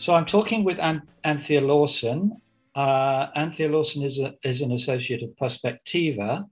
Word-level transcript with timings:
So 0.00 0.14
I'm 0.14 0.24
talking 0.24 0.64
with 0.64 0.78
Anthea 1.24 1.60
Lawson. 1.60 2.40
Uh, 2.74 3.26
Anthea 3.36 3.68
Lawson 3.68 4.02
is, 4.02 4.18
a, 4.18 4.32
is 4.42 4.62
an 4.62 4.72
associate 4.72 5.22
of 5.22 5.36
Perspectiva, 5.36 6.46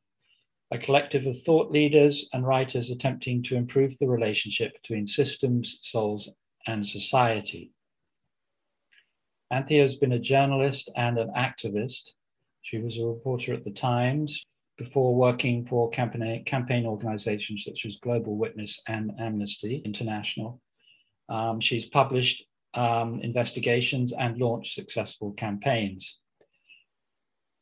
a 0.71 0.79
collective 0.79 1.25
of 1.25 1.43
thought 1.45 1.71
leaders 1.71 2.29
and 2.35 2.47
writers 2.47 2.91
attempting 2.91 3.43
to 3.45 3.57
improve 3.57 3.97
the 3.97 4.07
relationship 4.07 4.75
between 4.75 5.07
systems, 5.07 5.79
souls, 5.81 6.29
and 6.67 6.87
society. 6.87 7.73
Anthea 9.51 9.81
has 9.81 9.97
been 9.97 10.13
a 10.13 10.19
journalist 10.19 10.91
and 10.95 11.17
an 11.17 11.31
activist. 11.35 12.03
She 12.61 12.77
was 12.77 12.99
a 12.99 13.07
reporter 13.07 13.55
at 13.55 13.65
the 13.65 13.71
Times 13.71 14.45
before 14.77 15.17
working 15.17 15.65
for 15.65 15.89
campaign, 15.89 16.45
campaign 16.45 16.85
organizations 16.85 17.65
such 17.65 17.87
as 17.87 17.97
Global 17.97 18.37
Witness 18.37 18.79
and 18.87 19.11
Amnesty 19.19 19.81
International. 19.87 20.61
Um, 21.31 21.61
she's 21.61 21.87
published 21.87 22.45
um, 22.79 23.21
investigations 23.23 24.13
and 24.13 24.39
launched 24.39 24.75
successful 24.75 25.33
campaigns. 25.33 26.17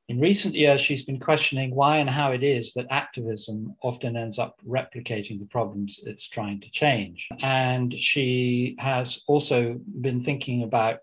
In 0.08 0.20
recent 0.20 0.54
years, 0.54 0.80
she's 0.80 1.04
been 1.04 1.18
questioning 1.18 1.74
why 1.74 1.98
and 1.98 2.08
how 2.08 2.32
it 2.32 2.44
is 2.44 2.74
that 2.74 2.86
activism 2.90 3.74
often 3.82 4.16
ends 4.16 4.38
up 4.38 4.60
replicating 4.64 5.40
the 5.40 5.46
problems 5.46 5.98
it's 6.04 6.28
trying 6.28 6.60
to 6.60 6.70
change. 6.70 7.26
And 7.40 7.92
she 7.98 8.76
has 8.78 9.22
also 9.26 9.80
been 10.02 10.22
thinking 10.22 10.62
about 10.62 10.98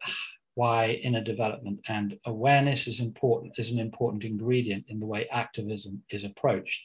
why 0.53 0.91
inner 1.03 1.23
development 1.23 1.79
and 1.87 2.17
awareness 2.25 2.87
is 2.87 2.99
important 2.99 3.53
is 3.57 3.71
an 3.71 3.79
important 3.79 4.23
ingredient 4.23 4.85
in 4.87 4.99
the 4.99 5.07
way 5.07 5.27
activism 5.31 6.03
is 6.11 6.23
approached. 6.23 6.83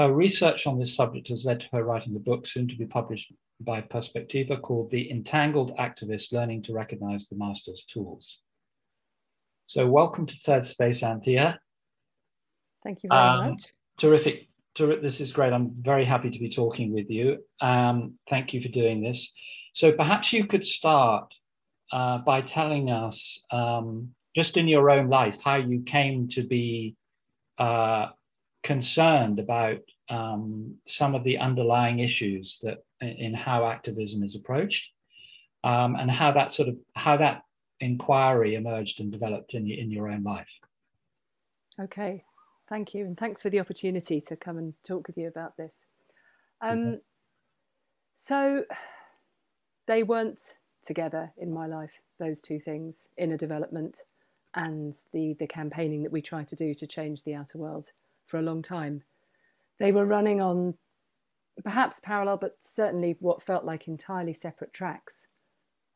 Her 0.00 0.12
research 0.12 0.66
on 0.66 0.80
this 0.80 0.94
subject 0.94 1.28
has 1.28 1.44
led 1.44 1.60
to 1.60 1.68
her 1.72 1.84
writing 1.84 2.12
the 2.12 2.18
book 2.18 2.46
soon 2.46 2.66
to 2.68 2.76
be 2.76 2.86
published 2.86 3.32
by 3.64 3.80
Perspectiva 3.80 4.60
called 4.60 4.90
The 4.90 5.10
Entangled 5.10 5.76
Activist 5.76 6.32
Learning 6.32 6.62
to 6.62 6.72
Recognize 6.72 7.28
the 7.28 7.36
Master's 7.36 7.84
Tools. 7.84 8.38
So, 9.66 9.86
welcome 9.86 10.26
to 10.26 10.36
Third 10.36 10.66
Space, 10.66 11.02
Anthea. 11.02 11.58
Thank 12.84 13.02
you 13.02 13.08
very 13.08 13.20
um, 13.20 13.50
much. 13.50 13.66
Terrific. 13.98 14.48
Ter- 14.74 15.00
this 15.00 15.20
is 15.20 15.32
great. 15.32 15.52
I'm 15.52 15.72
very 15.80 16.04
happy 16.04 16.30
to 16.30 16.38
be 16.38 16.48
talking 16.48 16.92
with 16.92 17.10
you. 17.10 17.44
Um, 17.60 18.18
thank 18.28 18.52
you 18.52 18.60
for 18.60 18.68
doing 18.68 19.02
this. 19.02 19.32
So, 19.72 19.92
perhaps 19.92 20.32
you 20.32 20.46
could 20.46 20.64
start 20.64 21.32
uh, 21.92 22.18
by 22.18 22.40
telling 22.42 22.90
us, 22.90 23.42
um, 23.50 24.14
just 24.34 24.56
in 24.56 24.68
your 24.68 24.90
own 24.90 25.08
life, 25.08 25.38
how 25.42 25.56
you 25.56 25.82
came 25.82 26.28
to 26.28 26.42
be 26.42 26.96
uh, 27.58 28.08
concerned 28.62 29.38
about 29.38 29.80
um, 30.08 30.76
some 30.86 31.14
of 31.14 31.24
the 31.24 31.38
underlying 31.38 32.00
issues 32.00 32.58
that 32.62 32.84
in 33.02 33.34
how 33.34 33.66
activism 33.66 34.22
is 34.22 34.34
approached, 34.34 34.92
um, 35.64 35.96
and 35.96 36.10
how 36.10 36.32
that 36.32 36.52
sort 36.52 36.68
of 36.68 36.76
how 36.94 37.16
that 37.16 37.42
inquiry 37.80 38.54
emerged 38.54 39.00
and 39.00 39.10
developed 39.10 39.54
in, 39.54 39.68
in 39.70 39.90
your 39.90 40.08
own 40.08 40.22
life. 40.22 40.48
Okay, 41.80 42.24
thank 42.68 42.94
you, 42.94 43.04
and 43.04 43.16
thanks 43.18 43.42
for 43.42 43.50
the 43.50 43.60
opportunity 43.60 44.20
to 44.20 44.36
come 44.36 44.58
and 44.58 44.74
talk 44.84 45.06
with 45.06 45.16
you 45.16 45.28
about 45.28 45.56
this. 45.56 45.86
Um, 46.60 46.78
mm-hmm. 46.78 46.94
So, 48.14 48.64
they 49.86 50.02
weren't 50.02 50.40
together 50.84 51.32
in 51.36 51.52
my 51.52 51.66
life. 51.66 51.92
Those 52.18 52.40
two 52.40 52.60
things: 52.60 53.08
inner 53.16 53.36
development 53.36 54.02
and 54.54 54.94
the 55.12 55.34
the 55.38 55.46
campaigning 55.46 56.02
that 56.02 56.12
we 56.12 56.22
try 56.22 56.44
to 56.44 56.56
do 56.56 56.74
to 56.74 56.86
change 56.86 57.22
the 57.22 57.34
outer 57.34 57.58
world 57.58 57.90
for 58.26 58.38
a 58.38 58.42
long 58.42 58.62
time. 58.62 59.02
They 59.78 59.92
were 59.92 60.06
running 60.06 60.40
on 60.40 60.74
perhaps 61.62 62.00
parallel, 62.00 62.36
but 62.36 62.58
certainly 62.60 63.16
what 63.20 63.42
felt 63.42 63.64
like 63.64 63.88
entirely 63.88 64.32
separate 64.32 64.72
tracks. 64.72 65.26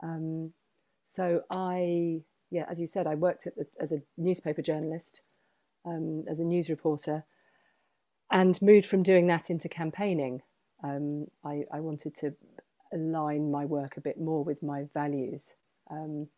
Um, 0.02 0.52
so 1.04 1.42
I, 1.50 2.22
yeah, 2.50 2.66
as 2.68 2.78
you 2.78 2.86
said, 2.86 3.06
I 3.06 3.14
worked 3.14 3.44
the, 3.44 3.66
as 3.80 3.92
a 3.92 4.02
newspaper 4.16 4.62
journalist, 4.62 5.22
um, 5.84 6.24
as 6.28 6.40
a 6.40 6.44
news 6.44 6.68
reporter, 6.68 7.24
and 8.30 8.60
moved 8.60 8.86
from 8.86 9.02
doing 9.02 9.26
that 9.28 9.50
into 9.50 9.68
campaigning. 9.68 10.42
Um, 10.82 11.28
I, 11.44 11.64
I, 11.72 11.80
wanted 11.80 12.14
to 12.16 12.34
align 12.92 13.50
my 13.50 13.64
work 13.64 13.96
a 13.96 14.00
bit 14.02 14.20
more 14.20 14.44
with 14.44 14.62
my 14.62 14.84
values 14.92 15.54
um, 15.90 16.28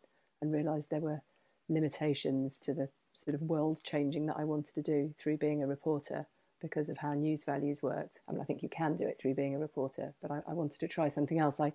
and 0.41 0.53
realised 0.53 0.89
there 0.89 1.01
were 1.01 1.21
limitations 1.67 2.57
to 2.59 2.73
the 2.73 2.89
sort 3.11 3.35
of 3.35 3.41
world 3.41 3.81
changing 3.83 4.27
that 4.27 4.37
I 4.37 4.45
wanted 4.45 4.75
to 4.75 4.81
do 4.81 5.13
through 5.17 5.37
being 5.37 5.61
a 5.61 5.67
reporter 5.67 6.27
because 6.61 6.89
of 6.89 6.97
how 6.97 7.13
news 7.13 7.43
values 7.43 7.81
worked. 7.81 8.21
I 8.27 8.31
mean, 8.31 8.41
I 8.41 8.43
think 8.43 8.63
you 8.63 8.69
can 8.69 8.95
do 8.95 9.07
it 9.07 9.19
through 9.19 9.35
being 9.35 9.55
a 9.55 9.59
reporter, 9.59 10.13
but 10.21 10.31
I, 10.31 10.41
I, 10.47 10.53
wanted 10.53 10.79
to 10.79 10.87
try 10.87 11.07
something 11.07 11.39
else. 11.39 11.59
I 11.59 11.73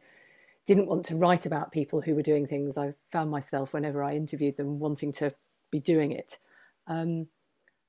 didn't 0.66 0.86
want 0.86 1.04
to 1.06 1.16
write 1.16 1.46
about 1.46 1.72
people 1.72 2.00
who 2.00 2.14
were 2.14 2.22
doing 2.22 2.46
things. 2.46 2.78
I 2.78 2.94
found 3.12 3.30
myself, 3.30 3.72
whenever 3.72 4.02
I 4.02 4.14
interviewed 4.14 4.56
them, 4.56 4.78
wanting 4.78 5.12
to 5.12 5.34
be 5.70 5.80
doing 5.80 6.12
it. 6.12 6.38
Um, 6.86 7.28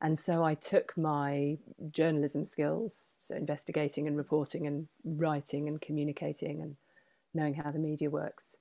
and 0.02 0.20
so 0.20 0.44
I 0.44 0.56
took 0.56 0.98
my 0.98 1.58
journalism 1.92 2.46
skills, 2.46 3.18
so 3.22 3.36
investigating 3.36 4.08
and 4.08 4.18
reporting 4.18 4.68
and 4.68 4.88
writing 5.04 5.68
and 5.68 5.82
communicating 5.82 6.62
and 6.62 6.76
knowing 7.34 7.56
how 7.56 7.72
the 7.72 7.80
media 7.80 8.10
works, 8.10 8.58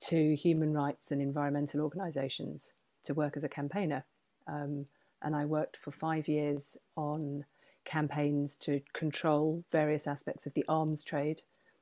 to 0.00 0.34
human 0.34 0.72
rights 0.72 1.10
and 1.10 1.20
environmental 1.20 1.80
organisations 1.80 2.72
to 3.04 3.14
work 3.14 3.36
as 3.36 3.44
a 3.44 3.48
campaigner. 3.48 4.04
Um, 4.46 4.86
and 5.22 5.34
I 5.34 5.44
worked 5.44 5.76
for 5.76 5.90
five 5.90 6.28
years 6.28 6.76
on 6.96 7.44
campaigns 7.88 8.56
to 8.58 8.82
control 8.92 9.64
various 9.72 10.06
aspects 10.06 10.46
of 10.46 10.52
the 10.52 10.64
arms 10.68 11.02
trade. 11.02 11.40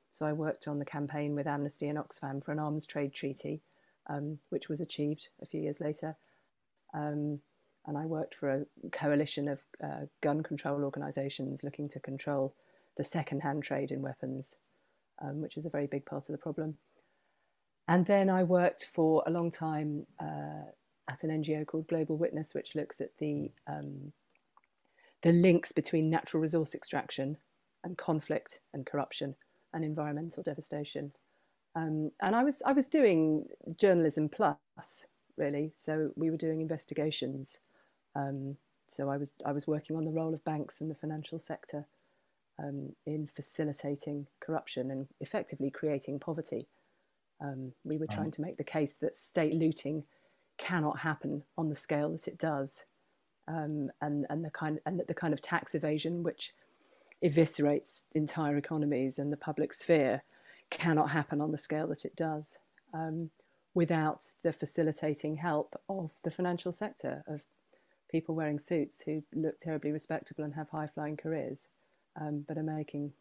So 0.09 0.25
I 0.25 0.31
worked 0.31 0.67
on 0.67 0.79
the 0.79 0.85
campaign 0.85 1.35
with 1.35 1.45
Amnesty 1.45 1.87
and 1.89 1.99
Oxfam 1.99 2.43
for 2.43 2.53
an 2.53 2.59
arms 2.59 2.85
trade 2.85 3.13
treaty, 3.13 3.61
um, 4.07 4.39
which 4.49 4.69
was 4.69 4.79
achieved 4.79 5.27
a 5.41 5.45
few 5.45 5.59
years 5.59 5.81
later. 5.81 6.15
Um, 6.93 7.41
and 7.85 7.97
I 7.97 8.05
worked 8.05 8.35
for 8.35 8.49
a 8.49 8.89
coalition 8.91 9.49
of 9.49 9.59
uh, 9.83 10.05
gun 10.21 10.43
control 10.43 10.83
organisations 10.83 11.63
looking 11.63 11.89
to 11.89 11.99
control 11.99 12.55
the 12.95 13.03
second-hand 13.03 13.63
trade 13.63 13.91
in 13.91 14.01
weapons, 14.01 14.55
um, 15.21 15.41
which 15.41 15.57
is 15.57 15.65
a 15.65 15.69
very 15.69 15.87
big 15.87 16.05
part 16.05 16.29
of 16.29 16.33
the 16.33 16.37
problem. 16.37 16.77
And 17.87 18.05
then 18.05 18.29
I 18.29 18.43
worked 18.43 18.87
for 18.93 19.23
a 19.27 19.31
long 19.31 19.51
time 19.51 20.07
uh, 20.19 20.71
at 21.09 21.23
an 21.23 21.43
NGO 21.43 21.65
called 21.65 21.87
Global 21.87 22.17
Witness, 22.17 22.53
which 22.53 22.75
looks 22.75 23.01
at 23.01 23.17
the 23.19 23.51
um, 23.67 24.13
the 25.23 25.31
links 25.31 25.71
between 25.71 26.09
natural 26.09 26.41
resource 26.41 26.75
extraction 26.75 27.37
and 27.83 27.97
conflict 27.97 28.59
and 28.73 28.85
corruption 28.85 29.35
and 29.73 29.83
environmental 29.83 30.43
devastation. 30.43 31.11
Um, 31.75 32.11
and 32.21 32.35
I 32.35 32.43
was 32.43 32.61
I 32.65 32.73
was 32.73 32.87
doing 32.87 33.47
journalism 33.77 34.29
plus 34.29 35.05
really, 35.37 35.71
so 35.75 36.11
we 36.15 36.29
were 36.29 36.37
doing 36.37 36.61
investigations. 36.61 37.59
Um, 38.15 38.57
so 38.87 39.09
I 39.09 39.17
was 39.17 39.33
I 39.45 39.51
was 39.51 39.67
working 39.67 39.95
on 39.95 40.05
the 40.05 40.11
role 40.11 40.33
of 40.33 40.43
banks 40.43 40.81
and 40.81 40.89
the 40.89 40.95
financial 40.95 41.39
sector 41.39 41.85
um, 42.59 42.93
in 43.05 43.29
facilitating 43.35 44.27
corruption 44.39 44.91
and 44.91 45.07
effectively 45.19 45.69
creating 45.69 46.19
poverty. 46.19 46.67
Um, 47.39 47.73
we 47.83 47.97
were 47.97 48.07
trying 48.07 48.31
to 48.31 48.41
make 48.41 48.57
the 48.57 48.63
case 48.63 48.97
that 48.97 49.15
state 49.15 49.53
looting 49.53 50.03
cannot 50.57 50.99
happen 50.99 51.43
on 51.55 51.69
the 51.69 51.75
scale 51.75 52.11
that 52.11 52.27
it 52.27 52.39
does 52.39 52.83
um, 53.47 53.89
and 54.01 54.25
and 54.29 54.43
the 54.43 54.49
kind 54.49 54.79
and 54.85 55.01
the 55.07 55.13
kind 55.13 55.33
of 55.33 55.41
tax 55.41 55.75
evasion 55.75 56.23
which 56.23 56.53
eviscerates 57.23 58.03
entire 58.13 58.57
economies 58.57 59.17
and 59.17 59.31
the 59.31 59.37
public 59.37 59.73
sphere 59.73 60.23
cannot 60.69 61.11
happen 61.11 61.41
on 61.41 61.51
the 61.51 61.57
scale 61.57 61.87
that 61.87 62.05
it 62.05 62.15
does 62.15 62.59
um, 62.93 63.29
without 63.73 64.25
the 64.43 64.53
facilitating 64.53 65.37
help 65.37 65.79
of 65.89 66.11
the 66.23 66.31
financial 66.31 66.71
sector 66.71 67.23
of 67.27 67.41
people 68.09 68.35
wearing 68.35 68.59
suits 68.59 69.01
who 69.05 69.23
look 69.33 69.59
terribly 69.59 69.91
respectable 69.91 70.43
and 70.43 70.55
have 70.55 70.69
high 70.69 70.87
flying 70.87 71.17
careers, 71.17 71.67
um, 72.19 72.45
but 72.47 72.57
are 72.57 72.63
making 72.63 73.11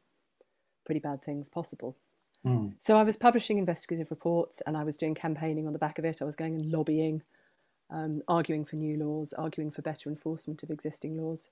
pretty 0.85 1.01
bad 1.01 1.23
things 1.23 1.49
possible. 1.49 1.97
Mm. 2.45 2.75
So 2.79 2.97
I 2.97 3.03
was 3.03 3.17
publishing 3.17 3.59
investigative 3.59 4.11
reports 4.11 4.63
and 4.67 4.77
I 4.77 4.85
was 4.85 4.97
doing 4.97 5.15
campaigning 5.15 5.67
on 5.67 5.73
the 5.73 5.79
back 5.79 5.99
of 5.99 6.05
it. 6.05 6.23
I 6.23 6.25
was 6.25 6.37
going 6.37 6.55
and 6.55 6.71
lobbying 6.71 7.23
um, 7.91 8.23
arguing 8.29 8.65
for 8.65 8.77
new 8.77 8.97
laws, 8.97 9.33
arguing 9.33 9.71
for 9.71 9.83
better 9.83 10.09
enforcement 10.09 10.63
of 10.63 10.71
existing 10.71 11.21
laws. 11.21 11.51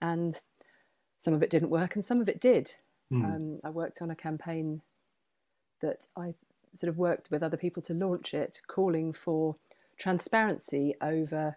And 0.00 0.36
some 1.16 1.34
of 1.34 1.42
it 1.42 1.50
didn't 1.50 1.70
work 1.70 1.94
and 1.94 2.04
some 2.04 2.20
of 2.20 2.28
it 2.28 2.40
did. 2.40 2.74
Mm. 3.12 3.24
Um, 3.24 3.60
I 3.64 3.70
worked 3.70 4.02
on 4.02 4.10
a 4.10 4.16
campaign 4.16 4.82
that 5.80 6.06
I 6.16 6.34
sort 6.72 6.88
of 6.88 6.98
worked 6.98 7.30
with 7.30 7.42
other 7.42 7.56
people 7.56 7.82
to 7.82 7.94
launch 7.94 8.34
it, 8.34 8.60
calling 8.66 9.12
for 9.12 9.56
transparency 9.98 10.94
over 11.00 11.56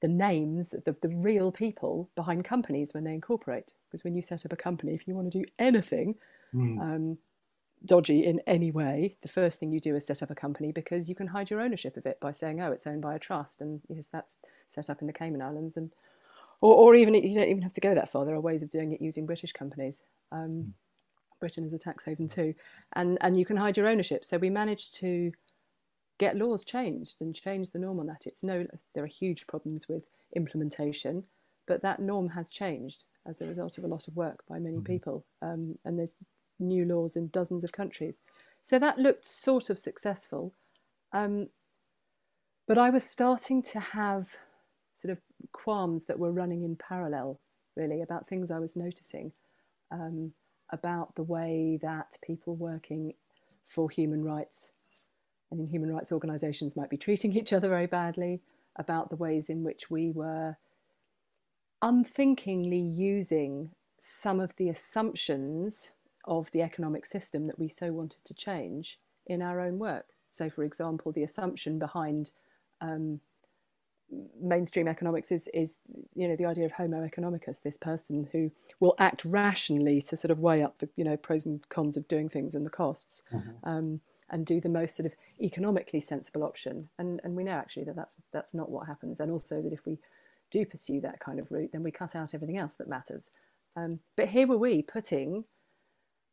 the 0.00 0.08
names 0.08 0.74
of 0.74 0.84
the, 0.84 0.96
the 1.02 1.08
real 1.08 1.50
people 1.50 2.08
behind 2.14 2.44
companies 2.44 2.94
when 2.94 3.04
they 3.04 3.12
incorporate. 3.12 3.74
Because 3.88 4.04
when 4.04 4.14
you 4.14 4.22
set 4.22 4.44
up 4.44 4.52
a 4.52 4.56
company, 4.56 4.94
if 4.94 5.06
you 5.06 5.14
want 5.14 5.30
to 5.30 5.38
do 5.38 5.44
anything, 5.58 6.14
mm. 6.54 6.80
um, 6.80 7.18
dodgy 7.84 8.24
in 8.24 8.40
any 8.46 8.70
way, 8.70 9.16
the 9.22 9.28
first 9.28 9.58
thing 9.58 9.72
you 9.72 9.80
do 9.80 9.96
is 9.96 10.06
set 10.06 10.22
up 10.22 10.30
a 10.30 10.34
company 10.34 10.72
because 10.72 11.08
you 11.08 11.14
can 11.14 11.28
hide 11.28 11.50
your 11.50 11.60
ownership 11.60 11.96
of 11.96 12.06
it 12.06 12.18
by 12.20 12.32
saying, 12.32 12.60
"Oh, 12.60 12.72
it's 12.72 12.86
owned 12.86 13.02
by 13.02 13.14
a 13.14 13.18
trust," 13.18 13.60
and 13.60 13.80
yes, 13.88 14.08
that's 14.08 14.38
set 14.66 14.90
up 14.90 15.00
in 15.00 15.06
the 15.06 15.12
Cayman 15.12 15.42
Islands, 15.42 15.76
and 15.76 15.92
or, 16.60 16.74
or 16.74 16.94
even 16.94 17.14
you 17.14 17.34
don't 17.34 17.48
even 17.48 17.62
have 17.62 17.72
to 17.74 17.80
go 17.80 17.94
that 17.94 18.10
far. 18.10 18.24
There 18.24 18.34
are 18.34 18.40
ways 18.40 18.62
of 18.62 18.70
doing 18.70 18.92
it 18.92 19.00
using 19.00 19.26
British 19.26 19.52
companies. 19.52 20.02
Um, 20.32 20.48
mm. 20.48 20.72
Britain 21.40 21.64
is 21.64 21.72
a 21.72 21.78
tax 21.78 22.04
haven 22.04 22.28
too, 22.28 22.54
and 22.94 23.18
and 23.20 23.38
you 23.38 23.44
can 23.44 23.56
hide 23.56 23.76
your 23.76 23.88
ownership. 23.88 24.24
So 24.24 24.38
we 24.38 24.50
managed 24.50 24.94
to 24.96 25.32
get 26.18 26.36
laws 26.36 26.64
changed 26.64 27.16
and 27.20 27.34
change 27.34 27.70
the 27.70 27.78
norm 27.78 28.00
on 28.00 28.06
that. 28.06 28.26
It's 28.26 28.42
no, 28.42 28.66
there 28.94 29.04
are 29.04 29.08
huge 29.08 29.46
problems 29.46 29.88
with 29.88 30.02
implementation, 30.34 31.24
but 31.66 31.82
that 31.82 32.00
norm 32.00 32.28
has 32.30 32.50
changed 32.50 33.04
as 33.26 33.40
a 33.40 33.46
result 33.46 33.78
of 33.78 33.84
a 33.84 33.88
lot 33.88 34.08
of 34.08 34.16
work 34.16 34.42
by 34.48 34.58
many 34.58 34.76
mm-hmm. 34.76 34.84
people. 34.84 35.24
Um, 35.42 35.78
and 35.84 35.98
there's 35.98 36.16
new 36.58 36.84
laws 36.84 37.16
in 37.16 37.28
dozens 37.28 37.64
of 37.64 37.72
countries. 37.72 38.20
So 38.62 38.78
that 38.78 38.98
looked 38.98 39.26
sort 39.26 39.70
of 39.70 39.78
successful. 39.78 40.52
Um, 41.12 41.48
but 42.66 42.78
I 42.78 42.90
was 42.90 43.04
starting 43.04 43.62
to 43.64 43.80
have 43.80 44.36
sort 44.92 45.12
of 45.12 45.18
qualms 45.52 46.06
that 46.06 46.18
were 46.18 46.32
running 46.32 46.64
in 46.64 46.76
parallel, 46.76 47.40
really, 47.76 48.02
about 48.02 48.28
things 48.28 48.50
I 48.50 48.58
was 48.58 48.76
noticing 48.76 49.32
um, 49.90 50.32
about 50.70 51.14
the 51.14 51.22
way 51.22 51.78
that 51.80 52.18
people 52.22 52.56
working 52.56 53.14
for 53.66 53.88
human 53.88 54.24
rights 54.24 54.70
and 55.50 55.60
in 55.60 55.66
human 55.66 55.90
rights 55.90 56.12
organisations 56.12 56.76
might 56.76 56.90
be 56.90 56.96
treating 56.96 57.34
each 57.34 57.52
other 57.52 57.68
very 57.68 57.86
badly, 57.86 58.42
about 58.76 59.10
the 59.10 59.16
ways 59.16 59.48
in 59.48 59.64
which 59.64 59.90
we 59.90 60.10
were 60.10 60.56
unthinkingly 61.80 62.80
using 62.80 63.70
some 63.98 64.40
of 64.40 64.54
the 64.56 64.68
assumptions 64.68 65.90
of 66.28 66.50
the 66.52 66.62
economic 66.62 67.04
system 67.06 67.46
that 67.46 67.58
we 67.58 67.68
so 67.68 67.92
wanted 67.92 68.24
to 68.24 68.34
change 68.34 68.98
in 69.26 69.42
our 69.42 69.60
own 69.60 69.78
work. 69.78 70.06
So, 70.28 70.48
for 70.48 70.62
example, 70.62 71.10
the 71.10 71.24
assumption 71.24 71.78
behind 71.78 72.30
um, 72.80 73.20
mainstream 74.40 74.88
economics 74.88 75.32
is, 75.32 75.48
is, 75.52 75.78
you 76.14 76.28
know, 76.28 76.36
the 76.36 76.46
idea 76.46 76.66
of 76.66 76.72
Homo 76.72 77.06
economicus, 77.06 77.62
this 77.62 77.76
person 77.76 78.28
who 78.32 78.50
will 78.78 78.94
act 78.98 79.24
rationally 79.24 80.00
to 80.02 80.16
sort 80.16 80.30
of 80.30 80.38
weigh 80.38 80.62
up 80.62 80.78
the, 80.78 80.88
you 80.96 81.04
know, 81.04 81.16
pros 81.16 81.46
and 81.46 81.66
cons 81.68 81.96
of 81.96 82.06
doing 82.08 82.28
things 82.28 82.54
and 82.54 82.64
the 82.64 82.70
costs. 82.70 83.22
Mm-hmm. 83.32 83.68
Um, 83.68 84.00
and 84.30 84.44
do 84.44 84.60
the 84.60 84.68
most 84.68 84.94
sort 84.94 85.06
of 85.06 85.14
economically 85.40 86.00
sensible 86.00 86.44
option. 86.44 86.90
And, 86.98 87.18
and 87.24 87.34
we 87.34 87.44
know 87.44 87.52
actually 87.52 87.84
that 87.84 87.96
that's, 87.96 88.18
that's 88.30 88.52
not 88.52 88.70
what 88.70 88.86
happens. 88.86 89.20
And 89.20 89.30
also 89.30 89.62
that 89.62 89.72
if 89.72 89.86
we 89.86 89.98
do 90.50 90.66
pursue 90.66 91.00
that 91.00 91.20
kind 91.20 91.38
of 91.38 91.50
route, 91.50 91.70
then 91.72 91.82
we 91.82 91.90
cut 91.90 92.14
out 92.14 92.34
everything 92.34 92.58
else 92.58 92.74
that 92.74 92.88
matters. 92.88 93.30
Um, 93.74 94.00
but 94.16 94.28
here 94.28 94.46
were 94.46 94.58
we 94.58 94.82
putting, 94.82 95.44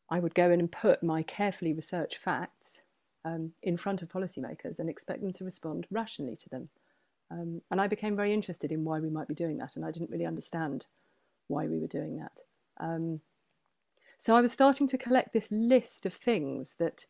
I 0.10 0.20
would 0.20 0.36
go 0.36 0.52
in 0.52 0.60
and 0.60 0.72
put 0.72 1.04
my 1.04 1.24
carefully 1.24 1.74
researched 1.74 2.18
facts 2.18 2.82
um, 3.24 3.54
in 3.64 3.76
front 3.76 4.02
of 4.02 4.10
policymakers 4.10 4.80
and 4.80 4.90
expect 4.90 5.22
them 5.22 5.34
to 5.34 5.44
respond 5.44 5.88
rationally 5.90 6.36
to 6.36 6.50
them. 6.50 6.70
Um, 7.32 7.62
and 7.72 7.82
I 7.82 7.88
became 7.88 8.16
very 8.16 8.34
interested 8.34 8.72
in 8.72 8.84
why 8.84 9.00
we 9.00 9.10
might 9.10 9.28
be 9.28 9.34
doing 9.34 9.58
that, 9.58 9.76
and 9.76 9.84
I 9.84 9.92
didn't 9.92 10.12
really 10.12 10.26
understand 10.26 10.86
why 11.48 11.66
we 11.66 11.80
were 11.80 11.88
doing 11.88 12.18
that. 12.18 12.40
Um, 12.80 13.22
so 14.18 14.36
I 14.36 14.42
was 14.42 14.52
starting 14.52 14.88
to 14.88 14.98
collect 14.98 15.34
this 15.34 15.52
list 15.52 16.06
of 16.06 16.14
things 16.14 16.76
that 16.76 17.06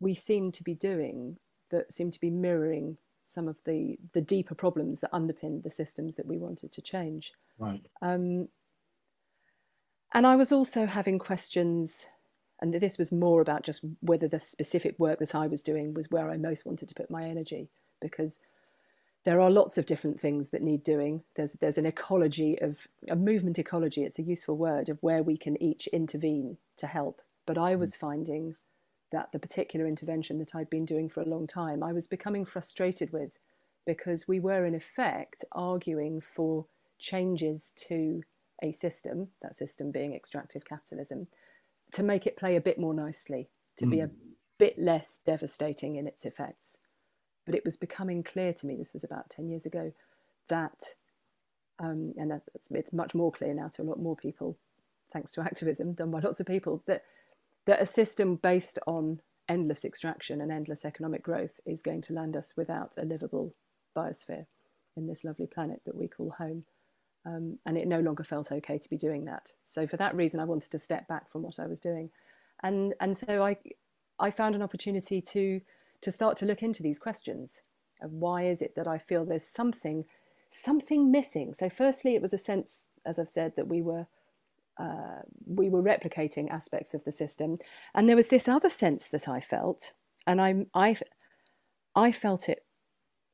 we 0.00 0.14
seem 0.14 0.52
to 0.52 0.62
be 0.62 0.74
doing 0.74 1.38
that 1.70 1.92
seem 1.92 2.10
to 2.10 2.20
be 2.20 2.30
mirroring 2.30 2.96
some 3.22 3.46
of 3.46 3.56
the 3.64 3.98
the 4.12 4.20
deeper 4.20 4.54
problems 4.54 5.00
that 5.00 5.12
underpin 5.12 5.62
the 5.62 5.70
systems 5.70 6.14
that 6.16 6.26
we 6.26 6.38
wanted 6.38 6.72
to 6.72 6.82
change. 6.82 7.32
Right. 7.58 7.86
Um, 8.00 8.48
and 10.12 10.26
I 10.26 10.36
was 10.36 10.52
also 10.52 10.86
having 10.86 11.18
questions, 11.18 12.08
and 12.60 12.74
this 12.74 12.98
was 12.98 13.12
more 13.12 13.40
about 13.40 13.62
just 13.62 13.84
whether 14.00 14.28
the 14.28 14.40
specific 14.40 14.98
work 14.98 15.18
that 15.18 15.34
I 15.34 15.46
was 15.46 15.62
doing 15.62 15.94
was 15.94 16.10
where 16.10 16.30
I 16.30 16.36
most 16.36 16.66
wanted 16.66 16.88
to 16.88 16.94
put 16.94 17.10
my 17.10 17.24
energy, 17.24 17.68
because 18.00 18.38
there 19.24 19.40
are 19.40 19.50
lots 19.50 19.76
of 19.76 19.86
different 19.86 20.20
things 20.20 20.48
that 20.50 20.62
need 20.62 20.82
doing. 20.82 21.22
There's 21.34 21.54
there's 21.54 21.78
an 21.78 21.86
ecology 21.86 22.58
of 22.60 22.88
a 23.10 23.16
movement 23.16 23.58
ecology. 23.58 24.04
It's 24.04 24.18
a 24.18 24.22
useful 24.22 24.56
word 24.56 24.88
of 24.88 24.98
where 25.02 25.22
we 25.22 25.36
can 25.36 25.60
each 25.62 25.86
intervene 25.88 26.58
to 26.78 26.86
help. 26.86 27.20
But 27.44 27.58
I 27.58 27.74
was 27.74 27.92
mm. 27.92 27.98
finding 27.98 28.56
that 29.10 29.32
the 29.32 29.38
particular 29.38 29.86
intervention 29.86 30.38
that 30.38 30.54
I'd 30.54 30.70
been 30.70 30.84
doing 30.84 31.08
for 31.08 31.22
a 31.22 31.28
long 31.28 31.46
time, 31.46 31.82
I 31.82 31.92
was 31.92 32.06
becoming 32.06 32.44
frustrated 32.44 33.12
with 33.12 33.32
because 33.86 34.28
we 34.28 34.38
were 34.38 34.66
in 34.66 34.74
effect 34.74 35.44
arguing 35.52 36.20
for 36.20 36.66
changes 36.98 37.72
to 37.88 38.22
a 38.62 38.72
system, 38.72 39.28
that 39.42 39.54
system 39.54 39.90
being 39.90 40.14
extractive 40.14 40.64
capitalism, 40.64 41.28
to 41.92 42.02
make 42.02 42.26
it 42.26 42.36
play 42.36 42.56
a 42.56 42.60
bit 42.60 42.78
more 42.78 42.94
nicely, 42.94 43.48
to 43.76 43.86
mm. 43.86 43.90
be 43.90 44.00
a 44.00 44.06
hmm. 44.06 44.14
bit 44.58 44.78
less 44.78 45.20
devastating 45.24 45.96
in 45.96 46.06
its 46.06 46.24
effects. 46.24 46.76
But 47.46 47.54
it 47.54 47.64
was 47.64 47.76
becoming 47.76 48.22
clear 48.22 48.52
to 48.52 48.66
me, 48.66 48.76
this 48.76 48.92
was 48.92 49.04
about 49.04 49.30
10 49.30 49.48
years 49.48 49.64
ago, 49.64 49.92
that, 50.48 50.94
um, 51.78 52.12
and 52.18 52.30
that's, 52.30 52.70
it's 52.70 52.92
much 52.92 53.14
more 53.14 53.32
clear 53.32 53.54
now 53.54 53.68
to 53.68 53.82
a 53.82 53.84
lot 53.84 54.00
more 54.00 54.16
people, 54.16 54.58
thanks 55.12 55.32
to 55.32 55.40
activism 55.42 55.92
done 55.92 56.10
by 56.10 56.20
lots 56.20 56.40
of 56.40 56.46
people, 56.46 56.82
that 56.86 57.04
that 57.68 57.82
a 57.82 57.86
system 57.86 58.36
based 58.36 58.78
on 58.86 59.20
endless 59.46 59.84
extraction 59.84 60.40
and 60.40 60.50
endless 60.50 60.86
economic 60.86 61.22
growth 61.22 61.60
is 61.66 61.82
going 61.82 62.00
to 62.00 62.14
land 62.14 62.34
us 62.34 62.54
without 62.56 62.94
a 62.96 63.04
livable 63.04 63.54
biosphere 63.94 64.46
in 64.96 65.06
this 65.06 65.22
lovely 65.22 65.46
planet 65.46 65.82
that 65.84 65.94
we 65.94 66.08
call 66.08 66.30
home. 66.30 66.64
Um, 67.28 67.58
and 67.66 67.76
it 67.76 67.86
no 67.86 68.00
longer 68.00 68.24
felt 68.24 68.50
okay 68.52 68.78
to 68.78 68.88
be 68.88 68.96
doing 68.96 69.26
that. 69.26 69.52
So 69.66 69.86
for 69.86 69.98
that 69.98 70.16
reason, 70.16 70.40
I 70.40 70.44
wanted 70.44 70.70
to 70.70 70.78
step 70.78 71.06
back 71.08 71.30
from 71.30 71.42
what 71.42 71.58
I 71.58 71.66
was 71.66 71.80
doing, 71.80 72.10
and 72.62 72.94
and 73.00 73.16
so 73.16 73.42
I 73.42 73.56
I 74.18 74.30
found 74.30 74.54
an 74.54 74.62
opportunity 74.62 75.20
to 75.20 75.60
to 76.00 76.10
start 76.10 76.36
to 76.38 76.46
look 76.46 76.62
into 76.62 76.82
these 76.82 76.98
questions. 76.98 77.60
Why 78.00 78.44
is 78.44 78.62
it 78.62 78.74
that 78.76 78.86
I 78.86 78.98
feel 78.98 79.24
there's 79.24 79.44
something 79.44 80.04
something 80.48 81.10
missing? 81.10 81.52
So 81.52 81.68
firstly, 81.68 82.14
it 82.14 82.22
was 82.22 82.32
a 82.32 82.38
sense, 82.38 82.88
as 83.04 83.18
I've 83.18 83.28
said, 83.28 83.52
that 83.56 83.68
we 83.68 83.82
were 83.82 84.06
uh, 84.78 85.22
we 85.46 85.68
were 85.68 85.82
replicating 85.82 86.50
aspects 86.50 86.94
of 86.94 87.04
the 87.04 87.12
system. 87.12 87.58
And 87.94 88.08
there 88.08 88.16
was 88.16 88.28
this 88.28 88.48
other 88.48 88.70
sense 88.70 89.08
that 89.08 89.28
I 89.28 89.40
felt, 89.40 89.92
and 90.26 90.40
I, 90.40 90.66
I, 90.74 90.96
I 91.94 92.12
felt 92.12 92.48
it 92.48 92.64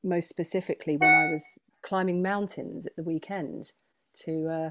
most 0.03 0.29
specifically 0.29 0.97
when 0.97 1.11
I 1.11 1.33
was 1.33 1.59
climbing 1.83 2.23
mountains 2.23 2.87
at 2.87 2.97
the 2.97 3.03
weekend 3.03 3.73
to, 4.25 4.49
uh, 4.49 4.71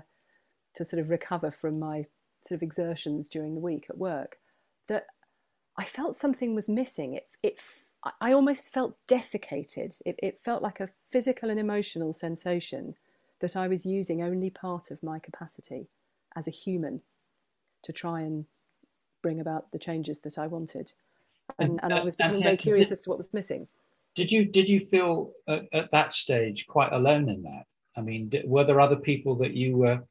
to 0.75 0.85
sort 0.85 1.01
of 1.01 1.09
recover 1.09 1.51
from 1.51 1.79
my 1.79 2.05
sort 2.45 2.57
of 2.57 2.63
exertions 2.63 3.27
during 3.27 3.55
the 3.55 3.61
week 3.61 3.85
at 3.89 3.97
work, 3.97 4.37
that 4.87 5.07
I 5.77 5.85
felt 5.85 6.15
something 6.15 6.55
was 6.55 6.69
missing. 6.69 7.13
It, 7.13 7.27
it, 7.41 7.59
I 8.19 8.33
almost 8.33 8.69
felt 8.69 8.97
desiccated. 9.07 9.95
It, 10.05 10.19
it 10.21 10.37
felt 10.37 10.61
like 10.61 10.79
a 10.79 10.89
physical 11.11 11.49
and 11.49 11.59
emotional 11.59 12.13
sensation 12.13 12.95
that 13.39 13.55
I 13.55 13.67
was 13.67 13.85
using 13.85 14.21
only 14.21 14.49
part 14.49 14.91
of 14.91 15.03
my 15.03 15.19
capacity 15.19 15.89
as 16.35 16.47
a 16.47 16.51
human 16.51 17.01
to 17.83 17.91
try 17.91 18.21
and 18.21 18.45
bring 19.21 19.39
about 19.39 19.71
the 19.71 19.79
changes 19.79 20.19
that 20.19 20.37
I 20.37 20.47
wanted. 20.47 20.93
And, 21.59 21.79
and, 21.83 21.93
I 21.93 22.03
was 22.03 22.15
becoming 22.15 22.41
very 22.41 22.57
curious 22.57 22.91
as 22.91 23.01
to 23.01 23.09
what 23.09 23.17
was 23.17 23.33
missing. 23.33 23.67
Did 24.15 24.31
you 24.31 24.45
did 24.45 24.69
you 24.69 24.79
feel 24.79 25.31
at, 25.47 25.63
at 25.73 25.91
that 25.91 26.13
stage 26.13 26.67
quite 26.67 26.93
alone 26.93 27.29
in 27.29 27.43
that? 27.43 27.65
I 27.95 28.01
mean, 28.01 28.31
were 28.45 28.63
there 28.63 28.81
other 28.81 28.95
people 28.95 29.35
that 29.35 29.53
you 29.53 29.77
were 29.77 30.01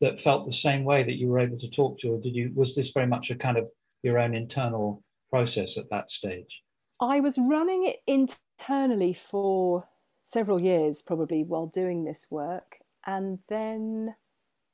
that 0.00 0.20
felt 0.20 0.46
the 0.46 0.52
same 0.52 0.84
way 0.84 1.02
that 1.02 1.16
you 1.16 1.28
were 1.28 1.40
able 1.40 1.58
to 1.58 1.70
talk 1.70 1.98
to, 2.00 2.12
or 2.12 2.20
did 2.20 2.34
you 2.34 2.52
was 2.54 2.74
this 2.74 2.90
very 2.90 3.06
much 3.06 3.30
a 3.30 3.34
kind 3.34 3.58
of 3.58 3.68
your 4.02 4.18
own 4.18 4.34
internal 4.34 5.02
process 5.30 5.76
at 5.76 5.90
that 5.90 6.10
stage? 6.10 6.62
I 7.00 7.20
was 7.20 7.38
running 7.38 7.86
it 7.86 7.98
internally 8.06 9.12
for 9.12 9.88
several 10.22 10.60
years, 10.60 11.02
probably 11.02 11.44
while 11.44 11.66
doing 11.66 12.04
this 12.04 12.26
work, 12.30 12.78
and 13.06 13.38
then 13.48 14.14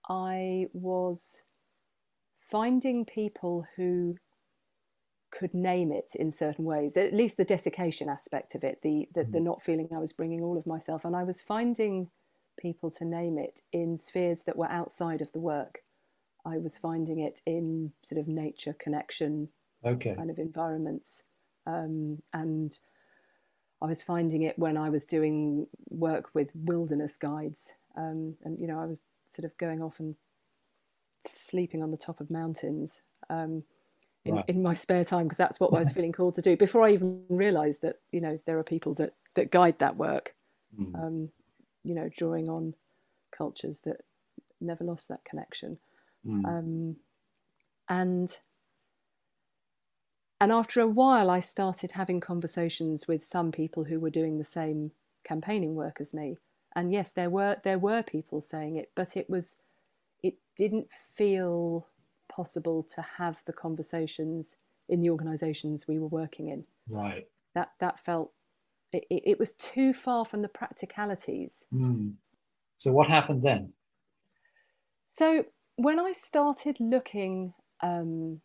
I 0.08 0.66
was 0.72 1.42
finding 2.50 3.04
people 3.04 3.66
who 3.76 4.16
could 5.30 5.54
name 5.54 5.90
it 5.90 6.12
in 6.14 6.30
certain 6.30 6.64
ways, 6.64 6.96
at 6.96 7.12
least 7.12 7.36
the 7.36 7.44
desiccation 7.44 8.08
aspect 8.08 8.54
of 8.54 8.62
it, 8.62 8.80
the, 8.82 9.08
the, 9.14 9.22
mm-hmm. 9.22 9.32
the 9.32 9.40
not 9.40 9.62
feeling 9.62 9.88
I 9.92 9.98
was 9.98 10.12
bringing 10.12 10.42
all 10.42 10.56
of 10.56 10.66
myself. 10.66 11.04
And 11.04 11.16
I 11.16 11.24
was 11.24 11.40
finding 11.40 12.10
people 12.56 12.90
to 12.92 13.04
name 13.04 13.38
it 13.38 13.62
in 13.72 13.98
spheres 13.98 14.44
that 14.44 14.56
were 14.56 14.70
outside 14.70 15.20
of 15.20 15.32
the 15.32 15.40
work. 15.40 15.80
I 16.46 16.58
was 16.58 16.78
finding 16.78 17.18
it 17.20 17.40
in 17.46 17.92
sort 18.02 18.20
of 18.20 18.28
nature 18.28 18.74
connection 18.74 19.48
okay. 19.84 20.14
kind 20.14 20.30
of 20.30 20.38
environments. 20.38 21.22
Um, 21.66 22.22
and 22.32 22.78
I 23.80 23.86
was 23.86 24.02
finding 24.02 24.42
it 24.42 24.58
when 24.58 24.76
I 24.76 24.90
was 24.90 25.06
doing 25.06 25.66
work 25.88 26.30
with 26.34 26.50
wilderness 26.54 27.16
guides. 27.16 27.74
Um, 27.96 28.34
and, 28.44 28.58
you 28.58 28.66
know, 28.66 28.80
I 28.80 28.86
was 28.86 29.02
sort 29.30 29.44
of 29.44 29.56
going 29.58 29.82
off 29.82 30.00
and 30.00 30.16
sleeping 31.26 31.82
on 31.82 31.90
the 31.90 31.96
top 31.96 32.20
of 32.20 32.30
mountains 32.30 33.02
um, 33.30 33.62
in, 34.24 34.34
right. 34.34 34.44
in 34.48 34.62
my 34.62 34.74
spare 34.74 35.04
time 35.04 35.24
because 35.24 35.38
that's 35.38 35.60
what 35.60 35.72
I 35.72 35.78
was 35.78 35.92
feeling 35.94 36.12
called 36.12 36.34
to 36.36 36.42
do 36.42 36.56
before 36.56 36.82
I 36.82 36.92
even 36.92 37.22
realised 37.28 37.82
that 37.82 37.96
you 38.12 38.20
know 38.20 38.38
there 38.46 38.58
are 38.58 38.64
people 38.64 38.94
that 38.94 39.14
that 39.34 39.50
guide 39.50 39.78
that 39.78 39.96
work. 39.96 40.34
Mm. 40.78 41.30
You 41.84 41.94
know, 41.94 42.10
drawing 42.16 42.48
on 42.48 42.74
cultures 43.36 43.80
that 43.80 43.98
never 44.60 44.84
lost 44.84 45.08
that 45.08 45.24
connection, 45.24 45.78
mm. 46.26 46.44
um, 46.44 46.96
and 47.88 48.36
and 50.40 50.52
after 50.52 50.80
a 50.80 50.88
while, 50.88 51.30
I 51.30 51.40
started 51.40 51.92
having 51.92 52.20
conversations 52.20 53.06
with 53.06 53.24
some 53.24 53.52
people 53.52 53.84
who 53.84 54.00
were 54.00 54.10
doing 54.10 54.38
the 54.38 54.44
same 54.44 54.90
campaigning 55.24 55.74
work 55.74 55.98
as 56.00 56.12
me, 56.12 56.36
and 56.74 56.92
yes, 56.92 57.12
there 57.12 57.30
were 57.30 57.56
there 57.64 57.78
were 57.78 58.02
people 58.02 58.40
saying 58.40 58.76
it, 58.76 58.90
but 58.94 59.16
it 59.16 59.30
was 59.30 59.56
it 60.22 60.34
didn't 60.56 60.88
feel 61.14 61.86
possible 62.28 62.82
to 62.82 63.02
have 63.18 63.42
the 63.46 63.52
conversations 63.52 64.56
in 64.88 65.00
the 65.00 65.10
organisations 65.10 65.86
we 65.86 65.98
were 65.98 66.08
working 66.08 66.48
in. 66.48 66.64
Right. 66.88 67.26
That 67.54 67.72
that 67.78 68.00
felt 68.00 68.32
it, 68.94 69.04
it 69.10 69.38
was 69.38 69.52
too 69.54 69.92
far 69.92 70.24
from 70.24 70.42
the 70.42 70.48
practicalities. 70.48 71.66
Mm. 71.74 72.14
So, 72.78 72.92
what 72.92 73.08
happened 73.08 73.42
then? 73.42 73.72
So, 75.08 75.44
when 75.76 75.98
I 75.98 76.12
started 76.12 76.78
looking 76.80 77.54
um, 77.82 78.40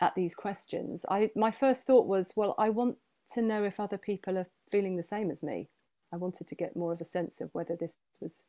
at 0.00 0.14
these 0.14 0.34
questions, 0.34 1.04
I 1.08 1.30
my 1.36 1.50
first 1.50 1.86
thought 1.86 2.06
was, 2.06 2.32
well, 2.36 2.54
I 2.58 2.70
want 2.70 2.96
to 3.34 3.42
know 3.42 3.64
if 3.64 3.78
other 3.78 3.98
people 3.98 4.38
are 4.38 4.48
feeling 4.70 4.96
the 4.96 5.02
same 5.02 5.30
as 5.30 5.42
me. 5.42 5.68
I 6.12 6.16
wanted 6.16 6.46
to 6.48 6.54
get 6.54 6.76
more 6.76 6.92
of 6.92 7.00
a 7.00 7.06
sense 7.06 7.40
of 7.40 7.50
whether 7.52 7.74
this 7.74 7.96
was, 8.20 8.44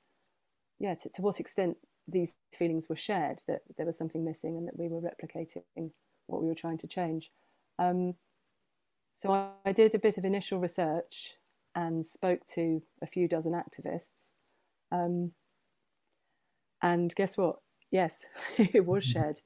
yeah, 0.80 0.96
to, 0.96 1.10
to 1.10 1.22
what 1.22 1.40
extent 1.40 1.78
these 2.08 2.36
feelings 2.52 2.90
were 2.90 2.96
shared, 2.96 3.42
that 3.48 3.62
there 3.78 3.86
was 3.86 3.98
something 3.98 4.26
missing 4.26 4.58
and 4.58 4.68
that 4.68 4.78
we 4.78 4.90
were 4.90 5.00
replicating 5.00 5.92
what 6.28 6.42
we 6.42 6.48
were 6.48 6.56
trying 6.56 6.78
to 6.80 6.88
change. 6.88 7.32
Um, 7.80 8.16
so 9.14 9.32
I, 9.32 9.50
I, 9.66 9.72
did 9.72 9.96
a 9.96 10.00
bit 10.00 10.18
of 10.18 10.26
initial 10.26 10.60
research 10.60 11.36
and 11.76 12.06
spoke 12.06 12.46
to 12.54 12.82
a 13.02 13.08
few 13.08 13.28
dozen 13.28 13.54
activists. 13.54 14.30
Um, 14.92 15.32
and 16.82 17.14
guess 17.16 17.38
what? 17.38 17.58
Yes, 17.92 18.26
it 18.58 18.86
was 18.86 19.04
mm-hmm. 19.06 19.20
shared. 19.20 19.42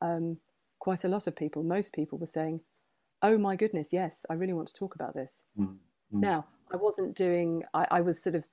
Um, 0.00 0.38
quite 0.78 1.04
a 1.04 1.08
lot 1.08 1.26
of 1.26 1.36
people, 1.36 1.62
most 1.62 1.92
people 1.92 2.18
were 2.18 2.26
saying, 2.26 2.60
oh 3.22 3.38
my 3.38 3.54
goodness, 3.54 3.92
yes, 3.92 4.24
I 4.30 4.34
really 4.34 4.54
want 4.54 4.68
to 4.68 4.74
talk 4.74 4.94
about 4.94 5.14
this. 5.14 5.44
Mm-hmm. 5.58 6.20
Now, 6.20 6.46
I 6.72 6.76
wasn't 6.76 7.16
doing, 7.16 7.62
I, 7.74 7.86
I, 7.90 8.00
was 8.00 8.22
sort 8.22 8.34
of 8.34 8.44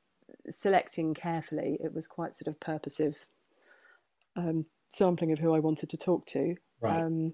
selecting 0.49 1.13
carefully. 1.13 1.77
It 1.83 1.93
was 1.93 2.07
quite 2.07 2.35
sort 2.35 2.47
of 2.47 2.59
purposive 2.59 3.27
um, 4.35 4.65
sampling 4.89 5.31
of 5.31 5.39
who 5.39 5.53
I 5.53 5.59
wanted 5.59 5.89
to 5.89 5.97
talk 5.97 6.25
to. 6.27 6.55
Right. 6.81 7.01
Um, 7.01 7.33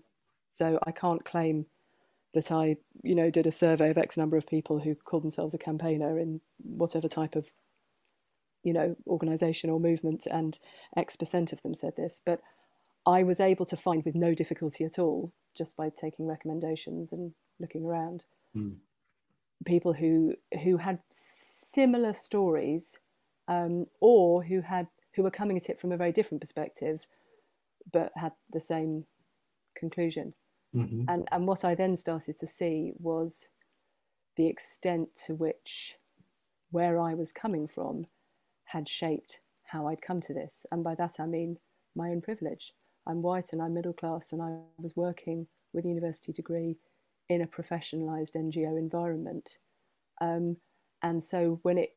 so 0.54 0.80
I 0.86 0.92
can't 0.92 1.26
claim 1.26 1.66
that 2.34 2.52
I, 2.52 2.78
you 3.04 3.16
know, 3.16 3.30
did 3.30 3.48
a 3.48 3.52
survey 3.52 3.90
of 3.90 3.98
X 3.98 4.18
number 4.18 4.38
of 4.38 4.48
people 4.48 4.80
who 4.80 4.96
called 4.96 5.24
themselves 5.24 5.54
a 5.54 5.58
campaigner 5.60 6.18
in 6.18 6.42
whatever 6.64 7.08
type 7.08 7.36
of, 7.36 7.48
you 8.64 8.74
know, 8.74 8.96
organisation 9.08 9.70
or 9.70 9.80
movement, 9.80 10.26
and 10.30 10.60
X 10.98 11.16
percent 11.16 11.54
of 11.54 11.62
them 11.62 11.74
said 11.74 11.96
this. 11.96 12.20
But 12.26 12.42
I 13.06 13.24
was 13.24 13.40
able 13.40 13.66
to 13.68 13.78
find 13.78 14.04
with 14.04 14.16
no 14.16 14.34
difficulty 14.34 14.84
at 14.84 14.98
all, 14.98 15.32
just 15.56 15.78
by 15.78 15.90
taking 15.90 16.26
recommendations 16.28 17.12
and 17.12 17.34
looking 17.60 17.86
around, 17.86 18.26
mm. 18.56 18.76
people 19.66 19.94
who 19.94 20.36
who 20.64 20.78
had 20.78 21.00
similar 21.12 22.14
stories, 22.14 23.00
um, 23.48 23.88
or 24.00 24.44
who 24.44 24.62
had 24.62 24.88
who 25.16 25.24
were 25.24 25.32
coming 25.32 25.58
at 25.58 25.70
it 25.70 25.80
from 25.80 25.92
a 25.92 25.98
very 25.98 26.12
different 26.12 26.42
perspective, 26.42 27.06
but 27.92 28.12
had 28.16 28.32
the 28.52 28.60
same 28.60 29.06
conclusion. 29.76 30.34
Mm-hmm. 30.76 31.04
And 31.08 31.28
and 31.32 31.48
what 31.48 31.64
I 31.64 31.76
then 31.76 31.96
started 31.96 32.38
to 32.40 32.48
see 32.48 32.94
was 32.98 33.48
the 34.36 34.48
extent 34.48 35.10
to 35.26 35.36
which 35.36 35.98
where 36.72 37.00
I 37.00 37.14
was 37.14 37.32
coming 37.32 37.68
from 37.68 38.08
had 38.66 38.90
shaped 38.90 39.42
how 39.66 39.88
I'd 39.88 40.02
come 40.02 40.22
to 40.22 40.34
this. 40.34 40.66
And 40.72 40.84
by 40.84 40.96
that 40.96 41.16
I 41.20 41.26
mean 41.26 41.58
my 41.96 42.10
own 42.10 42.22
privilege. 42.22 42.74
I'm 43.06 43.22
white 43.22 43.52
and 43.52 43.62
I'm 43.62 43.74
middle 43.74 43.94
class, 43.94 44.32
and 44.32 44.42
I 44.42 44.58
was 44.78 44.96
working 44.96 45.48
with 45.74 45.86
a 45.86 45.90
university 45.90 46.32
degree 46.32 46.78
in 47.30 47.42
a 47.42 47.48
professionalized 47.48 48.36
NGO 48.36 48.78
environment. 48.78 49.58
Um, 50.22 50.58
and 51.02 51.24
so 51.24 51.60
when 51.64 51.78
it 51.78 51.96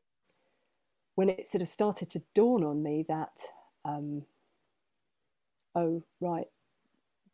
when 1.15 1.29
it 1.29 1.47
sort 1.47 1.61
of 1.63 1.67
started 1.67 2.09
to 2.11 2.21
dawn 2.35 2.63
on 2.63 2.83
me 2.83 3.03
that, 3.07 3.39
um, 3.83 4.23
oh, 5.73 6.03
right, 6.21 6.45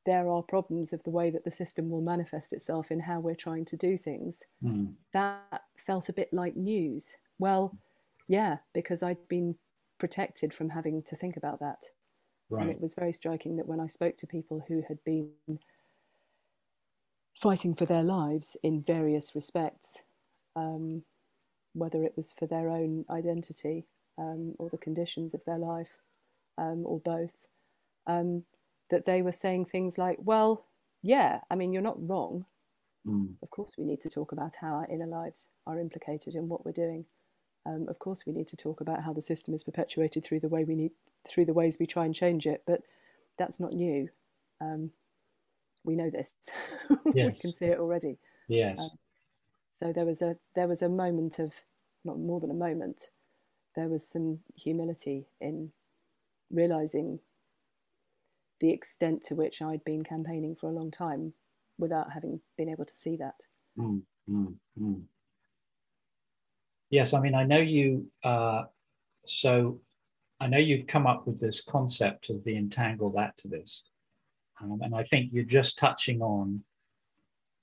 there 0.06 0.30
are 0.30 0.42
problems 0.42 0.94
of 0.94 1.04
the 1.04 1.10
way 1.10 1.30
that 1.30 1.44
the 1.44 1.52
system 1.52 1.90
will 1.90 2.02
manifest 2.02 2.54
itself 2.54 2.92
in 2.92 3.02
how 3.02 3.20
we're 3.20 3.36
trying 3.36 3.66
to 3.66 3.78
do 3.78 3.98
things, 3.98 4.44
mm. 4.64 4.94
that 5.14 5.64
felt 5.78 6.10
a 6.10 6.14
bit 6.14 6.30
like 6.34 6.56
news. 6.56 7.16
Well, 7.40 7.78
yeah, 8.28 8.58
because 8.74 9.04
I'd 9.04 9.28
been 9.28 9.56
protected 9.98 10.54
from 10.54 10.70
having 10.70 11.02
to 11.04 11.16
think 11.16 11.38
about 11.38 11.60
that. 11.60 11.84
Right. 12.50 12.64
And 12.64 12.72
it 12.72 12.82
was 12.82 12.94
very 12.94 13.14
striking 13.14 13.56
that 13.58 13.68
when 13.68 13.80
I 13.80 13.88
spoke 13.88 14.18
to 14.18 14.28
people 14.28 14.66
who 14.68 14.84
had 14.88 15.04
been 15.04 15.32
fighting 17.36 17.74
for 17.74 17.86
their 17.86 18.04
lives 18.04 18.58
in 18.64 18.84
various 18.84 19.34
respects, 19.34 20.00
um, 20.56 21.04
whether 21.74 22.04
it 22.04 22.14
was 22.16 22.34
for 22.38 22.46
their 22.46 22.70
own 22.70 23.06
identity 23.10 23.88
um, 24.18 24.54
or 24.60 24.70
the 24.70 24.78
conditions 24.78 25.34
of 25.34 25.42
their 25.46 25.58
life 25.58 25.98
um, 26.58 26.84
or 26.86 27.00
both, 27.00 27.32
um, 28.06 28.44
that 28.94 29.08
they 29.08 29.24
were 29.24 29.32
saying 29.32 29.66
things 29.66 29.98
like, 29.98 30.18
well, 30.22 30.68
yeah, 31.02 31.40
I 31.50 31.56
mean, 31.56 31.74
you're 31.74 31.82
not 31.82 32.08
wrong. 32.08 32.46
Mm. 33.08 33.34
Of 33.42 33.50
course, 33.50 33.74
we 33.76 33.86
need 33.86 34.02
to 34.02 34.10
talk 34.10 34.32
about 34.32 34.54
how 34.62 34.76
our 34.76 34.88
inner 34.88 35.08
lives 35.08 35.48
are 35.66 35.80
implicated 35.80 36.36
in 36.36 36.48
what 36.48 36.64
we're 36.64 36.74
doing. 36.74 37.06
Um, 37.66 37.88
of 37.90 37.98
course, 37.98 38.24
we 38.28 38.34
need 38.34 38.48
to 38.50 38.56
talk 38.56 38.82
about 38.82 39.04
how 39.04 39.12
the 39.12 39.22
system 39.22 39.56
is 39.56 39.64
perpetuated 39.64 40.24
through 40.24 40.42
the 40.42 40.48
way 40.48 40.64
we 40.64 40.76
need, 40.76 40.92
through 41.28 41.46
the 41.46 41.54
ways 41.54 41.78
we 41.80 41.88
try 41.88 42.06
and 42.06 42.14
change 42.14 42.46
it. 42.46 42.62
But 42.68 42.82
that's 43.36 43.60
not 43.60 43.74
new. 43.74 44.10
Um, 44.62 44.92
we 45.84 45.96
know 45.96 46.12
this. 46.12 46.34
Yes. 46.90 46.98
we 47.16 47.32
can 47.42 47.52
see 47.52 47.66
it 47.66 47.80
already. 47.80 48.20
Yes. 48.48 48.80
Um, 48.80 48.92
so 49.80 49.92
there 49.92 50.06
was 50.06 50.22
a 50.22 50.38
there 50.54 50.68
was 50.68 50.84
a 50.84 50.88
moment 50.88 51.40
of 51.40 51.54
not 52.06 52.20
more 52.20 52.40
than 52.40 52.52
a 52.52 52.54
moment. 52.54 53.10
There 53.76 53.88
was 53.88 54.08
some 54.08 54.42
humility 54.56 55.26
in 55.42 55.72
realizing 56.52 57.20
the 58.64 58.72
extent 58.72 59.22
to 59.22 59.36
which 59.36 59.62
I'd 59.62 59.84
been 59.84 60.06
campaigning 60.06 60.56
for 60.56 60.70
a 60.70 60.72
long 60.72 60.90
time 60.90 61.34
without 61.78 62.14
having 62.14 62.40
been 62.58 62.70
able 62.70 62.86
to 62.86 62.96
see 62.96 63.18
that. 63.18 63.36
Mm, 63.78 64.02
mm, 64.30 64.54
mm. 64.82 65.02
Yes, 66.90 67.14
I 67.14 67.20
mean, 67.20 67.36
I 67.36 67.44
know 67.44 67.60
you. 67.60 68.08
Uh, 68.24 68.64
so, 69.26 69.82
I 70.40 70.48
know 70.48 70.60
you've 70.60 70.88
come 70.88 71.06
up 71.06 71.28
with 71.28 71.42
this 71.42 71.62
concept 71.62 72.30
of 72.30 72.42
the 72.46 72.56
entangled 72.56 73.16
activist, 73.16 73.82
um, 74.62 74.80
and 74.82 74.96
I 74.96 75.04
think 75.04 75.32
you're 75.34 75.44
just 75.44 75.78
touching 75.78 76.22
on 76.22 76.64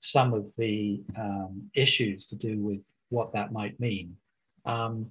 some 0.01 0.35
of 0.35 0.51
the 0.55 1.01
um, 1.17 1.71
issues 1.73 2.27
to 2.27 2.35
do 2.35 2.59
with 2.59 2.85
what 3.09 3.33
that 3.33 3.51
might 3.51 3.79
mean. 3.79 4.17
Um, 4.65 5.07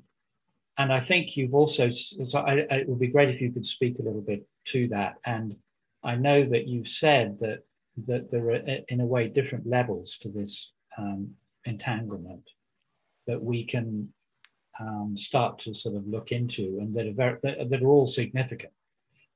and 0.79 0.93
I 0.93 1.01
think 1.01 1.37
you've 1.37 1.55
also, 1.55 1.91
so 1.91 2.39
I, 2.39 2.53
it 2.71 2.89
would 2.89 3.01
be 3.01 3.09
great 3.09 3.31
if 3.31 3.41
you 3.41 3.51
could 3.51 3.67
speak 3.67 3.99
a 3.99 4.03
little 4.03 4.21
bit 4.21 4.47
to 4.67 4.87
that. 4.89 5.17
And 5.25 5.57
I 6.03 6.15
know 6.17 6.49
that 6.49 6.67
you've 6.67 6.89
said 6.89 7.39
that 7.41 7.61
that 8.07 8.31
there 8.31 8.51
are, 8.51 8.63
in 8.89 9.01
a 9.01 9.07
way, 9.07 9.29
different 9.29 9.67
levels 9.67 10.17
to 10.23 10.29
this 10.29 10.73
um, 10.97 11.33
entanglement 11.65 12.49
that 13.27 13.43
we 13.43 13.65
can 13.65 14.09
um, 14.79 15.15
start 15.17 15.59
to 15.61 15.75
sort 15.75 15.97
of 15.97 16.07
look 16.07 16.33
into, 16.33 16.79
and 16.81 16.95
that 16.95 17.07
are 17.07 17.13
very, 17.13 17.39
that, 17.43 17.69
that 17.69 17.83
are 17.83 17.89
all 17.89 18.07
significant. 18.07 18.73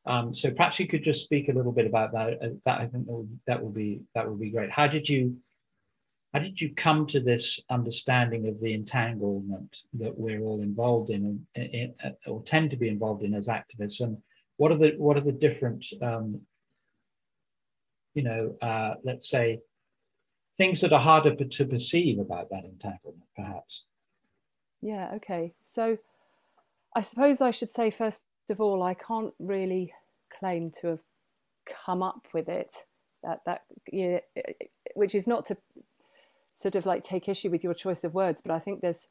Um, 0.06 0.34
so 0.34 0.50
perhaps 0.50 0.78
you 0.78 0.86
could 0.86 1.02
just 1.04 1.24
speak 1.24 1.48
a 1.48 1.52
little 1.52 1.72
bit 1.72 1.86
about 1.86 2.12
that. 2.12 2.38
Uh, 2.42 2.48
that 2.64 2.80
I 2.80 2.86
think 2.86 3.06
that 3.06 3.12
would, 3.12 3.40
that 3.46 3.74
be 3.74 4.00
that 4.14 4.28
would 4.28 4.40
be 4.40 4.50
great. 4.50 4.70
How 4.70 4.86
did 4.86 5.08
you 5.08 5.36
how 6.34 6.40
did 6.40 6.60
you 6.60 6.74
come 6.74 7.06
to 7.06 7.20
this 7.20 7.60
understanding 7.70 8.48
of 8.48 8.60
the 8.60 8.74
entanglement 8.74 9.78
that 9.94 10.18
we're 10.18 10.40
all 10.40 10.62
involved 10.62 11.10
in, 11.10 11.46
in, 11.54 11.62
in 11.62 11.94
or 12.26 12.42
tend 12.42 12.70
to 12.70 12.76
be 12.76 12.88
involved 12.88 13.22
in 13.22 13.34
as 13.34 13.46
activists? 13.46 14.00
And 14.00 14.18
what 14.56 14.72
are 14.72 14.78
the 14.78 14.94
what 14.98 15.16
are 15.16 15.20
the 15.20 15.32
different, 15.32 15.86
um, 16.02 16.40
you 18.14 18.22
know, 18.22 18.56
uh, 18.62 18.94
let's 19.04 19.28
say, 19.28 19.60
things 20.56 20.80
that 20.80 20.92
are 20.92 21.00
harder 21.00 21.34
to 21.34 21.64
perceive 21.64 22.18
about 22.18 22.48
that 22.50 22.64
entanglement, 22.64 23.24
perhaps? 23.36 23.84
Yeah. 24.80 25.12
Okay. 25.16 25.54
So, 25.62 25.98
I 26.94 27.02
suppose 27.02 27.40
I 27.40 27.50
should 27.50 27.70
say 27.70 27.90
first 27.90 28.22
of 28.50 28.60
all, 28.60 28.82
I 28.82 28.94
can't 28.94 29.34
really 29.38 29.92
claim 30.38 30.70
to 30.80 30.86
have 30.88 31.00
come 31.66 32.02
up 32.02 32.26
with 32.32 32.48
it. 32.48 32.84
That 33.22 33.40
that 33.46 33.62
yeah, 33.90 34.18
which 34.94 35.14
is 35.14 35.26
not 35.26 35.44
to 35.46 35.56
sort 36.56 36.74
of 36.76 36.86
like 36.86 37.02
take 37.02 37.28
issue 37.28 37.50
with 37.50 37.64
your 37.64 37.74
choice 37.74 38.04
of 38.04 38.14
words, 38.14 38.40
but 38.40 38.52
I 38.52 38.58
think 38.58 38.80
there's, 38.80 39.08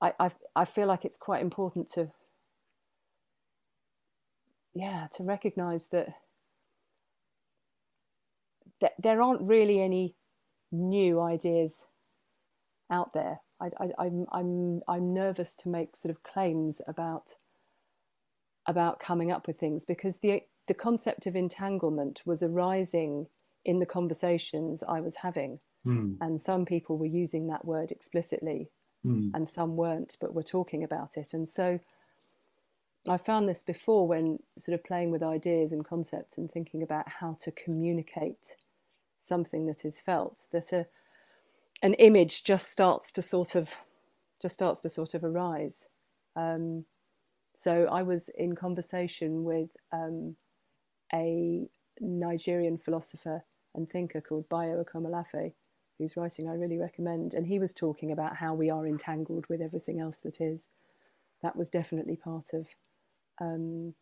I, 0.00 0.12
I, 0.18 0.30
I 0.54 0.64
feel 0.64 0.86
like 0.86 1.04
it's 1.04 1.18
quite 1.18 1.42
important 1.42 1.90
to, 1.92 2.12
yeah, 4.74 5.08
to 5.16 5.22
recognize 5.22 5.88
that, 5.88 6.08
there 8.98 9.22
aren't 9.22 9.42
really 9.42 9.80
any 9.80 10.14
new 10.72 11.20
ideas 11.20 11.86
out 12.90 13.12
there. 13.12 13.40
I, 13.60 13.70
I, 13.78 13.88
I'm, 13.98 14.26
I'm, 14.32 14.80
I'm 14.86 15.14
nervous 15.14 15.54
to 15.56 15.68
make 15.68 15.96
sort 15.96 16.14
of 16.14 16.22
claims 16.22 16.82
about, 16.86 17.36
about 18.66 19.00
coming 19.00 19.32
up 19.32 19.46
with 19.46 19.58
things 19.58 19.84
because 19.84 20.18
the, 20.18 20.42
the 20.68 20.74
concept 20.74 21.26
of 21.26 21.34
entanglement 21.34 22.22
was 22.26 22.42
arising 22.42 23.28
in 23.64 23.78
the 23.80 23.86
conversations 23.86 24.84
I 24.86 25.00
was 25.00 25.16
having 25.16 25.60
Mm. 25.86 26.16
And 26.20 26.40
some 26.40 26.64
people 26.64 26.98
were 26.98 27.06
using 27.06 27.46
that 27.46 27.64
word 27.64 27.90
explicitly 27.92 28.70
mm. 29.04 29.30
and 29.32 29.48
some 29.48 29.76
weren't, 29.76 30.16
but 30.20 30.34
were 30.34 30.42
talking 30.42 30.82
about 30.82 31.16
it. 31.16 31.32
And 31.32 31.48
so 31.48 31.78
I 33.08 33.16
found 33.16 33.48
this 33.48 33.62
before 33.62 34.08
when 34.08 34.40
sort 34.58 34.74
of 34.74 34.84
playing 34.84 35.12
with 35.12 35.22
ideas 35.22 35.70
and 35.70 35.84
concepts 35.84 36.38
and 36.38 36.50
thinking 36.50 36.82
about 36.82 37.08
how 37.08 37.36
to 37.42 37.52
communicate 37.52 38.56
something 39.26 39.66
that 39.66 39.84
is 39.84 40.00
felt, 40.00 40.46
that 40.52 40.72
a, 40.72 40.86
an 41.82 41.94
image 41.94 42.44
just 42.44 42.68
starts 42.68 43.12
to 43.12 43.22
sort 43.22 43.54
of 43.54 43.74
just 44.40 44.54
starts 44.54 44.80
to 44.80 44.90
sort 44.90 45.14
of 45.14 45.24
arise. 45.24 45.88
Um, 46.36 46.84
so 47.54 47.88
I 47.90 48.02
was 48.02 48.28
in 48.36 48.54
conversation 48.54 49.44
with 49.44 49.70
um, 49.92 50.36
a 51.12 51.68
Nigerian 52.00 52.76
philosopher 52.76 53.44
and 53.74 53.88
thinker 53.88 54.20
called 54.20 54.48
Bayo 54.50 54.84
Akomolafe, 54.84 55.52
whose 55.98 56.16
writing 56.16 56.48
I 56.48 56.54
really 56.54 56.76
recommend. 56.78 57.32
And 57.32 57.46
he 57.46 57.58
was 57.58 57.72
talking 57.72 58.12
about 58.12 58.36
how 58.36 58.52
we 58.52 58.68
are 58.68 58.86
entangled 58.86 59.46
with 59.48 59.62
everything 59.62 60.00
else 60.00 60.20
that 60.20 60.40
is. 60.40 60.68
That 61.42 61.56
was 61.56 61.70
definitely 61.70 62.16
part 62.16 62.52
of 62.52 62.66
um, 63.40 63.94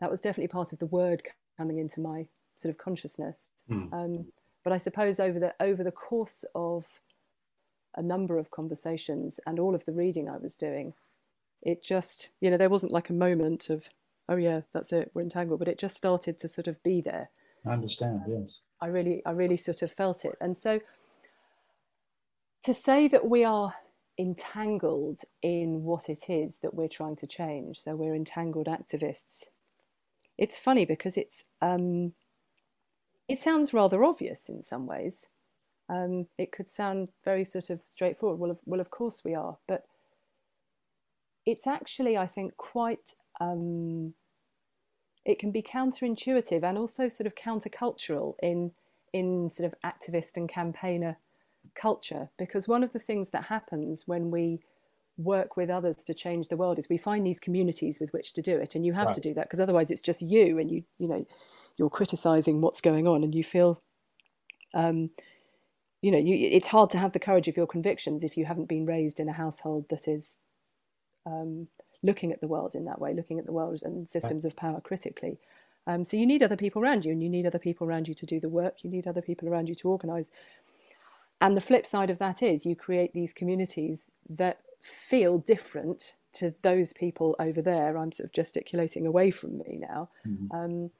that 0.00 0.10
was 0.10 0.20
definitely 0.20 0.48
part 0.48 0.72
of 0.72 0.78
the 0.78 0.86
word 0.86 1.22
coming 1.56 1.78
into 1.78 2.00
my 2.00 2.26
sort 2.60 2.70
of 2.70 2.78
consciousness. 2.78 3.50
Mm. 3.70 3.92
Um, 3.92 4.26
but 4.62 4.72
I 4.72 4.78
suppose 4.78 5.18
over 5.18 5.38
the 5.38 5.54
over 5.60 5.82
the 5.82 5.90
course 5.90 6.44
of 6.54 6.84
a 7.96 8.02
number 8.02 8.38
of 8.38 8.50
conversations 8.50 9.40
and 9.46 9.58
all 9.58 9.74
of 9.74 9.84
the 9.84 9.92
reading 9.92 10.28
I 10.28 10.36
was 10.36 10.56
doing, 10.56 10.94
it 11.62 11.82
just 11.82 12.30
you 12.40 12.50
know 12.50 12.56
there 12.56 12.68
wasn't 12.68 12.92
like 12.92 13.10
a 13.10 13.14
moment 13.14 13.70
of 13.70 13.88
oh 14.28 14.36
yeah 14.36 14.60
that's 14.72 14.92
it 14.92 15.10
we're 15.14 15.22
entangled, 15.22 15.58
but 15.58 15.68
it 15.68 15.78
just 15.78 15.96
started 15.96 16.38
to 16.40 16.48
sort 16.48 16.68
of 16.68 16.82
be 16.82 17.00
there. 17.00 17.30
I 17.66 17.70
understand. 17.70 18.22
Yes. 18.28 18.60
I 18.80 18.86
really 18.86 19.22
I 19.24 19.30
really 19.30 19.56
sort 19.56 19.82
of 19.82 19.92
felt 19.92 20.24
it, 20.24 20.36
and 20.40 20.56
so 20.56 20.80
to 22.64 22.74
say 22.74 23.08
that 23.08 23.28
we 23.28 23.44
are 23.44 23.74
entangled 24.18 25.20
in 25.42 25.82
what 25.82 26.10
it 26.10 26.28
is 26.28 26.58
that 26.58 26.74
we're 26.74 26.88
trying 26.88 27.16
to 27.16 27.26
change. 27.26 27.80
So 27.80 27.96
we're 27.96 28.14
entangled 28.14 28.66
activists. 28.66 29.44
It's 30.36 30.58
funny 30.58 30.84
because 30.84 31.16
it's 31.16 31.44
um, 31.62 32.12
it 33.30 33.38
sounds 33.38 33.72
rather 33.72 34.02
obvious 34.02 34.48
in 34.48 34.62
some 34.62 34.86
ways. 34.86 35.28
Um, 35.88 36.26
it 36.36 36.50
could 36.50 36.68
sound 36.68 37.08
very 37.24 37.44
sort 37.44 37.70
of 37.70 37.80
straightforward. 37.88 38.40
Well, 38.40 38.50
of, 38.50 38.58
well, 38.64 38.80
of 38.80 38.90
course 38.90 39.22
we 39.24 39.34
are, 39.34 39.58
but 39.68 39.84
it's 41.46 41.66
actually, 41.66 42.16
I 42.16 42.26
think, 42.26 42.56
quite. 42.56 43.14
Um, 43.40 44.14
it 45.24 45.38
can 45.38 45.52
be 45.52 45.62
counterintuitive 45.62 46.62
and 46.64 46.76
also 46.76 47.08
sort 47.08 47.26
of 47.26 47.34
countercultural 47.34 48.34
in 48.42 48.72
in 49.12 49.50
sort 49.50 49.66
of 49.66 49.74
activist 49.84 50.36
and 50.36 50.48
campaigner 50.48 51.16
culture 51.74 52.30
because 52.38 52.66
one 52.66 52.82
of 52.82 52.92
the 52.92 52.98
things 52.98 53.30
that 53.30 53.44
happens 53.44 54.04
when 54.06 54.30
we 54.30 54.60
work 55.18 55.56
with 55.56 55.68
others 55.68 55.96
to 55.96 56.14
change 56.14 56.48
the 56.48 56.56
world 56.56 56.78
is 56.78 56.88
we 56.88 56.96
find 56.96 57.26
these 57.26 57.40
communities 57.40 58.00
with 58.00 58.12
which 58.12 58.32
to 58.32 58.40
do 58.40 58.56
it 58.56 58.74
and 58.74 58.86
you 58.86 58.92
have 58.92 59.06
right. 59.06 59.14
to 59.14 59.20
do 59.20 59.34
that 59.34 59.44
because 59.44 59.60
otherwise 59.60 59.90
it's 59.90 60.00
just 60.00 60.22
you 60.22 60.58
and 60.58 60.70
you 60.70 60.82
you 60.98 61.06
know 61.06 61.26
you're 61.80 61.88
criticizing 61.88 62.60
what's 62.60 62.82
going 62.82 63.08
on 63.08 63.24
and 63.24 63.34
you 63.34 63.42
feel 63.42 63.80
um, 64.74 65.08
you 66.02 66.10
know 66.12 66.18
you, 66.18 66.34
it's 66.34 66.68
hard 66.68 66.90
to 66.90 66.98
have 66.98 67.12
the 67.12 67.18
courage 67.18 67.48
of 67.48 67.56
your 67.56 67.66
convictions 67.66 68.22
if 68.22 68.36
you 68.36 68.44
haven't 68.44 68.68
been 68.68 68.84
raised 68.84 69.18
in 69.18 69.30
a 69.30 69.32
household 69.32 69.86
that 69.88 70.06
is 70.06 70.40
um, 71.24 71.68
looking 72.02 72.32
at 72.32 72.42
the 72.42 72.46
world 72.46 72.74
in 72.74 72.84
that 72.84 73.00
way 73.00 73.14
looking 73.14 73.38
at 73.38 73.46
the 73.46 73.52
world 73.52 73.80
and 73.82 74.06
systems 74.08 74.44
of 74.44 74.54
power 74.54 74.80
critically. 74.82 75.38
Um, 75.86 76.04
so 76.04 76.18
you 76.18 76.26
need 76.26 76.42
other 76.42 76.56
people 76.56 76.82
around 76.82 77.06
you 77.06 77.12
and 77.12 77.22
you 77.22 77.30
need 77.30 77.46
other 77.46 77.58
people 77.58 77.86
around 77.86 78.06
you 78.06 78.14
to 78.14 78.26
do 78.26 78.38
the 78.38 78.50
work. 78.50 78.84
You 78.84 78.90
need 78.90 79.06
other 79.06 79.22
people 79.22 79.48
around 79.48 79.68
you 79.68 79.74
to 79.76 79.88
organize. 79.88 80.30
And 81.40 81.56
the 81.56 81.62
flip 81.62 81.86
side 81.86 82.10
of 82.10 82.18
that 82.18 82.42
is 82.42 82.66
you 82.66 82.76
create 82.76 83.14
these 83.14 83.32
communities 83.32 84.04
that 84.28 84.60
feel 84.82 85.38
different 85.38 86.14
to 86.34 86.54
those 86.62 86.92
people 86.92 87.34
over 87.40 87.62
there. 87.62 87.96
I'm 87.96 88.12
sort 88.12 88.26
of 88.26 88.32
gesticulating 88.32 89.06
away 89.06 89.30
from 89.30 89.58
me 89.58 89.78
now, 89.80 90.10
mm-hmm. 90.26 90.54
um, 90.56 90.90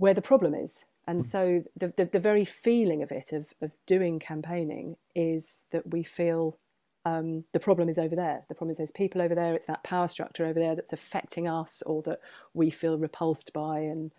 where 0.00 0.14
the 0.14 0.22
problem 0.22 0.54
is. 0.54 0.86
And 1.06 1.20
mm-hmm. 1.20 1.28
so 1.28 1.64
the, 1.76 1.92
the, 1.96 2.06
the, 2.06 2.18
very 2.18 2.44
feeling 2.46 3.02
of 3.02 3.12
it, 3.12 3.32
of, 3.32 3.52
of 3.60 3.70
doing 3.86 4.18
campaigning, 4.18 4.96
is 5.14 5.66
that 5.72 5.90
we 5.90 6.02
feel 6.02 6.56
um, 7.04 7.44
the 7.52 7.60
problem 7.60 7.90
is 7.90 7.98
over 7.98 8.16
there. 8.16 8.44
The 8.48 8.54
problem 8.54 8.70
is 8.70 8.78
those 8.78 8.90
people 8.90 9.20
over 9.20 9.34
there. 9.34 9.54
It's 9.54 9.66
that 9.66 9.84
power 9.84 10.08
structure 10.08 10.46
over 10.46 10.58
there 10.58 10.74
that's 10.74 10.94
affecting 10.94 11.46
us, 11.46 11.82
or 11.84 12.00
that 12.02 12.20
we 12.54 12.70
feel 12.70 12.98
repulsed 12.98 13.52
by, 13.52 13.80
and 13.80 14.10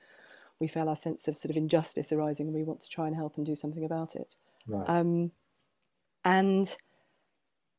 we 0.60 0.67
feel 0.67 0.88
our 0.88 0.95
sense 0.95 1.27
of 1.27 1.36
sort 1.36 1.49
of 1.49 1.58
injustice 1.58 2.12
arising, 2.12 2.45
and 2.45 2.55
we 2.55 2.63
want 2.63 2.82
to 2.82 2.89
try 2.89 3.08
and 3.08 3.15
help 3.15 3.38
and 3.38 3.45
do 3.45 3.55
something 3.55 3.84
about 3.84 4.15
it. 4.15 4.36
Right. 4.67 4.88
Um, 4.88 5.32
and 6.23 6.75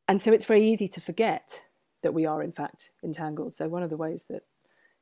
and 0.09 0.20
so 0.20 0.33
it's 0.33 0.44
very 0.44 0.64
easy 0.64 0.88
to 0.88 1.00
forget 1.00 1.62
that 2.03 2.14
we 2.14 2.26
are 2.26 2.42
in 2.42 2.50
fact 2.50 2.90
entangled. 3.05 3.55
So 3.55 3.68
one 3.68 3.85
of 3.85 3.90
the 3.90 3.96
ways 3.96 4.26
that 4.29 4.42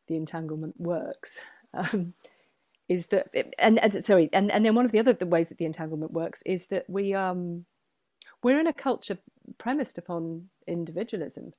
the 0.06 0.16
entanglement 0.16 0.78
works 0.78 1.40
um, 1.74 2.12
is 2.90 3.06
that, 3.06 3.28
and, 3.56 3.78
and, 3.78 4.04
sorry, 4.04 4.28
and, 4.32 4.50
and 4.50 4.66
then 4.66 4.74
one 4.74 4.84
of 4.84 4.90
the 4.90 4.98
other 4.98 5.16
ways 5.24 5.48
that 5.48 5.58
the 5.58 5.64
entanglement 5.64 6.10
works 6.12 6.42
is 6.44 6.66
that 6.66 6.90
we 6.90 7.14
um, 7.14 7.64
we're 8.42 8.58
in 8.58 8.66
a 8.66 8.72
culture 8.72 9.16
premised 9.58 9.96
upon 9.96 10.50
individualism, 10.66 11.52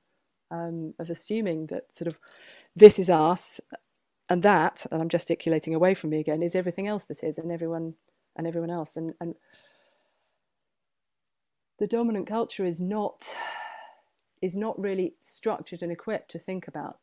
um, 0.50 0.92
of 0.98 1.08
assuming 1.08 1.68
that 1.68 1.94
sort 1.94 2.06
of 2.06 2.18
this 2.76 2.98
is 2.98 3.08
us, 3.08 3.62
and 4.28 4.42
that, 4.42 4.84
and 4.92 5.00
I'm 5.00 5.08
gesticulating 5.08 5.74
away 5.74 5.94
from 5.94 6.10
me 6.10 6.20
again, 6.20 6.42
is 6.42 6.54
everything 6.54 6.86
else 6.86 7.06
that 7.06 7.24
is, 7.24 7.38
and 7.38 7.50
everyone 7.50 7.94
and 8.36 8.46
everyone 8.46 8.70
else, 8.70 8.94
and 8.94 9.14
and 9.18 9.34
the 11.78 11.86
dominant 11.86 12.26
culture 12.26 12.66
is 12.66 12.78
not 12.78 13.34
is 14.42 14.54
not 14.54 14.78
really 14.78 15.14
structured 15.20 15.82
and 15.82 15.90
equipped 15.90 16.30
to 16.32 16.38
think 16.38 16.68
about 16.68 16.98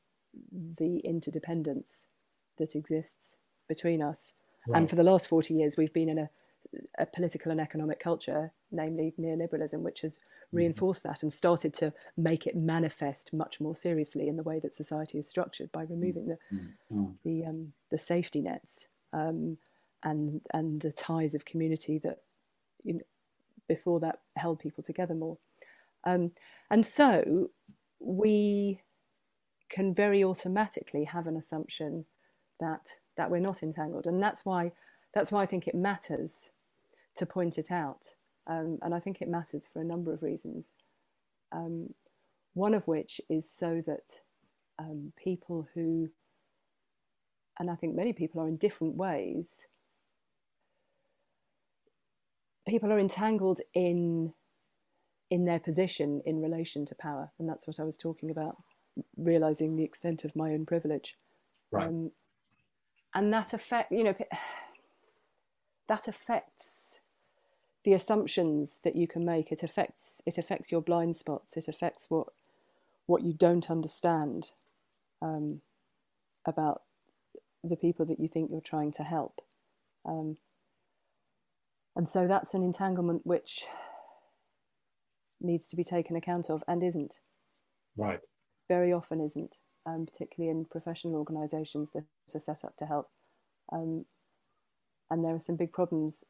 the 0.51 0.99
interdependence 0.99 2.09
that 2.59 2.75
exists 2.75 3.39
between 3.69 4.01
us. 4.01 4.33
Right. 4.67 4.79
And 4.79 4.89
for 4.89 4.97
the 4.97 5.03
last 5.03 5.29
40 5.29 5.53
years, 5.53 5.77
we've 5.77 5.93
been 5.93 6.09
in 6.09 6.17
a, 6.17 6.29
a 6.97 7.05
political 7.05 7.51
and 7.51 7.61
economic 7.61 8.01
culture, 8.01 8.51
namely 8.71 9.13
neoliberalism, 9.17 9.79
which 9.79 10.01
has 10.01 10.17
mm-hmm. 10.17 10.57
reinforced 10.57 11.03
that 11.03 11.23
and 11.23 11.31
started 11.31 11.73
to 11.75 11.93
make 12.17 12.45
it 12.45 12.57
manifest 12.57 13.31
much 13.31 13.61
more 13.61 13.75
seriously 13.75 14.27
in 14.27 14.35
the 14.35 14.43
way 14.43 14.59
that 14.59 14.73
society 14.73 15.17
is 15.17 15.29
structured 15.29 15.71
by 15.71 15.83
removing 15.83 16.27
the 16.27 16.37
mm-hmm. 16.53 17.05
the 17.23 17.45
um, 17.45 17.71
the 17.89 17.97
safety 17.97 18.41
nets 18.41 18.89
um, 19.13 19.57
and 20.03 20.41
and 20.53 20.81
the 20.81 20.91
ties 20.91 21.33
of 21.33 21.45
community 21.45 21.97
that 21.99 22.17
you 22.83 22.95
know, 22.95 22.99
before 23.67 24.01
that 24.01 24.19
held 24.35 24.59
people 24.59 24.83
together 24.83 25.13
more. 25.13 25.37
Um, 26.03 26.31
and 26.69 26.85
so 26.85 27.49
we 27.99 28.81
can 29.69 29.93
very 29.93 30.23
automatically 30.23 31.03
have 31.05 31.27
an 31.27 31.37
assumption 31.37 32.05
that 32.59 32.99
that 33.17 33.29
we're 33.29 33.39
not 33.39 33.63
entangled, 33.63 34.05
and 34.05 34.21
that's 34.21 34.45
why 34.45 34.71
that's 35.13 35.31
why 35.31 35.43
I 35.43 35.45
think 35.45 35.67
it 35.67 35.75
matters 35.75 36.51
to 37.15 37.25
point 37.25 37.57
it 37.57 37.71
out, 37.71 38.15
um, 38.47 38.79
and 38.81 38.93
I 38.93 38.99
think 38.99 39.21
it 39.21 39.27
matters 39.27 39.67
for 39.71 39.81
a 39.81 39.85
number 39.85 40.13
of 40.13 40.23
reasons. 40.23 40.71
Um, 41.51 41.93
one 42.53 42.73
of 42.73 42.87
which 42.87 43.21
is 43.29 43.49
so 43.49 43.81
that 43.85 44.21
um, 44.77 45.13
people 45.15 45.67
who, 45.73 46.09
and 47.59 47.69
I 47.69 47.75
think 47.75 47.95
many 47.95 48.13
people 48.13 48.41
are 48.41 48.47
in 48.47 48.57
different 48.57 48.95
ways, 48.95 49.67
people 52.67 52.91
are 52.91 52.99
entangled 52.99 53.61
in 53.73 54.33
in 55.31 55.45
their 55.45 55.59
position 55.59 56.21
in 56.25 56.41
relation 56.41 56.85
to 56.87 56.95
power, 56.95 57.31
and 57.37 57.47
that's 57.47 57.67
what 57.67 57.79
I 57.79 57.83
was 57.83 57.97
talking 57.97 58.31
about, 58.31 58.57
realizing 59.17 59.75
the 59.75 59.83
extent 59.83 60.23
of 60.25 60.35
my 60.35 60.51
own 60.51 60.65
privilege. 60.65 61.17
Right. 61.71 61.87
Um, 61.87 62.11
and 63.13 63.33
that 63.33 63.53
affect 63.53 63.91
you 63.91 64.03
know 64.03 64.15
that 65.87 66.07
affects 66.07 66.99
the 67.83 67.93
assumptions 67.93 68.79
that 68.83 68.95
you 68.95 69.07
can 69.07 69.25
make. 69.25 69.51
It 69.51 69.63
affects 69.63 70.21
it 70.25 70.37
affects 70.37 70.71
your 70.71 70.81
blind 70.81 71.15
spots. 71.15 71.57
It 71.57 71.67
affects 71.67 72.07
what 72.09 72.27
what 73.05 73.23
you 73.23 73.33
don't 73.33 73.71
understand 73.71 74.51
um, 75.21 75.61
about 76.45 76.83
the 77.63 77.75
people 77.75 78.05
that 78.05 78.19
you 78.19 78.27
think 78.27 78.51
you're 78.51 78.61
trying 78.61 78.91
to 78.93 79.03
help. 79.03 79.41
Um, 80.05 80.37
and 81.95 82.07
so 82.07 82.27
that's 82.27 82.53
an 82.53 82.63
entanglement 82.63 83.25
which 83.25 83.65
needs 85.41 85.67
to 85.69 85.75
be 85.75 85.83
taken 85.83 86.15
account 86.15 86.49
of 86.49 86.63
and 86.67 86.83
isn't. 86.83 87.19
Right. 87.97 88.19
Very 88.67 88.93
often 88.93 89.19
isn't, 89.19 89.57
um, 89.89 90.05
particularly 90.05 90.51
in 90.51 90.65
professional 90.65 91.15
organisations 91.15 91.91
that 91.93 92.05
are 92.35 92.39
set 92.39 92.63
up 92.63 92.75
to 92.77 92.85
help. 92.85 93.09
Um, 93.71 94.05
and 95.09 95.23
there 95.23 95.35
are 95.35 95.39
some 95.39 95.55
big 95.55 95.71
problems 95.71 96.23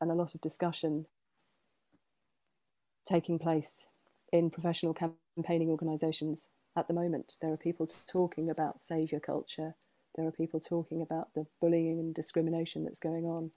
and 0.00 0.10
a 0.10 0.14
lot 0.14 0.34
of 0.34 0.40
discussion 0.40 1.06
taking 3.06 3.38
place 3.38 3.86
in 4.32 4.50
professional 4.50 4.94
campaigning 4.94 5.68
organisations 5.68 6.48
at 6.76 6.88
the 6.88 6.94
moment. 6.94 7.34
There 7.40 7.52
are 7.52 7.58
people 7.58 7.86
talking 8.06 8.50
about 8.50 8.80
saviour 8.80 9.20
culture. 9.20 9.74
There 10.16 10.26
are 10.26 10.32
people 10.32 10.60
talking 10.60 11.02
about 11.02 11.28
the 11.34 11.46
bullying 11.60 11.98
and 11.98 12.14
discrimination 12.14 12.84
that's 12.84 13.00
going 13.00 13.24
on. 13.24 13.50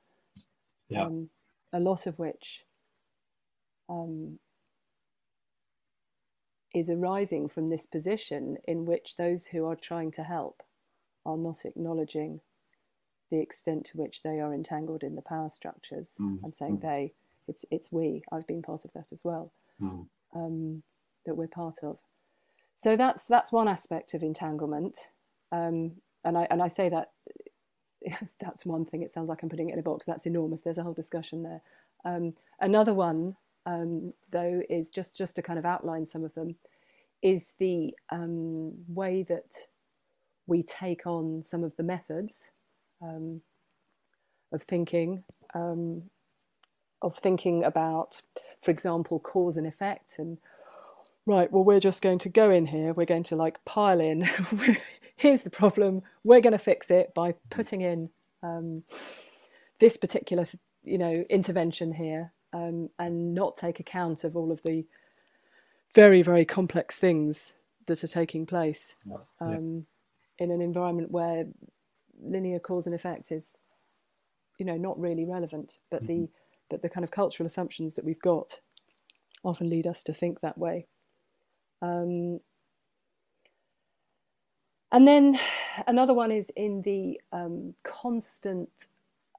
Yeah. 0.90 1.06
Um, 1.06 1.30
a 1.74 1.80
lot 1.80 2.08
of 2.08 2.20
which 2.20 2.64
um, 3.90 4.40
is 6.78 6.90
arising 6.90 7.50
from 7.50 7.70
this 7.70 7.86
position 7.86 8.58
in 8.68 8.86
which 8.86 9.16
those 9.18 9.48
who 9.48 9.66
are 9.66 9.76
trying 9.76 10.12
to 10.12 10.24
help 10.24 10.64
are 11.26 11.38
not 11.38 11.66
acknowledging 11.66 12.42
the 13.32 13.40
extent 13.40 13.86
to 13.86 13.98
which 13.98 14.24
they 14.24 14.40
are 14.40 14.54
entangled 14.54 15.04
in 15.04 15.16
the 15.16 15.22
power 15.22 15.50
structures. 15.50 16.16
Mm. 16.20 16.40
I'm 16.44 16.54
saying 16.54 16.78
mm. 16.78 16.82
they, 16.82 17.14
it's 17.48 17.66
it's 17.72 17.92
we. 17.92 18.24
I've 18.32 18.48
been 18.48 18.62
part 18.62 18.86
of 18.86 18.94
that 18.94 19.08
as 19.12 19.24
well. 19.24 19.52
Mm. 19.82 20.08
Um, 20.36 20.84
that 21.26 21.36
we're 21.36 21.48
part 21.48 21.80
of. 21.84 21.98
So 22.76 22.96
that's 22.96 23.26
that's 23.26 23.52
one 23.52 23.68
aspect 23.68 24.14
of 24.14 24.24
entanglement, 24.24 25.10
um, 25.52 25.94
and 26.24 26.38
I 26.38 26.48
and 26.50 26.62
I 26.62 26.68
say 26.68 26.90
that 26.90 27.12
that's 28.40 28.66
one 28.66 28.86
thing. 28.86 29.02
It 29.02 29.12
sounds 29.12 29.30
like 29.30 29.44
I'm 29.44 29.50
putting 29.50 29.70
it 29.70 29.74
in 29.74 29.80
a 29.80 29.84
box. 29.84 30.06
That's 30.06 30.26
enormous. 30.26 30.62
There's 30.62 30.78
a 30.78 30.84
whole 30.84 30.94
discussion 30.94 31.44
there. 31.44 31.62
Um, 32.06 32.36
another 32.62 32.94
one, 32.94 33.36
um, 33.68 34.14
though, 34.32 34.64
is 34.70 34.90
just 34.90 35.16
just 35.16 35.36
to 35.36 35.44
kind 35.44 35.60
of 35.60 35.66
outline 35.66 36.06
some 36.06 36.24
of 36.24 36.34
them, 36.34 36.56
is 37.22 37.54
the 37.60 37.94
um, 38.12 38.74
way 38.88 39.24
that 39.24 39.68
we 40.48 40.64
take 40.64 41.06
on 41.06 41.44
some 41.44 41.64
of 41.64 41.76
the 41.76 41.84
methods 41.84 42.52
um, 43.02 43.42
of 44.54 44.64
thinking, 44.64 45.26
um, 45.54 46.04
of 47.02 47.18
thinking 47.18 47.66
about, 47.66 48.22
for 48.64 48.72
example, 48.72 49.20
cause 49.20 49.58
and 49.58 49.68
effect, 49.68 50.18
and 50.18 50.38
right. 51.26 51.52
Well, 51.52 51.66
we're 51.66 51.82
just 51.82 52.02
going 52.02 52.20
to 52.20 52.30
go 52.30 52.50
in 52.50 52.68
here. 52.68 52.94
We're 52.94 53.06
going 53.06 53.24
to 53.24 53.36
like 53.36 53.64
pile 53.66 54.00
in. 54.00 54.30
Here's 55.18 55.42
the 55.42 55.50
problem. 55.50 56.04
We're 56.24 56.42
going 56.42 56.54
to 56.54 56.60
fix 56.60 56.90
it 56.90 57.14
by 57.14 57.34
putting 57.50 57.82
in 57.82 58.12
um, 58.42 58.84
this 59.80 59.98
particular, 59.98 60.48
you 60.84 60.98
know, 60.98 61.26
intervention 61.30 61.94
here, 61.94 62.32
um, 62.54 62.90
and 63.00 63.34
not 63.34 63.56
take 63.56 63.80
account 63.80 64.24
of 64.24 64.36
all 64.36 64.52
of 64.52 64.62
the 64.64 64.86
very, 65.94 66.22
very 66.22 66.46
complex 66.46 67.00
things 67.00 67.54
that 67.88 68.04
are 68.04 68.08
taking 68.08 68.46
place 68.46 68.96
yeah. 69.06 69.18
um, 69.40 69.86
in 70.38 70.52
an 70.52 70.62
environment 70.62 71.12
where 71.12 71.46
linear 72.22 72.60
cause 72.60 72.86
and 72.86 72.96
effect 72.96 73.32
is, 73.32 73.58
you 74.60 74.66
know, 74.66 74.78
not 74.78 75.00
really 75.00 75.26
relevant. 75.26 75.78
But 75.90 76.04
mm-hmm. 76.04 76.24
the 76.24 76.30
but 76.70 76.82
the 76.82 76.90
kind 76.90 77.04
of 77.04 77.12
cultural 77.12 77.48
assumptions 77.48 77.96
that 77.96 78.04
we've 78.04 78.22
got 78.22 78.60
often 79.44 79.70
lead 79.70 79.88
us 79.88 80.04
to 80.04 80.14
think 80.14 80.42
that 80.42 80.58
way. 80.58 80.88
Um, 81.82 82.42
and 84.92 85.08
then 85.08 85.40
another 85.88 86.14
one 86.14 86.32
is 86.32 86.52
in 86.56 86.82
the 86.82 87.20
um, 87.32 87.74
constant, 87.84 88.70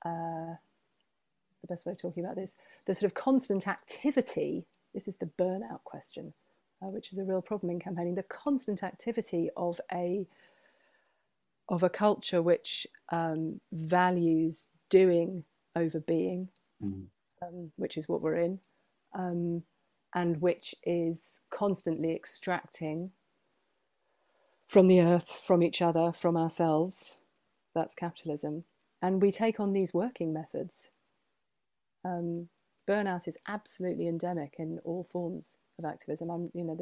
uh, 0.05 0.55
the 1.61 1.67
best 1.67 1.87
way 1.87 1.93
of 1.93 2.01
talking 2.01 2.25
about 2.25 2.37
this? 2.37 2.57
The 2.87 2.95
sort 2.95 3.11
of 3.11 3.15
constant 3.15 3.67
activity. 3.67 4.67
This 4.95 5.09
is 5.09 5.17
the 5.17 5.31
burnout 5.39 5.85
question, 5.85 6.35
uh, 6.83 6.89
which 6.89 7.13
is 7.13 7.19
a 7.19 7.25
real 7.25 7.43
problem 7.43 7.71
in 7.71 7.81
campaigning. 7.81 8.15
The 8.15 8.23
constant 8.23 8.83
activity 8.83 9.51
of 9.57 9.81
a 9.93 10.27
of 11.69 11.83
a 11.83 11.91
culture 11.91 12.41
which 12.41 12.87
um, 13.11 13.61
values 13.73 14.69
doing 14.89 15.45
over 15.77 16.01
being, 16.01 16.49
mm. 16.83 17.05
um, 17.43 17.71
which 17.77 17.97
is 17.97 18.09
what 18.09 18.23
we're 18.23 18.37
in, 18.37 18.59
um, 19.15 19.63
and 20.15 20.41
which 20.41 20.75
is 20.85 21.43
constantly 21.51 22.15
extracting 22.15 23.11
from 24.67 24.87
the 24.87 25.01
earth, 25.01 25.41
from 25.45 25.63
each 25.63 25.81
other, 25.83 26.13
from 26.13 26.37
ourselves. 26.37 27.17
That's 27.75 27.95
capitalism. 27.95 28.65
And 29.01 29.23
we 29.23 29.31
take 29.31 29.61
on 29.61 29.73
these 29.73 29.95
working 29.95 30.33
methods. 30.33 30.91
Um, 32.05 32.49
burnout 32.89 33.29
is 33.29 33.39
absolutely 33.47 34.09
endemic 34.09 34.55
in 34.59 34.79
all 34.85 35.07
forms 35.11 35.59
of 35.79 35.85
activism. 35.85 36.31
I'm, 36.31 36.51
you 36.55 36.65
know, 36.65 36.77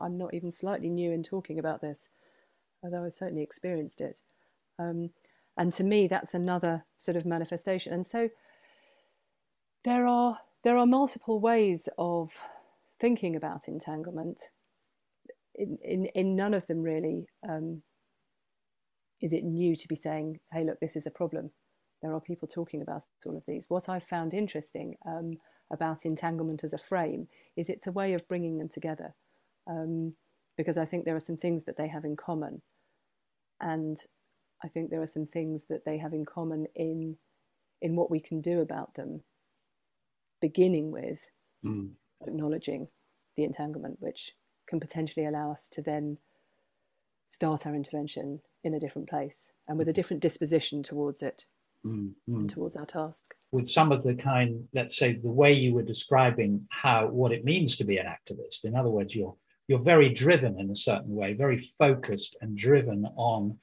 I'm 0.00 0.16
not 0.16 0.34
even 0.34 0.50
slightly 0.50 0.88
new 0.88 1.12
in 1.12 1.22
talking 1.22 1.58
about 1.58 1.80
this, 1.80 2.08
although 2.82 3.04
I 3.04 3.08
certainly 3.08 3.42
experienced 3.42 4.00
it. 4.00 4.22
Um, 4.78 5.10
and 5.56 5.72
to 5.74 5.84
me, 5.84 6.06
that's 6.06 6.34
another 6.34 6.84
sort 6.96 7.16
of 7.16 7.26
manifestation. 7.26 7.92
And 7.92 8.06
so 8.06 8.30
there 9.84 10.06
are 10.06 10.38
there 10.62 10.76
are 10.76 10.86
multiple 10.86 11.40
ways 11.40 11.88
of 11.98 12.32
thinking 12.98 13.34
about 13.34 13.66
entanglement 13.66 14.50
in, 15.54 15.78
in, 15.82 16.06
in 16.06 16.36
none 16.36 16.54
of 16.54 16.66
them 16.66 16.82
really 16.82 17.26
um, 17.48 17.82
is 19.20 19.32
it 19.32 19.44
new 19.44 19.76
to 19.76 19.88
be 19.88 19.96
saying, 19.96 20.40
hey, 20.52 20.64
look, 20.64 20.80
this 20.80 20.96
is 20.96 21.06
a 21.06 21.10
problem. 21.10 21.50
There 22.02 22.12
are 22.12 22.20
people 22.20 22.48
talking 22.48 22.82
about 22.82 23.04
all 23.26 23.36
of 23.36 23.44
these. 23.46 23.66
What 23.68 23.88
I've 23.88 24.04
found 24.04 24.32
interesting 24.32 24.96
um, 25.06 25.36
about 25.70 26.06
entanglement 26.06 26.64
as 26.64 26.72
a 26.72 26.78
frame 26.78 27.28
is 27.56 27.68
it's 27.68 27.86
a 27.86 27.92
way 27.92 28.14
of 28.14 28.26
bringing 28.28 28.56
them 28.56 28.68
together 28.68 29.14
um, 29.68 30.14
because 30.56 30.78
I 30.78 30.84
think 30.84 31.04
there 31.04 31.16
are 31.16 31.20
some 31.20 31.36
things 31.36 31.64
that 31.64 31.76
they 31.76 31.88
have 31.88 32.04
in 32.04 32.16
common. 32.16 32.62
And 33.60 33.98
I 34.64 34.68
think 34.68 34.90
there 34.90 35.02
are 35.02 35.06
some 35.06 35.26
things 35.26 35.64
that 35.68 35.84
they 35.84 35.98
have 35.98 36.12
in 36.12 36.24
common 36.24 36.66
in, 36.74 37.16
in 37.82 37.96
what 37.96 38.10
we 38.10 38.20
can 38.20 38.40
do 38.40 38.60
about 38.60 38.94
them, 38.94 39.22
beginning 40.40 40.90
with 40.90 41.28
mm. 41.64 41.90
acknowledging 42.26 42.88
the 43.36 43.44
entanglement, 43.44 43.98
which 44.00 44.32
can 44.66 44.80
potentially 44.80 45.26
allow 45.26 45.52
us 45.52 45.68
to 45.72 45.82
then 45.82 46.18
start 47.26 47.66
our 47.66 47.74
intervention 47.74 48.40
in 48.64 48.74
a 48.74 48.80
different 48.80 49.08
place 49.08 49.52
and 49.68 49.78
with 49.78 49.88
a 49.88 49.92
different 49.92 50.20
disposition 50.20 50.82
towards 50.82 51.22
it 51.22 51.46
mm-hmm. 51.84 52.46
towards 52.46 52.76
our 52.76 52.86
task. 52.86 53.34
With 53.52 53.68
some 53.68 53.92
of 53.92 54.02
the 54.02 54.14
kind, 54.14 54.68
let's 54.74 54.96
say, 54.96 55.14
the 55.14 55.30
way 55.30 55.52
you 55.52 55.74
were 55.74 55.82
describing 55.82 56.66
how 56.70 57.08
what 57.08 57.32
it 57.32 57.44
means 57.44 57.76
to 57.76 57.84
be 57.84 57.98
an 57.98 58.06
activist. 58.06 58.64
In 58.64 58.76
other 58.76 58.90
words, 58.90 59.14
you're 59.14 59.36
you're 59.68 59.78
very 59.78 60.12
driven 60.12 60.58
in 60.58 60.70
a 60.70 60.76
certain 60.76 61.14
way, 61.14 61.32
very 61.32 61.58
focused 61.78 62.36
and 62.40 62.56
driven 62.56 63.06
on 63.16 63.58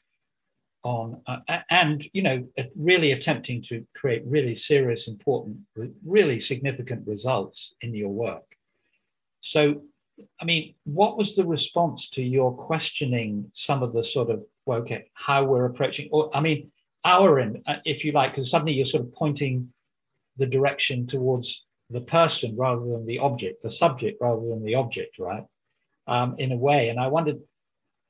on 0.83 1.21
uh, 1.27 1.59
and 1.69 2.07
you 2.13 2.21
know 2.21 2.47
really 2.75 3.11
attempting 3.11 3.61
to 3.63 3.85
create 3.95 4.21
really 4.25 4.53
serious 4.55 5.07
important 5.07 5.57
really 6.05 6.39
significant 6.39 7.05
results 7.07 7.73
in 7.81 7.95
your 7.95 8.09
work 8.09 8.43
so 9.41 9.81
I 10.41 10.45
mean, 10.45 10.75
what 10.83 11.17
was 11.17 11.35
the 11.35 11.45
response 11.45 12.09
to 12.11 12.23
your 12.23 12.51
questioning 12.51 13.51
some 13.53 13.83
of 13.83 13.93
the 13.93 14.03
sort 14.03 14.29
of 14.29 14.43
well, 14.65 14.79
okay, 14.79 15.09
how 15.13 15.45
we're 15.45 15.65
approaching, 15.65 16.09
or 16.11 16.35
I 16.35 16.41
mean, 16.41 16.71
our 17.07 17.39
end, 17.39 17.63
uh, 17.67 17.75
if 17.85 18.03
you 18.03 18.11
like, 18.11 18.31
because 18.31 18.51
suddenly 18.51 18.73
you're 18.73 18.85
sort 18.85 19.03
of 19.03 19.13
pointing 19.13 19.73
the 20.37 20.45
direction 20.45 21.07
towards 21.07 21.65
the 21.89 22.01
person 22.01 22.55
rather 22.57 22.81
than 22.81 23.05
the 23.05 23.19
object, 23.19 23.63
the 23.63 23.71
subject 23.71 24.21
rather 24.21 24.45
than 24.47 24.63
the 24.63 24.75
object, 24.75 25.17
right? 25.19 25.43
Um, 26.07 26.35
in 26.37 26.51
a 26.51 26.57
way, 26.57 26.89
and 26.89 26.99
I 26.99 27.07
wondered 27.07 27.39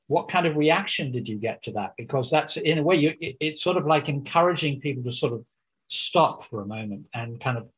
what 0.06 0.28
kind 0.28 0.46
of 0.46 0.56
reaction 0.56 1.12
did 1.12 1.28
you 1.28 1.36
get 1.36 1.62
to 1.64 1.72
that? 1.72 1.94
Because 1.96 2.30
that's 2.30 2.56
in 2.56 2.78
a 2.78 2.82
way, 2.82 2.96
you, 2.96 3.14
it, 3.20 3.36
it's 3.40 3.62
sort 3.62 3.76
of 3.76 3.86
like 3.86 4.08
encouraging 4.08 4.80
people 4.80 5.04
to 5.04 5.12
sort 5.12 5.32
of 5.32 5.44
stop 5.88 6.44
for 6.44 6.62
a 6.62 6.66
moment 6.66 7.06
and 7.14 7.40
kind 7.40 7.58
of 7.58 7.68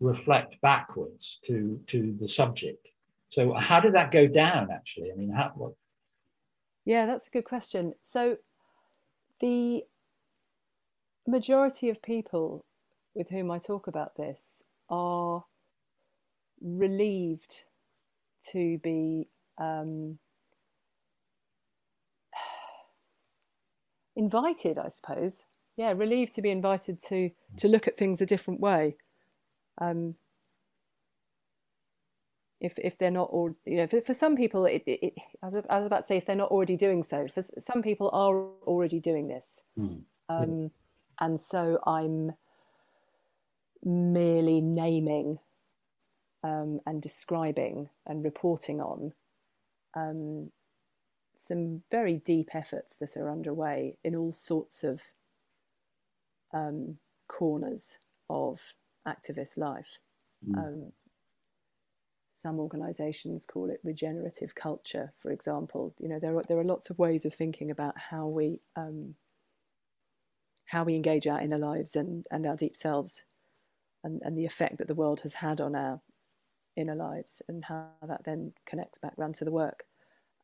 reflect 0.00 0.60
backwards 0.62 1.38
to 1.44 1.78
to 1.86 2.16
the 2.18 2.26
subject 2.26 2.90
so 3.30 3.54
how 3.54 3.80
did 3.80 3.94
that 3.94 4.10
go 4.10 4.26
down 4.26 4.70
actually? 4.72 5.10
I 5.12 5.14
mean, 5.14 5.30
how 5.30 5.52
what? 5.54 5.72
Yeah, 6.84 7.06
that's 7.06 7.28
a 7.28 7.30
good 7.30 7.44
question. 7.44 7.94
So 8.02 8.36
the 9.40 9.84
majority 11.30 11.88
of 11.88 12.02
people 12.02 12.64
with 13.14 13.30
whom 13.30 13.50
I 13.50 13.58
talk 13.58 13.86
about 13.86 14.16
this 14.16 14.64
are 14.88 15.44
relieved 16.60 17.64
to 18.52 18.78
be 18.78 19.28
um, 19.58 20.18
invited, 24.16 24.78
I 24.78 24.88
suppose. 24.88 25.44
Yeah, 25.76 25.92
relieved 25.92 26.34
to 26.34 26.42
be 26.42 26.50
invited 26.50 27.00
to 27.04 27.30
to 27.56 27.68
look 27.68 27.88
at 27.88 27.96
things 27.96 28.20
a 28.20 28.26
different 28.26 28.60
way. 28.60 28.96
Um, 29.80 30.16
if 32.60 32.78
if 32.78 32.98
they're 32.98 33.10
not 33.10 33.28
or 33.30 33.54
you 33.64 33.78
know 33.78 33.86
for, 33.86 34.00
for 34.02 34.14
some 34.14 34.36
people 34.36 34.66
it, 34.66 34.82
it, 34.86 35.00
it, 35.02 35.14
I, 35.42 35.48
was, 35.48 35.86
about 35.86 36.02
to 36.02 36.06
say 36.06 36.16
if 36.18 36.26
they're 36.26 36.36
not 36.36 36.50
already 36.50 36.76
doing 36.76 37.02
so 37.02 37.26
for 37.28 37.42
some 37.42 37.82
people 37.82 38.10
are 38.12 38.36
already 38.66 39.00
doing 39.00 39.28
this 39.28 39.62
mm. 39.78 40.02
um, 40.28 40.70
and 41.20 41.40
so 41.40 41.78
i'm 41.86 42.32
merely 43.84 44.60
naming 44.60 45.38
um, 46.42 46.80
and 46.86 47.02
describing 47.02 47.88
and 48.06 48.24
reporting 48.24 48.80
on 48.80 49.12
um, 49.94 50.50
some 51.36 51.82
very 51.90 52.16
deep 52.16 52.50
efforts 52.54 52.96
that 52.96 53.16
are 53.16 53.30
underway 53.30 53.96
in 54.04 54.14
all 54.14 54.32
sorts 54.32 54.84
of 54.84 55.02
um, 56.52 56.98
corners 57.28 57.98
of 58.28 58.60
activist 59.06 59.56
life 59.56 59.98
mm 60.46 60.90
some 62.40 62.58
organizations 62.58 63.44
call 63.44 63.70
it 63.70 63.80
regenerative 63.84 64.54
culture, 64.54 65.12
for 65.18 65.30
example. 65.30 65.94
You 65.98 66.08
know, 66.08 66.18
there 66.18 66.36
are, 66.36 66.42
there 66.48 66.58
are 66.58 66.64
lots 66.64 66.88
of 66.88 66.98
ways 66.98 67.26
of 67.26 67.34
thinking 67.34 67.70
about 67.70 67.98
how 67.98 68.26
we 68.26 68.60
um, 68.76 69.14
how 70.70 70.84
we 70.84 70.94
engage 70.94 71.26
our 71.26 71.40
inner 71.40 71.58
lives 71.58 71.96
and, 71.96 72.26
and 72.30 72.46
our 72.46 72.56
deep 72.56 72.76
selves 72.76 73.24
and, 74.04 74.20
and 74.24 74.36
the 74.36 74.46
effect 74.46 74.78
that 74.78 74.88
the 74.88 74.94
world 74.94 75.20
has 75.20 75.34
had 75.34 75.60
on 75.60 75.74
our 75.74 76.00
inner 76.76 76.94
lives 76.94 77.42
and 77.48 77.64
how 77.64 77.88
that 78.06 78.24
then 78.24 78.52
connects 78.66 78.98
back 78.98 79.12
round 79.16 79.34
to 79.34 79.44
the 79.44 79.50
work. 79.50 79.84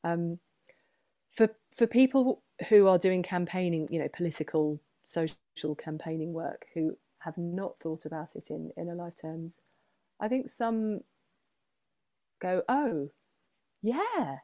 Um, 0.04 0.38
for 1.30 1.50
for 1.74 1.86
people 1.86 2.42
who 2.68 2.88
are 2.88 2.98
doing 2.98 3.22
campaigning, 3.22 3.88
you 3.90 3.98
know, 3.98 4.08
political, 4.08 4.80
social 5.04 5.74
campaigning 5.76 6.32
work 6.32 6.66
who 6.74 6.96
have 7.20 7.36
not 7.36 7.78
thought 7.80 8.06
about 8.06 8.34
it 8.36 8.50
in 8.50 8.70
inner 8.76 8.94
life 8.94 9.14
terms, 9.20 9.60
I 10.20 10.28
think 10.28 10.48
some 10.48 11.00
go, 12.40 12.62
oh, 12.68 13.10
yeah, 13.82 14.38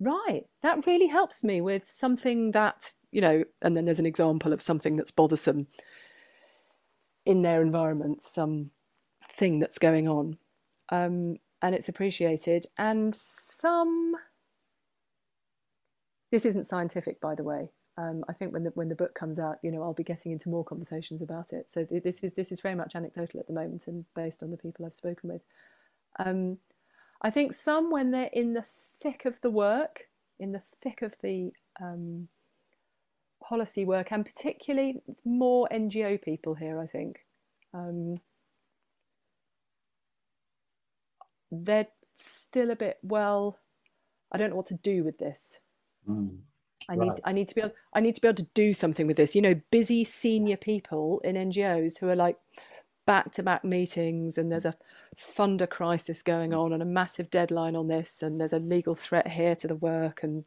right. 0.00 0.44
That 0.62 0.86
really 0.86 1.08
helps 1.08 1.42
me 1.42 1.60
with 1.60 1.86
something 1.86 2.52
that, 2.52 2.94
you 3.10 3.20
know, 3.20 3.44
and 3.62 3.76
then 3.76 3.84
there's 3.84 3.98
an 3.98 4.06
example 4.06 4.52
of 4.52 4.62
something 4.62 4.96
that's 4.96 5.10
bothersome 5.10 5.66
in 7.26 7.42
their 7.42 7.62
environment, 7.62 8.22
some 8.22 8.70
thing 9.30 9.58
that's 9.58 9.78
going 9.78 10.08
on. 10.08 10.36
Um, 10.90 11.36
and 11.60 11.74
it's 11.74 11.88
appreciated. 11.88 12.66
And 12.76 13.14
some, 13.14 14.14
this 16.30 16.44
isn't 16.44 16.66
scientific, 16.66 17.20
by 17.20 17.34
the 17.34 17.42
way. 17.42 17.70
Um, 17.98 18.24
I 18.28 18.32
think 18.32 18.52
when 18.52 18.62
the 18.62 18.70
when 18.76 18.88
the 18.88 18.94
book 18.94 19.14
comes 19.14 19.40
out, 19.40 19.58
you 19.60 19.72
know, 19.72 19.82
I'll 19.82 19.92
be 19.92 20.04
getting 20.04 20.30
into 20.30 20.48
more 20.48 20.64
conversations 20.64 21.20
about 21.20 21.52
it. 21.52 21.68
So 21.68 21.84
this 21.90 22.20
is 22.22 22.34
this 22.34 22.52
is 22.52 22.60
very 22.60 22.76
much 22.76 22.94
anecdotal 22.94 23.40
at 23.40 23.48
the 23.48 23.52
moment 23.52 23.88
and 23.88 24.04
based 24.14 24.44
on 24.44 24.52
the 24.52 24.56
people 24.56 24.86
I've 24.86 24.94
spoken 24.94 25.30
with. 25.30 25.42
Um, 26.20 26.58
I 27.22 27.30
think 27.30 27.52
some 27.52 27.90
when 27.90 28.12
they're 28.12 28.30
in 28.32 28.52
the 28.52 28.64
thick 29.02 29.24
of 29.24 29.34
the 29.42 29.50
work, 29.50 30.04
in 30.38 30.52
the 30.52 30.62
thick 30.82 31.02
of 31.02 31.14
the 31.22 31.52
um, 31.80 32.28
policy 33.42 33.84
work, 33.84 34.12
and 34.12 34.24
particularly 34.24 35.00
it's 35.06 35.22
more 35.24 35.68
NGO 35.72 36.20
people 36.22 36.54
here. 36.54 36.80
I 36.80 36.86
think 36.86 37.20
um, 37.74 38.16
they're 41.50 41.88
still 42.14 42.70
a 42.70 42.76
bit 42.76 42.98
well. 43.02 43.58
I 44.32 44.38
don't 44.38 44.50
know 44.50 44.56
what 44.56 44.66
to 44.66 44.74
do 44.74 45.04
with 45.04 45.18
this. 45.18 45.60
Mm. 46.08 46.38
I 46.88 46.94
right. 46.94 47.08
need 47.08 47.20
I 47.24 47.32
need 47.32 47.48
to 47.48 47.54
be 47.54 47.60
able 47.60 47.74
I 47.92 48.00
need 48.00 48.14
to 48.14 48.20
be 48.20 48.28
able 48.28 48.36
to 48.36 48.48
do 48.54 48.72
something 48.72 49.06
with 49.06 49.16
this. 49.16 49.34
You 49.34 49.42
know, 49.42 49.60
busy 49.70 50.04
senior 50.04 50.56
people 50.56 51.20
in 51.24 51.36
NGOs 51.36 51.98
who 51.98 52.08
are 52.08 52.16
like 52.16 52.36
back 53.08 53.32
to 53.32 53.42
back 53.42 53.64
meetings 53.64 54.36
and 54.36 54.52
there's 54.52 54.66
a 54.66 54.74
funder 55.18 55.68
crisis 55.68 56.22
going 56.22 56.52
on 56.52 56.74
and 56.74 56.82
a 56.82 56.86
massive 56.86 57.30
deadline 57.30 57.74
on 57.74 57.86
this 57.86 58.22
and 58.22 58.38
there's 58.38 58.52
a 58.52 58.58
legal 58.58 58.94
threat 58.94 59.26
here 59.26 59.54
to 59.54 59.66
the 59.66 59.74
work 59.74 60.22
and 60.22 60.44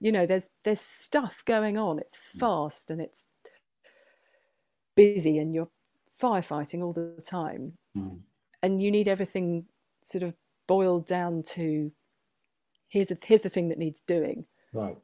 you 0.00 0.10
know 0.10 0.24
there's 0.24 0.48
there's 0.64 0.80
stuff 0.80 1.42
going 1.44 1.76
on. 1.76 1.98
It's 1.98 2.16
mm. 2.16 2.40
fast 2.40 2.90
and 2.90 3.02
it's 3.02 3.26
busy 4.96 5.36
and 5.36 5.54
you're 5.54 5.68
firefighting 6.20 6.82
all 6.82 6.94
the 6.94 7.22
time. 7.22 7.74
Mm. 7.94 8.20
And 8.62 8.80
you 8.80 8.90
need 8.90 9.06
everything 9.06 9.66
sort 10.02 10.22
of 10.22 10.32
boiled 10.66 11.06
down 11.06 11.42
to 11.50 11.92
here's 12.88 13.10
a, 13.10 13.18
here's 13.22 13.42
the 13.42 13.50
thing 13.50 13.68
that 13.68 13.78
needs 13.78 14.00
doing. 14.00 14.46
Right 14.72 14.96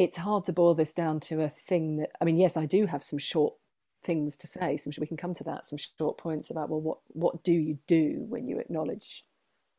it's 0.00 0.16
hard 0.16 0.46
to 0.46 0.52
boil 0.54 0.74
this 0.74 0.94
down 0.94 1.20
to 1.20 1.42
a 1.42 1.50
thing 1.50 1.98
that 1.98 2.10
I 2.22 2.24
mean, 2.24 2.38
yes, 2.38 2.56
I 2.56 2.64
do 2.64 2.86
have 2.86 3.02
some 3.02 3.18
short 3.18 3.52
things 4.02 4.36
to 4.38 4.46
say. 4.46 4.76
So 4.76 4.90
we 4.98 5.06
can 5.06 5.16
come 5.16 5.34
to 5.34 5.44
that. 5.44 5.66
Some 5.66 5.78
short 5.78 6.18
points 6.18 6.50
about 6.50 6.68
well, 6.70 6.80
what 6.80 6.98
what 7.08 7.42
do 7.42 7.52
you 7.52 7.78
do 7.86 8.24
when 8.28 8.48
you 8.48 8.58
acknowledge 8.58 9.24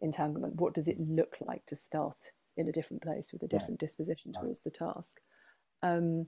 entanglement? 0.02 0.56
What 0.56 0.74
does 0.74 0.88
it 0.88 1.00
look 1.00 1.38
like 1.42 1.66
to 1.68 1.76
start 1.76 2.18
in 2.58 2.68
a 2.68 2.72
different 2.72 3.02
place 3.02 3.32
with 3.32 3.44
a 3.44 3.48
different 3.48 3.80
disposition 3.80 4.34
towards 4.34 4.60
the 4.60 4.70
task? 4.70 5.20
Um, 5.84 6.28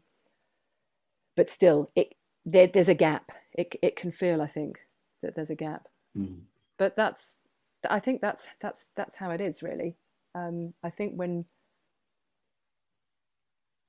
but 1.36 1.50
still, 1.50 1.92
it 1.96 2.16
there, 2.46 2.68
there's 2.68 2.90
a 2.90 2.96
gap. 2.96 3.32
It 3.54 3.76
it 3.82 3.96
can 3.96 4.12
feel, 4.12 4.42
I 4.42 4.48
think, 4.48 4.80
that 5.22 5.36
there's 5.36 5.50
a 5.50 5.56
gap. 5.56 5.88
Mm. 6.18 6.42
But 6.78 6.96
that's 6.96 7.40
I 7.90 8.00
think 8.00 8.22
that's 8.22 8.48
that's 8.62 8.90
that's 8.96 9.18
how 9.18 9.32
it 9.32 9.42
is 9.42 9.62
really. 9.64 9.96
Um, 10.36 10.74
I 10.84 10.90
think 10.90 11.14
when 11.16 11.46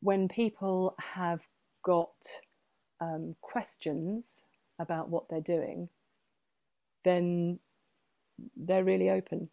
when 0.01 0.29
people 0.29 0.95
have 1.01 1.41
got 1.83 2.13
um, 3.05 3.37
questions 3.41 4.45
about 4.79 5.09
what 5.09 5.29
they're 5.29 5.41
doing, 5.41 5.89
then 7.05 7.59
they're 8.57 8.85
really 8.85 9.11
open 9.11 9.49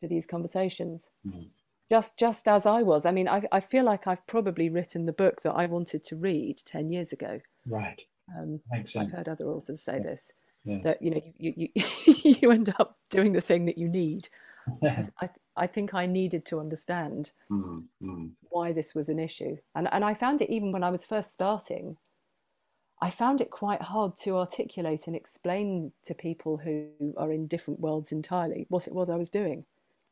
to 0.00 0.08
these 0.08 0.26
conversations. 0.26 1.10
Mm-hmm. 1.26 1.44
Just, 1.90 2.16
just 2.16 2.46
as 2.46 2.66
I 2.66 2.82
was. 2.82 3.04
I 3.04 3.10
mean, 3.10 3.28
I, 3.28 3.42
I 3.50 3.60
feel 3.60 3.84
like 3.84 4.06
I've 4.06 4.24
probably 4.26 4.68
written 4.68 5.06
the 5.06 5.12
book 5.12 5.42
that 5.42 5.52
I 5.52 5.66
wanted 5.66 6.04
to 6.04 6.16
read 6.16 6.58
ten 6.64 6.90
years 6.92 7.12
ago. 7.12 7.40
Right. 7.66 8.00
Um, 8.36 8.60
Makes 8.70 8.92
sense. 8.92 9.08
I've 9.08 9.16
heard 9.16 9.28
other 9.28 9.46
authors 9.46 9.82
say 9.82 9.96
yeah. 9.96 10.02
this. 10.02 10.32
Yeah. 10.64 10.78
That 10.84 11.02
you 11.02 11.10
know 11.10 11.22
you, 11.36 11.54
you 11.56 11.68
you 12.40 12.50
end 12.52 12.72
up 12.78 12.98
doing 13.08 13.32
the 13.32 13.40
thing 13.40 13.64
that 13.64 13.78
you 13.78 13.88
need. 13.88 14.28
I, 14.84 15.28
I 15.56 15.66
think 15.66 15.94
I 15.94 16.06
needed 16.06 16.44
to 16.46 16.60
understand 16.60 17.32
mm-hmm. 17.50 18.26
why 18.50 18.72
this 18.72 18.94
was 18.94 19.08
an 19.08 19.18
issue. 19.18 19.56
And, 19.74 19.88
and 19.90 20.04
I 20.04 20.14
found 20.14 20.42
it 20.42 20.50
even 20.50 20.70
when 20.70 20.84
I 20.84 20.90
was 20.90 21.04
first 21.04 21.32
starting, 21.32 21.96
I 23.02 23.10
found 23.10 23.40
it 23.40 23.50
quite 23.50 23.80
hard 23.80 24.14
to 24.16 24.36
articulate 24.36 25.06
and 25.06 25.16
explain 25.16 25.92
to 26.04 26.14
people 26.14 26.58
who 26.58 26.88
are 27.16 27.32
in 27.32 27.46
different 27.46 27.80
worlds 27.80 28.12
entirely 28.12 28.66
what 28.68 28.86
it 28.86 28.94
was 28.94 29.08
I 29.08 29.16
was 29.16 29.30
doing. 29.30 29.64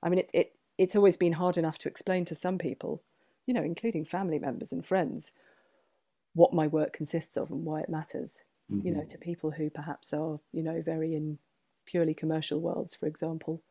I 0.03 0.09
mean, 0.09 0.21
it, 0.21 0.31
it, 0.33 0.53
it's 0.79 0.97
always 0.97 1.17
been 1.17 1.35
hard 1.35 1.59
enough 1.59 1.79
to 1.79 1.89
explain 1.89 2.25
to 2.27 2.35
some 2.35 2.57
people, 2.57 3.03
you 3.47 3.53
know, 3.53 3.63
including 3.63 4.05
family 4.05 4.39
members 4.39 4.73
and 4.73 4.87
friends, 4.87 5.33
what 6.35 6.55
my 6.55 6.67
work 6.67 6.93
consists 6.93 7.37
of 7.37 7.51
and 7.51 7.65
why 7.65 7.81
it 7.81 7.91
matters. 7.91 8.43
Mm-hmm. 8.73 8.87
You 8.87 8.95
know, 8.95 9.01
mm-hmm. 9.01 9.09
to 9.09 9.19
people 9.19 9.51
who 9.51 9.69
perhaps 9.71 10.13
are, 10.13 10.41
you 10.53 10.63
know, 10.63 10.81
very 10.83 11.15
in 11.15 11.39
purely 11.85 12.15
commercial 12.15 12.61
worlds, 12.61 12.95
for 12.95 13.07
example, 13.07 13.63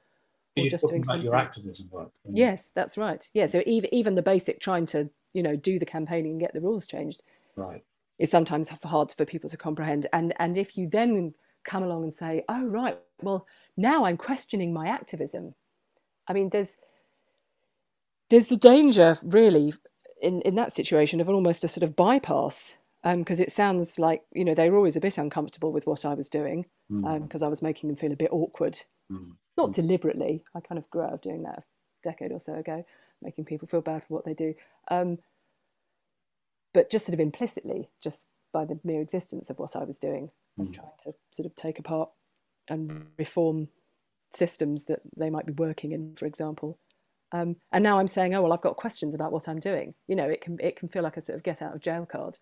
or 0.58 0.68
just 0.68 0.88
doing 0.88 1.04
something. 1.04 1.24
your 1.24 1.36
activism 1.36 1.88
work. 1.92 2.12
Yes, 2.30 2.72
that's 2.74 2.98
right. 2.98 3.28
Yeah, 3.34 3.46
so 3.46 3.62
even 3.66 3.94
even 3.94 4.16
the 4.16 4.22
basic 4.22 4.60
trying 4.60 4.86
to 4.88 5.10
you 5.34 5.44
know 5.44 5.56
do 5.56 5.78
the 5.80 5.86
campaigning 5.86 6.32
and 6.32 6.40
get 6.40 6.54
the 6.54 6.62
rules 6.62 6.88
changed, 6.88 7.22
right, 7.56 7.84
is 8.20 8.32
sometimes 8.32 8.70
hard 8.70 9.14
for 9.16 9.26
people 9.26 9.50
to 9.50 9.58
comprehend. 9.58 10.08
And 10.14 10.34
and 10.40 10.58
if 10.58 10.78
you 10.78 10.90
then 10.90 11.34
come 11.64 11.84
along 11.84 12.04
and 12.04 12.14
say, 12.14 12.44
oh 12.50 12.66
right, 12.66 12.98
well 13.22 13.46
now 13.76 14.06
I'm 14.06 14.18
questioning 14.18 14.74
my 14.74 14.88
activism. 14.88 15.56
I 16.28 16.34
mean, 16.34 16.50
there's 16.50 16.78
there's 18.30 18.48
the 18.48 18.58
danger 18.58 19.18
really 19.24 19.74
in 20.22 20.42
in 20.42 20.56
that 20.56 20.74
situation 20.74 21.22
of 21.22 21.30
almost 21.30 21.64
a 21.64 21.68
sort 21.68 21.84
of 21.84 21.96
bypass 21.96 22.78
because 23.04 23.40
um, 23.40 23.44
it 23.44 23.52
sounds 23.52 24.00
like 24.00 24.24
you 24.34 24.44
know 24.44 24.54
they 24.54 24.70
were 24.70 24.78
always 24.78 24.96
a 24.96 25.02
bit 25.02 25.18
uncomfortable 25.18 25.72
with 25.72 25.88
what 25.88 26.06
I 26.06 26.14
was 26.14 26.28
doing 26.28 26.66
because 26.90 27.04
mm. 27.04 27.42
um, 27.42 27.44
I 27.44 27.48
was 27.48 27.62
making 27.62 27.90
them 27.90 27.96
feel 27.96 28.12
a 28.12 28.18
bit 28.18 28.32
awkward. 28.32 28.82
Mm 29.12 29.36
not 29.58 29.74
deliberately. 29.74 30.44
I 30.56 30.62
kind 30.62 30.78
of 30.78 30.90
grew 30.90 31.02
out 31.02 31.14
of 31.14 31.22
doing 31.22 31.42
that 31.44 31.60
a 31.60 31.64
decade 32.04 32.32
or 32.32 32.40
so 32.40 32.54
ago, 32.54 32.86
making 33.22 33.46
people 33.46 33.68
feel 33.68 33.82
bad 33.82 34.04
for 34.04 34.14
what 34.14 34.24
they 34.24 34.36
do. 34.36 34.54
Um, 34.90 35.18
but 36.74 36.90
just 36.90 37.06
sort 37.06 37.14
of 37.14 37.20
implicitly, 37.20 37.90
just 38.02 38.28
by 38.54 38.66
the 38.66 38.80
mere 38.84 39.02
existence 39.02 39.50
of 39.50 39.60
what 39.60 39.76
I 39.76 39.84
was 39.84 40.00
doing, 40.00 40.30
I 40.58 40.62
was 40.62 40.70
mm. 40.70 40.74
trying 40.74 40.92
to 41.04 41.14
sort 41.32 41.46
of 41.46 41.56
take 41.56 41.80
apart 41.80 42.10
and 42.70 43.08
reform 43.18 43.70
systems 44.34 44.86
that 44.86 45.00
they 45.16 45.30
might 45.30 45.46
be 45.46 45.54
working 45.54 45.92
in, 45.92 46.16
for 46.16 46.26
example. 46.26 46.80
Um, 47.32 47.58
and 47.72 47.84
now 47.84 48.00
I'm 48.00 48.08
saying, 48.08 48.36
oh 48.36 48.42
well, 48.42 48.54
I've 48.54 48.62
got 48.62 48.78
questions 48.78 49.14
about 49.14 49.32
what 49.32 49.48
I'm 49.50 49.60
doing. 49.60 49.94
You 50.08 50.16
know, 50.16 50.30
it 50.30 50.42
can 50.42 50.58
it 50.62 50.78
can 50.78 50.88
feel 50.88 51.04
like 51.04 51.18
a 51.18 51.22
sort 51.22 51.38
of 51.38 51.44
get 51.44 51.62
out 51.62 51.76
of 51.76 51.82
jail 51.82 52.06
card. 52.06 52.38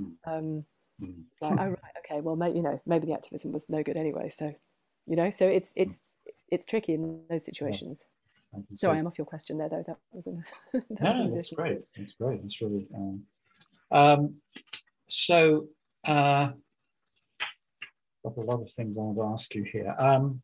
Mm. 0.00 0.14
Um, 0.26 0.64
mm. 1.02 1.14
It's 1.32 1.42
like, 1.42 1.58
oh 1.58 1.68
right, 1.68 1.94
okay, 2.04 2.20
well, 2.20 2.36
maybe, 2.36 2.58
you 2.58 2.62
know, 2.62 2.80
maybe 2.86 3.06
the 3.06 3.14
activism 3.14 3.52
was 3.52 3.68
no 3.68 3.82
good 3.82 3.96
anyway. 3.96 4.28
So, 4.28 4.54
you 5.06 5.16
know, 5.16 5.30
so 5.30 5.46
it's 5.46 5.72
it's 5.74 6.02
it's 6.50 6.66
tricky 6.66 6.94
in 6.94 7.22
those 7.30 7.44
situations. 7.44 8.04
Yeah. 8.52 8.60
Sorry, 8.74 8.98
I'm 8.98 9.06
off 9.06 9.18
your 9.18 9.26
question 9.26 9.58
there, 9.58 9.68
though. 9.68 9.84
That 9.86 9.98
was 10.12 10.26
an. 10.26 10.44
that 10.72 11.00
no, 11.00 11.26
was 11.26 11.34
that's 11.34 11.50
great. 11.50 11.86
That's 11.96 12.14
great. 12.14 12.42
That's 12.42 12.60
really. 12.60 12.86
Um, 12.94 13.22
um, 13.90 14.36
so, 15.08 15.68
uh, 16.06 16.50
got 18.24 18.36
a 18.36 18.40
lot 18.40 18.60
of 18.60 18.72
things 18.72 18.98
I 18.98 19.02
want 19.02 19.18
to 19.18 19.32
ask 19.32 19.54
you 19.54 19.64
here. 19.64 19.94
Um, 19.98 20.42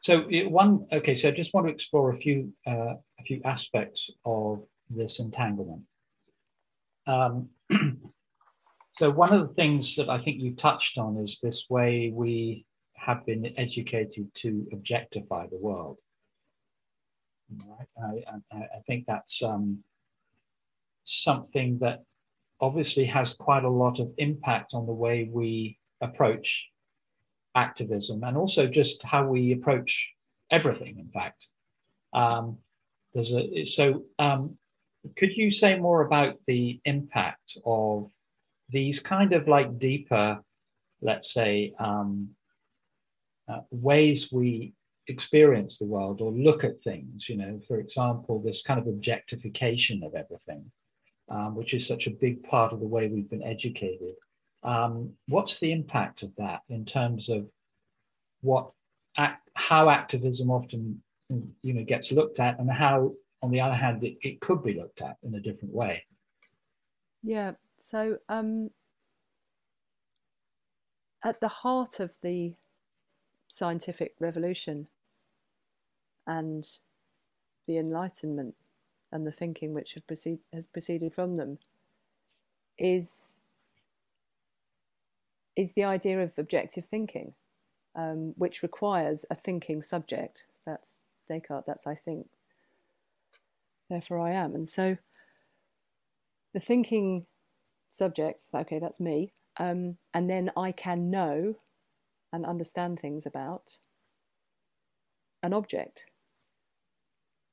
so 0.00 0.26
one, 0.48 0.86
okay. 0.92 1.16
So 1.16 1.28
I 1.28 1.32
just 1.32 1.52
want 1.52 1.66
to 1.66 1.72
explore 1.72 2.10
a 2.10 2.16
few 2.16 2.52
uh, 2.66 2.94
a 3.18 3.22
few 3.26 3.40
aspects 3.44 4.10
of 4.24 4.62
this 4.88 5.18
entanglement. 5.18 5.82
Um, 7.06 7.48
So 8.98 9.10
one 9.10 9.32
of 9.32 9.46
the 9.46 9.54
things 9.54 9.94
that 9.94 10.08
I 10.08 10.18
think 10.18 10.40
you've 10.40 10.56
touched 10.56 10.98
on 10.98 11.18
is 11.18 11.38
this 11.40 11.66
way 11.70 12.10
we 12.12 12.66
have 12.94 13.24
been 13.24 13.54
educated 13.56 14.26
to 14.34 14.66
objectify 14.72 15.46
the 15.46 15.56
world. 15.56 15.98
Right? 17.50 18.24
I, 18.52 18.56
I, 18.56 18.80
think 18.86 19.04
that's 19.06 19.42
um, 19.42 19.78
something 21.04 21.78
that 21.78 22.02
obviously 22.60 23.06
has 23.06 23.32
quite 23.32 23.64
a 23.64 23.70
lot 23.70 24.00
of 24.00 24.12
impact 24.18 24.74
on 24.74 24.86
the 24.86 24.92
way 24.92 25.28
we 25.30 25.78
approach 26.00 26.68
activism 27.54 28.22
and 28.22 28.36
also 28.36 28.66
just 28.66 29.02
how 29.02 29.26
we 29.26 29.52
approach 29.52 30.10
everything, 30.50 30.98
in 30.98 31.08
fact. 31.08 31.48
Um, 32.12 32.58
there's 33.14 33.32
a, 33.32 33.64
so 33.64 34.04
um, 34.18 34.58
could 35.16 35.36
you 35.36 35.50
say 35.50 35.78
more 35.78 36.02
about 36.02 36.38
the 36.46 36.80
impact 36.84 37.56
of 37.64 38.10
these 38.70 39.00
kind 39.00 39.32
of 39.32 39.48
like 39.48 39.78
deeper, 39.78 40.40
let's 41.00 41.32
say, 41.32 41.72
um, 41.78 42.30
uh, 43.48 43.60
ways 43.70 44.30
we 44.30 44.74
experience 45.08 45.78
the 45.78 45.86
world 45.86 46.20
or 46.20 46.32
look 46.32 46.64
at 46.64 46.80
things. 46.80 47.28
You 47.28 47.36
know, 47.36 47.60
for 47.66 47.80
example, 47.80 48.40
this 48.40 48.62
kind 48.62 48.78
of 48.78 48.86
objectification 48.86 50.02
of 50.04 50.14
everything, 50.14 50.70
um, 51.28 51.54
which 51.54 51.74
is 51.74 51.86
such 51.86 52.06
a 52.06 52.10
big 52.10 52.42
part 52.42 52.72
of 52.72 52.80
the 52.80 52.86
way 52.86 53.08
we've 53.08 53.30
been 53.30 53.42
educated. 53.42 54.14
Um, 54.62 55.12
what's 55.28 55.58
the 55.58 55.72
impact 55.72 56.22
of 56.22 56.32
that 56.36 56.62
in 56.68 56.84
terms 56.84 57.28
of 57.28 57.48
what 58.40 58.70
act, 59.16 59.48
how 59.54 59.88
activism 59.88 60.50
often 60.50 61.02
you 61.62 61.74
know 61.74 61.84
gets 61.84 62.10
looked 62.10 62.40
at 62.40 62.58
and 62.58 62.70
how 62.70 63.12
on 63.42 63.50
the 63.50 63.60
other 63.60 63.74
hand 63.74 64.02
it, 64.02 64.16
it 64.22 64.40
could 64.40 64.62
be 64.62 64.74
looked 64.74 65.02
at 65.02 65.16
in 65.22 65.34
a 65.34 65.40
different 65.40 65.74
way 65.74 66.02
yeah 67.22 67.52
so 67.78 68.16
um, 68.28 68.70
at 71.22 71.40
the 71.40 71.48
heart 71.48 72.00
of 72.00 72.10
the 72.22 72.54
scientific 73.48 74.14
revolution 74.20 74.88
and 76.28 76.68
the 77.66 77.78
enlightenment 77.78 78.54
and 79.10 79.26
the 79.26 79.32
thinking 79.32 79.74
which 79.74 79.98
proceed, 80.06 80.38
has 80.52 80.68
proceeded 80.68 81.14
from 81.14 81.36
them 81.36 81.58
is 82.78 83.40
is 85.56 85.72
the 85.72 85.82
idea 85.82 86.22
of 86.22 86.30
objective 86.38 86.84
thinking, 86.84 87.34
um, 87.96 88.32
which 88.36 88.62
requires 88.62 89.24
a 89.28 89.34
thinking 89.34 89.82
subject. 89.82 90.46
That's 90.64 91.00
Descartes. 91.28 91.66
That's 91.66 91.86
I 91.86 91.96
think. 91.96 92.28
Therefore, 93.90 94.20
I 94.20 94.32
am, 94.32 94.54
and 94.54 94.68
so 94.68 94.98
the 96.52 96.60
thinking 96.60 97.26
subject. 97.88 98.42
Okay, 98.54 98.78
that's 98.78 99.00
me, 99.00 99.32
um, 99.56 99.96
and 100.14 100.30
then 100.30 100.50
I 100.56 100.72
can 100.72 101.10
know 101.10 101.56
and 102.32 102.44
understand 102.44 103.00
things 103.00 103.26
about 103.26 103.78
an 105.42 105.52
object, 105.52 106.06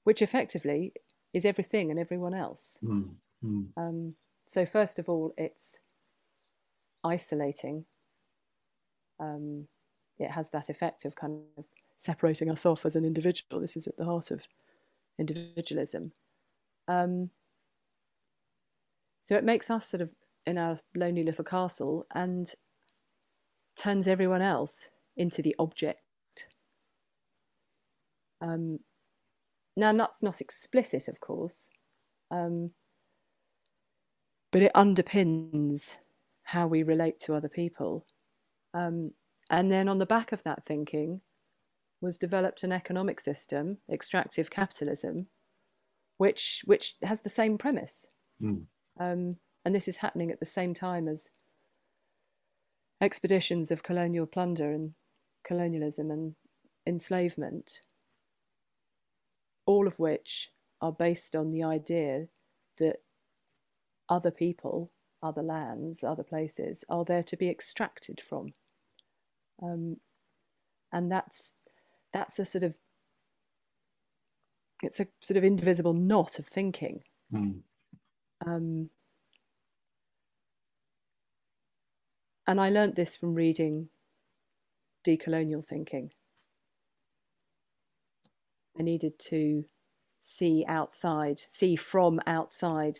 which 0.05 0.21
effectively 0.21 0.93
is 1.33 1.45
everything 1.45 1.91
and 1.91 1.99
everyone 1.99 2.33
else. 2.33 2.79
Mm, 2.81 3.15
mm. 3.43 3.67
Um, 3.75 4.15
so, 4.45 4.65
first 4.65 4.97
of 4.97 5.09
all, 5.09 5.33
it's 5.37 5.79
isolating. 7.03 7.85
Um, 9.19 9.67
it 10.17 10.31
has 10.31 10.49
that 10.51 10.69
effect 10.69 11.03
of 11.03 11.15
kind 11.15 11.41
of 11.57 11.65
separating 11.97 12.49
us 12.49 12.65
off 12.65 12.85
as 12.85 12.95
an 12.95 13.03
individual. 13.03 13.59
This 13.61 13.75
is 13.75 13.87
at 13.87 13.97
the 13.97 14.05
heart 14.05 14.31
of 14.31 14.47
individualism. 15.19 16.13
Um, 16.87 17.31
so 19.21 19.35
it 19.35 19.43
makes 19.43 19.69
us 19.71 19.87
sort 19.87 20.01
of 20.01 20.09
in 20.45 20.57
our 20.57 20.77
lonely 20.95 21.23
little 21.23 21.43
castle 21.43 22.05
and 22.13 22.53
turns 23.75 24.07
everyone 24.07 24.41
else 24.41 24.89
into 25.17 25.41
the 25.41 25.55
object. 25.57 26.01
Um, 28.39 28.79
now, 29.75 29.93
that's 29.93 30.23
not 30.23 30.41
explicit, 30.41 31.07
of 31.07 31.19
course, 31.19 31.69
um, 32.31 32.71
but 34.51 34.61
it 34.61 34.71
underpins 34.73 35.97
how 36.43 36.67
we 36.67 36.83
relate 36.83 37.19
to 37.19 37.33
other 37.33 37.49
people. 37.49 38.05
Um, 38.73 39.11
and 39.49 39.71
then 39.71 39.89
on 39.89 39.97
the 39.97 40.05
back 40.05 40.31
of 40.31 40.43
that 40.43 40.65
thinking 40.65 41.21
was 42.01 42.17
developed 42.17 42.63
an 42.63 42.71
economic 42.71 43.19
system, 43.19 43.79
extractive 43.91 44.49
capitalism, 44.49 45.27
which 46.17 46.61
which 46.65 46.95
has 47.03 47.21
the 47.21 47.29
same 47.29 47.57
premise. 47.57 48.07
Mm. 48.41 48.65
Um, 48.99 49.37
and 49.65 49.73
this 49.73 49.87
is 49.87 49.97
happening 49.97 50.31
at 50.31 50.39
the 50.39 50.45
same 50.45 50.73
time 50.73 51.07
as 51.07 51.29
expeditions 53.01 53.71
of 53.71 53.83
colonial 53.83 54.25
plunder 54.25 54.71
and 54.71 54.93
colonialism 55.43 56.11
and 56.11 56.35
enslavement, 56.85 57.81
all 59.65 59.87
of 59.87 59.99
which 59.99 60.51
are 60.81 60.91
based 60.91 61.35
on 61.35 61.51
the 61.51 61.63
idea 61.63 62.27
that 62.77 62.97
other 64.09 64.31
people, 64.31 64.91
other 65.23 65.41
lands, 65.41 66.03
other 66.03 66.23
places 66.23 66.83
are 66.89 67.05
there 67.05 67.23
to 67.23 67.37
be 67.37 67.49
extracted 67.49 68.21
from. 68.21 68.53
Um, 69.61 69.97
and 70.91 71.11
that's 71.11 71.53
that's 72.13 72.39
a 72.39 72.45
sort 72.45 72.63
of 72.63 72.75
it's 74.83 74.99
a 74.99 75.07
sort 75.21 75.37
of 75.37 75.43
indivisible 75.43 75.93
knot 75.93 76.37
of 76.37 76.47
thinking. 76.47 77.03
Mm. 77.33 77.61
Um, 78.45 78.89
And 82.47 82.61
I 82.61 82.69
learnt 82.69 82.95
this 82.95 83.15
from 83.15 83.33
reading 83.33 83.89
decolonial 85.03 85.63
thinking. 85.63 86.11
I 88.77 88.83
needed 88.83 89.19
to 89.19 89.65
see 90.19 90.65
outside, 90.67 91.39
see 91.47 91.75
from 91.75 92.19
outside 92.25 92.99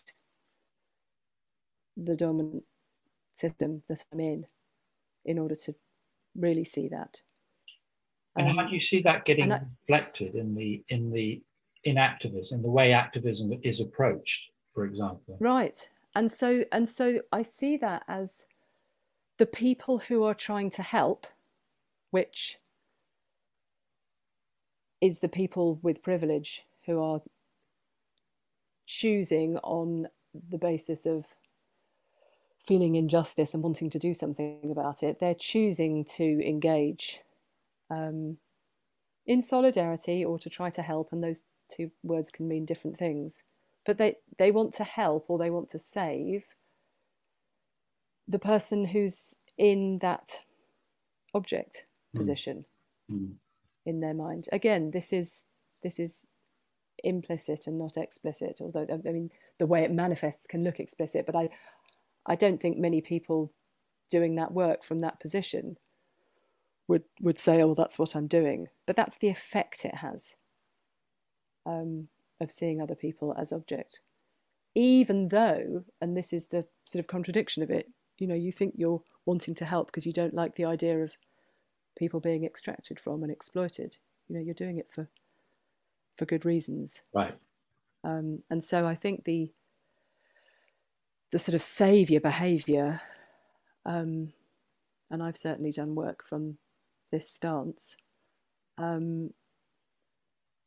the 1.98 2.16
dominant 2.16 2.64
system 3.34 3.84
that 3.90 4.06
I'm 4.12 4.20
in, 4.20 4.46
in 5.26 5.40
order 5.40 5.56
to 5.56 5.76
really 6.36 6.64
see 6.64 6.88
that. 6.90 7.22
And 8.36 8.50
um, 8.50 8.58
how 8.58 8.68
do 8.68 8.74
you 8.74 8.80
see 8.80 9.02
that 9.02 9.26
getting 9.26 9.52
I, 9.52 9.62
reflected 9.88 10.36
in 10.36 10.56
the 10.56 10.84
in 10.90 11.12
the 11.12 11.42
in 11.84 11.98
activism, 11.98 12.58
in 12.58 12.62
the 12.64 12.70
way 12.70 12.92
activism 12.92 13.58
is 13.64 13.80
approached, 13.80 14.52
for 14.74 14.86
example? 14.86 15.38
Right, 15.40 15.90
and 16.14 16.32
so 16.32 16.66
and 16.72 16.88
so 16.88 17.22
I 17.32 17.42
see 17.42 17.78
that 17.78 18.04
as 18.08 18.46
the 19.38 19.46
people 19.46 20.00
who 20.00 20.24
are 20.24 20.34
trying 20.34 20.70
to 20.72 20.82
help, 20.82 21.28
which 22.12 22.58
is 25.02 25.20
the 25.20 25.30
people 25.30 25.80
with 25.82 26.04
privilege 26.04 26.64
who 26.86 27.02
are 27.02 27.22
choosing 28.86 29.58
on 29.58 30.08
the 30.50 30.58
basis 30.58 31.06
of 31.06 31.26
feeling 32.66 32.96
injustice 32.96 33.54
and 33.54 33.64
wanting 33.64 33.90
to 33.92 34.00
do 34.00 34.14
something 34.14 34.70
about 34.72 35.04
it, 35.04 35.20
they're 35.20 35.36
choosing 35.36 36.04
to 36.04 36.48
engage 36.48 37.22
um, 37.90 38.38
in 39.26 39.42
solidarity 39.42 40.26
or 40.26 40.40
to 40.40 40.50
try 40.50 40.70
to 40.70 40.82
help, 40.82 41.12
and 41.12 41.24
those 41.24 41.44
two 41.70 41.92
words 42.04 42.32
can 42.32 42.48
mean 42.48 42.66
different 42.66 42.98
things. 42.98 43.44
But 43.86 43.98
they, 43.98 44.16
they 44.38 44.52
want 44.52 44.74
to 44.76 44.84
help 44.84 45.26
or 45.28 45.38
they 45.38 45.52
want 45.52 45.70
to 45.70 45.80
save 45.80 46.46
the 48.28 48.40
person 48.40 48.86
who's 48.86 49.36
in 49.58 50.00
that 50.00 50.40
object 51.34 51.86
mm. 52.14 52.20
position 52.20 52.66
mm. 53.12 53.34
In 53.86 54.00
their 54.00 54.14
mind. 54.14 54.48
Again, 54.52 54.92
this 54.92 55.14
is 55.14 55.46
this 55.84 56.00
is 56.00 56.26
implicit 57.04 57.68
and 57.68 57.78
not 57.78 57.98
explicit. 57.98 58.60
Although 58.62 58.88
I 58.90 59.12
mean, 59.12 59.32
the 59.60 59.68
way 59.68 59.84
it 59.84 59.92
manifests 59.92 60.48
can 60.48 60.64
look 60.64 60.80
explicit, 60.80 61.26
but 61.26 61.36
I 61.36 61.50
I 62.26 62.36
don't 62.36 62.62
think 62.62 62.78
many 62.78 63.02
people 63.02 63.54
doing 64.10 64.36
that 64.36 64.52
work 64.52 64.84
from 64.84 65.02
that 65.02 65.20
position 65.20 65.78
would 66.88 67.04
would 67.22 67.38
say, 67.38 67.62
"Oh, 67.62 67.74
that's 67.74 68.00
what 68.00 68.16
I'm 68.16 68.28
doing." 68.28 68.68
But 68.86 68.96
that's 68.96 69.18
the 69.18 69.30
effect 69.30 69.86
it 69.86 69.96
has 69.96 70.36
um, 71.66 72.08
of 72.40 72.52
seeing 72.52 72.82
other 72.82 72.96
people 72.96 73.36
as 73.38 73.52
object. 73.52 74.02
Even 74.74 75.30
though, 75.30 75.86
and 76.02 76.18
this 76.18 76.34
is 76.34 76.48
the 76.48 76.68
sort 76.86 77.00
of 77.00 77.08
contradiction 77.08 77.64
of 77.64 77.72
it, 77.72 77.88
you 78.18 78.28
know 78.28 78.36
you 78.36 78.52
think 78.52 78.76
you're 78.78 79.04
wanting 79.26 79.56
to 79.56 79.66
help 79.66 79.88
because 79.88 80.06
you 80.06 80.14
don't 80.14 80.34
like 80.34 80.56
the 80.56 80.66
idea 80.66 81.04
of 81.04 81.14
people 81.98 82.20
being 82.20 82.44
extracted 82.44 83.00
from 83.00 83.24
and 83.24 83.32
exploited 83.32 83.98
you 84.28 84.36
know 84.36 84.42
you're 84.42 84.54
doing 84.54 84.78
it 84.78 84.88
for 84.92 85.08
for 86.18 86.26
good 86.26 86.46
reasons 86.46 87.02
right 87.14 87.36
um, 88.04 88.40
and 88.50 88.64
so 88.64 88.86
i 88.86 88.96
think 88.96 89.24
the 89.24 89.52
the 91.32 91.40
sort 91.40 91.56
of 91.56 91.62
savior 91.62 92.20
behavior 92.20 93.02
um, 93.86 94.32
and 95.10 95.22
i've 95.22 95.38
certainly 95.38 95.72
done 95.72 95.96
work 95.96 96.24
from 96.28 96.58
this 97.12 97.30
stance 97.30 97.98
um, 98.78 99.32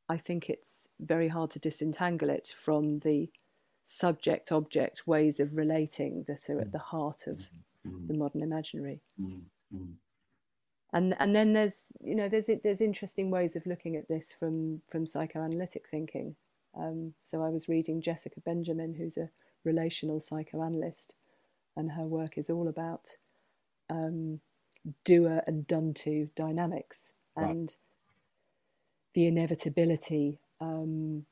i 0.08 0.16
think 0.16 0.48
it's 0.48 0.88
very 1.00 1.28
hard 1.28 1.50
to 1.50 1.58
disentangle 1.58 2.30
it 2.30 2.54
from 2.58 3.00
the 3.00 3.28
subject 3.90 4.52
object 4.52 5.06
ways 5.06 5.40
of 5.40 5.56
relating 5.56 6.22
that 6.28 6.50
are 6.50 6.60
at 6.60 6.72
the 6.72 6.78
heart 6.78 7.26
of 7.26 7.38
mm-hmm. 7.86 8.06
the 8.06 8.12
modern 8.12 8.42
imaginary. 8.42 9.00
Mm-hmm. 9.18 9.92
And 10.92 11.14
and 11.18 11.36
then 11.36 11.52
there's 11.52 11.92
you 12.02 12.14
know 12.14 12.28
there's 12.28 12.48
there's 12.62 12.80
interesting 12.80 13.30
ways 13.30 13.56
of 13.56 13.66
looking 13.66 13.96
at 13.96 14.08
this 14.08 14.34
from 14.38 14.82
from 14.88 15.06
psychoanalytic 15.06 15.86
thinking. 15.90 16.36
Um, 16.76 17.14
so 17.18 17.42
I 17.42 17.48
was 17.48 17.68
reading 17.68 18.00
Jessica 18.00 18.40
Benjamin, 18.40 18.94
who's 18.94 19.16
a 19.16 19.30
relational 19.64 20.20
psychoanalyst, 20.20 21.14
and 21.76 21.92
her 21.92 22.06
work 22.06 22.38
is 22.38 22.48
all 22.48 22.68
about 22.68 23.16
um, 23.90 24.40
doer 25.04 25.42
and 25.46 25.66
done 25.66 25.92
to 25.94 26.30
dynamics 26.36 27.12
right. 27.36 27.50
and 27.50 27.76
the 29.14 29.26
inevitability 29.26 30.38
um, 30.60 31.26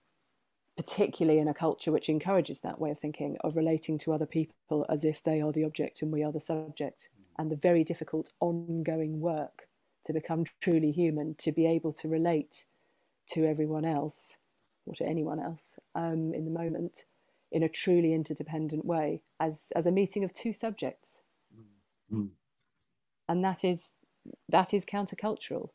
particularly 0.76 1.40
in 1.40 1.48
a 1.48 1.54
culture 1.54 1.90
which 1.90 2.08
encourages 2.08 2.60
that 2.60 2.78
way 2.78 2.90
of 2.90 2.98
thinking, 2.98 3.36
of 3.42 3.56
relating 3.56 3.98
to 3.98 4.12
other 4.12 4.26
people 4.26 4.84
as 4.88 5.04
if 5.04 5.22
they 5.22 5.40
are 5.40 5.52
the 5.52 5.64
object 5.64 6.02
and 6.02 6.12
we 6.12 6.22
are 6.22 6.32
the 6.32 6.40
subject, 6.40 7.08
and 7.38 7.50
the 7.50 7.56
very 7.56 7.84
difficult 7.84 8.30
ongoing 8.40 9.20
work 9.20 9.68
to 10.04 10.12
become 10.12 10.44
truly 10.60 10.90
human, 10.92 11.34
to 11.38 11.52
be 11.52 11.66
able 11.66 11.92
to 11.92 12.08
relate 12.08 12.66
to 13.28 13.44
everyone 13.44 13.84
else 13.84 14.36
or 14.84 14.94
to 14.94 15.04
anyone 15.04 15.40
else 15.40 15.78
um, 15.94 16.32
in 16.32 16.44
the 16.44 16.50
moment 16.50 17.04
in 17.50 17.62
a 17.62 17.68
truly 17.68 18.12
interdependent 18.12 18.84
way 18.84 19.22
as, 19.40 19.72
as 19.74 19.86
a 19.86 19.92
meeting 19.92 20.24
of 20.24 20.32
two 20.32 20.52
subjects. 20.52 21.22
Mm. 22.12 22.30
And 23.28 23.44
that 23.44 23.64
is 23.64 23.94
that 24.48 24.74
is 24.74 24.84
countercultural 24.84 25.70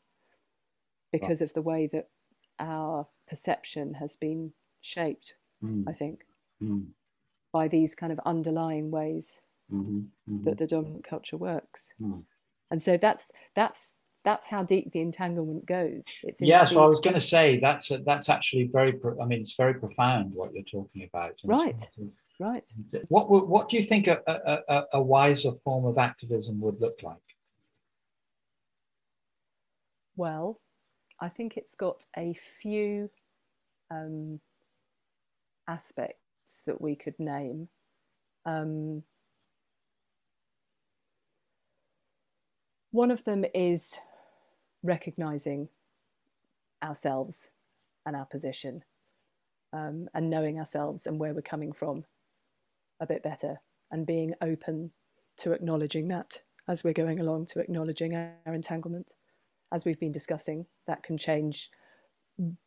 because 1.10 1.40
of 1.40 1.54
the 1.54 1.62
way 1.62 1.86
that 1.92 2.08
our 2.58 3.06
perception 3.28 3.94
has 3.94 4.16
been 4.16 4.52
shaped, 4.82 5.34
mm. 5.64 5.84
I 5.88 5.92
think, 5.92 6.24
mm. 6.62 6.86
by 7.52 7.68
these 7.68 7.94
kind 7.94 8.12
of 8.12 8.20
underlying 8.26 8.90
ways 8.90 9.40
mm-hmm. 9.72 10.00
Mm-hmm. 10.30 10.44
that 10.44 10.58
the 10.58 10.66
dominant 10.66 11.04
culture 11.04 11.38
works. 11.38 11.94
Mm. 12.00 12.24
And 12.70 12.82
so 12.82 12.96
that's 12.96 13.32
that's 13.54 13.98
that's 14.24 14.46
how 14.46 14.62
deep 14.62 14.92
the 14.92 15.00
entanglement 15.00 15.66
goes. 15.66 16.04
It's 16.22 16.40
yeah, 16.40 16.64
so 16.64 16.80
I 16.80 16.88
was 16.88 17.00
going 17.00 17.14
to 17.14 17.20
say 17.20 17.58
that's 17.58 17.90
a, 17.90 17.98
that's 17.98 18.28
actually 18.28 18.70
very. 18.72 18.92
Pro- 18.92 19.20
I 19.20 19.24
mean, 19.26 19.40
it's 19.40 19.56
very 19.56 19.74
profound 19.74 20.32
what 20.34 20.54
you're 20.54 20.62
talking 20.62 21.08
about. 21.12 21.34
Right, 21.44 21.88
right. 22.38 22.70
What 23.08 23.28
what 23.48 23.68
do 23.68 23.76
you 23.76 23.84
think 23.84 24.06
a, 24.06 24.20
a, 24.26 24.82
a 24.94 25.02
wiser 25.02 25.52
form 25.64 25.86
of 25.86 25.98
activism 25.98 26.60
would 26.60 26.80
look 26.80 27.02
like? 27.02 27.16
Well, 30.16 30.60
I 31.20 31.28
think 31.28 31.56
it's 31.56 31.74
got 31.74 32.06
a 32.16 32.36
few 32.60 33.10
um, 33.90 34.40
aspects 35.68 36.62
that 36.66 36.80
we 36.80 36.94
could 36.96 37.18
name. 37.18 37.68
Um, 38.44 39.04
one 42.90 43.10
of 43.10 43.24
them 43.24 43.44
is 43.54 43.98
recognizing 44.82 45.68
ourselves 46.82 47.50
and 48.04 48.16
our 48.16 48.26
position 48.26 48.82
um, 49.72 50.08
and 50.14 50.28
knowing 50.28 50.58
ourselves 50.58 51.06
and 51.06 51.18
where 51.18 51.32
we're 51.32 51.42
coming 51.42 51.72
from 51.72 52.02
a 53.00 53.06
bit 53.06 53.22
better 53.22 53.56
and 53.90 54.06
being 54.06 54.34
open 54.40 54.90
to 55.36 55.52
acknowledging 55.52 56.08
that 56.08 56.42
as 56.68 56.84
we're 56.84 56.92
going 56.92 57.18
along 57.18 57.46
to 57.46 57.60
acknowledging 57.60 58.14
our 58.14 58.54
entanglement 58.54 59.12
as 59.72 59.84
we've 59.84 59.98
been 59.98 60.12
discussing 60.12 60.66
that 60.86 61.02
can 61.02 61.16
change 61.16 61.70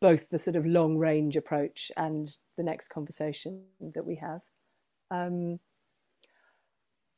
both 0.00 0.30
the 0.30 0.38
sort 0.38 0.56
of 0.56 0.66
long 0.66 0.96
range 0.96 1.36
approach 1.36 1.90
and 1.96 2.38
the 2.56 2.62
next 2.62 2.88
conversation 2.88 3.62
that 3.94 4.06
we 4.06 4.16
have 4.16 4.40
um, 5.10 5.58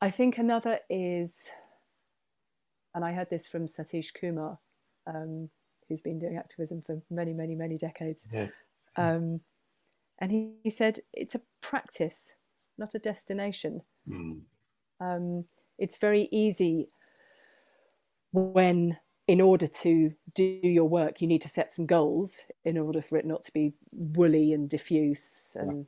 i 0.01 0.09
think 0.09 0.37
another 0.37 0.79
is 0.89 1.49
and 2.93 3.05
i 3.05 3.13
heard 3.13 3.29
this 3.29 3.47
from 3.47 3.67
satish 3.67 4.13
kumar 4.13 4.59
um, 5.07 5.49
who's 5.89 6.01
been 6.01 6.19
doing 6.19 6.37
activism 6.37 6.83
for 6.85 7.01
many, 7.09 7.33
many, 7.33 7.55
many 7.55 7.77
decades. 7.77 8.27
Yes. 8.31 8.53
Um, 8.95 9.41
and 10.19 10.31
he, 10.31 10.51
he, 10.63 10.69
said 10.69 10.99
it's 11.13 11.35
a 11.35 11.41
practice, 11.61 12.35
not 12.77 12.95
a 12.95 12.99
destination. 12.99 13.81
Mm. 14.07 14.41
Um, 15.01 15.45
it's 15.77 15.97
very 15.97 16.29
easy 16.31 16.89
when, 18.31 18.97
in 19.29 19.41
order 19.41 19.67
to 19.67 20.11
do 20.33 20.43
your 20.43 20.89
work, 20.89 21.21
you 21.21 21.27
need 21.27 21.43
to 21.43 21.47
set 21.47 21.71
some 21.71 21.85
goals 21.85 22.45
in 22.65 22.79
order 22.79 22.99
for 22.99 23.15
it 23.15 23.27
not 23.27 23.43
to 23.43 23.53
be 23.53 23.75
woolly 23.91 24.53
and 24.53 24.67
diffuse 24.67 25.55
and 25.59 25.85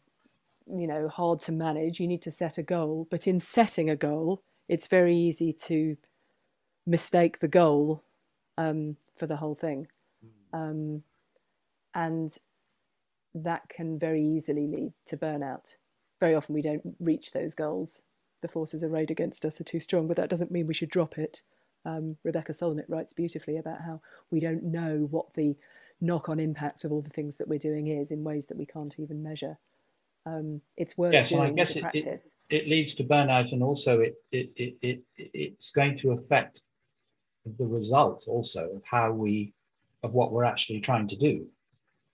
yeah. 0.67 0.77
you 0.77 0.85
know 0.85 1.07
hard 1.07 1.41
to 1.41 1.51
manage. 1.51 1.99
You 1.99 2.07
need 2.07 2.21
to 2.21 2.29
set 2.29 2.59
a 2.59 2.63
goal, 2.63 3.07
but 3.09 3.25
in 3.25 3.39
setting 3.39 3.89
a 3.89 3.95
goal, 3.95 4.43
it's 4.69 4.85
very 4.85 5.15
easy 5.15 5.51
to 5.53 5.97
mistake 6.85 7.39
the 7.39 7.47
goal 7.47 8.03
um, 8.59 8.95
for 9.17 9.25
the 9.25 9.37
whole 9.37 9.55
thing. 9.55 9.87
Hmm. 10.53 10.59
Um, 10.61 11.03
and 11.95 12.37
that 13.33 13.69
can 13.69 13.97
very 13.97 14.23
easily 14.23 14.67
lead 14.67 14.93
to 15.07 15.17
burnout. 15.17 15.77
Very 16.19 16.35
often 16.35 16.53
we 16.53 16.61
don't 16.61 16.95
reach 16.99 17.31
those 17.31 17.55
goals. 17.55 18.03
The 18.43 18.47
forces 18.47 18.83
arrayed 18.83 19.09
against 19.09 19.45
us 19.45 19.59
are 19.59 19.63
too 19.63 19.79
strong, 19.79 20.07
but 20.07 20.17
that 20.17 20.29
doesn't 20.29 20.51
mean 20.51 20.67
we 20.67 20.75
should 20.75 20.91
drop 20.91 21.17
it. 21.17 21.41
Um, 21.85 22.17
Rebecca 22.23 22.51
Solnit 22.51 22.85
writes 22.87 23.13
beautifully 23.13 23.57
about 23.57 23.81
how 23.81 24.01
we 24.29 24.39
don't 24.39 24.63
know 24.63 25.07
what 25.09 25.33
the 25.33 25.55
knock 25.99 26.29
on 26.29 26.39
impact 26.39 26.83
of 26.83 26.91
all 26.91 27.01
the 27.01 27.09
things 27.09 27.37
that 27.37 27.47
we're 27.47 27.59
doing 27.59 27.87
is 27.87 28.11
in 28.11 28.23
ways 28.23 28.47
that 28.47 28.57
we 28.57 28.65
can't 28.65 28.95
even 28.99 29.23
measure. 29.23 29.57
Um, 30.25 30.61
it's 30.77 30.97
worth 30.97 31.13
yes, 31.13 31.29
doing 31.29 31.41
I 31.41 31.51
guess 31.51 31.75
it, 31.75 31.85
it, 31.93 32.21
it, 32.49 32.67
leads 32.67 32.93
to 32.95 33.03
burnout 33.03 33.53
and 33.53 33.63
also 33.63 34.01
it, 34.01 34.15
it, 34.31 34.51
it, 34.55 34.75
it, 34.83 35.01
it's 35.33 35.71
going 35.71 35.97
to 35.97 36.11
affect 36.11 36.61
the 37.57 37.65
result 37.65 38.25
also 38.27 38.69
of 38.75 38.83
how 38.85 39.11
we 39.11 39.53
of 40.03 40.13
what 40.13 40.31
we're 40.31 40.43
actually 40.43 40.79
trying 40.79 41.07
to 41.07 41.15
do. 41.15 41.47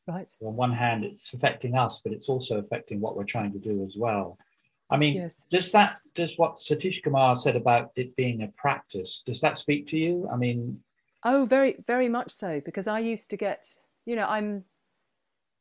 Right. 0.08 0.30
So 0.30 0.48
on 0.48 0.56
one 0.56 0.72
hand 0.72 1.04
it's 1.04 1.34
affecting 1.34 1.76
us 1.76 2.00
but 2.02 2.14
it's 2.14 2.30
also 2.30 2.60
affecting 2.60 3.02
what 3.02 3.18
we're 3.18 3.26
trying 3.26 3.52
to 3.52 3.60
do 3.60 3.84
as 3.86 3.96
well 3.98 4.38
i 4.90 4.98
mean 4.98 5.16
yes. 5.16 5.46
does 5.52 5.72
that 5.72 5.98
does 6.16 6.38
what 6.38 6.56
satish 6.56 7.04
kumar 7.04 7.36
said 7.36 7.56
about 7.56 7.92
it 7.96 8.16
being 8.16 8.44
a 8.44 8.48
practice 8.58 9.22
does 9.26 9.42
that 9.42 9.58
speak 9.58 9.88
to 9.88 9.98
you 9.98 10.28
i 10.32 10.36
mean 10.36 10.80
oh 11.26 11.46
very 11.46 11.76
very 11.88 12.10
much 12.10 12.32
so 12.32 12.62
because 12.66 12.88
i 12.88 13.00
used 13.00 13.30
to 13.30 13.38
get 13.38 13.66
you 14.06 14.16
know 14.16 14.26
i'm 14.28 14.64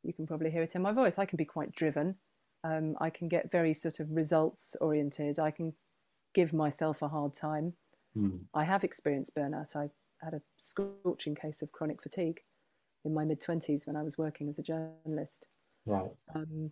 you 0.03 0.13
can 0.13 0.25
probably 0.25 0.49
hear 0.49 0.63
it 0.63 0.75
in 0.75 0.81
my 0.81 0.91
voice 0.91 1.19
i 1.19 1.25
can 1.25 1.37
be 1.37 1.45
quite 1.45 1.71
driven 1.73 2.15
um, 2.63 2.95
i 2.99 3.09
can 3.09 3.27
get 3.27 3.51
very 3.51 3.73
sort 3.73 3.99
of 3.99 4.09
results 4.11 4.75
oriented 4.81 5.39
i 5.39 5.51
can 5.51 5.73
give 6.33 6.53
myself 6.53 7.01
a 7.01 7.07
hard 7.07 7.33
time 7.33 7.73
Mm. 8.17 8.39
I 8.53 8.63
have 8.63 8.83
experienced 8.83 9.35
burnout. 9.35 9.75
I 9.75 9.89
had 10.23 10.33
a 10.33 10.41
scorching 10.57 11.35
case 11.35 11.61
of 11.61 11.71
chronic 11.71 12.01
fatigue 12.01 12.41
in 13.05 13.13
my 13.13 13.23
mid 13.25 13.41
20s 13.41 13.85
when 13.85 13.95
I 13.95 14.03
was 14.03 14.17
working 14.17 14.49
as 14.49 14.59
a 14.59 14.63
journalist. 14.63 15.45
Right. 15.85 16.11
Um, 16.33 16.71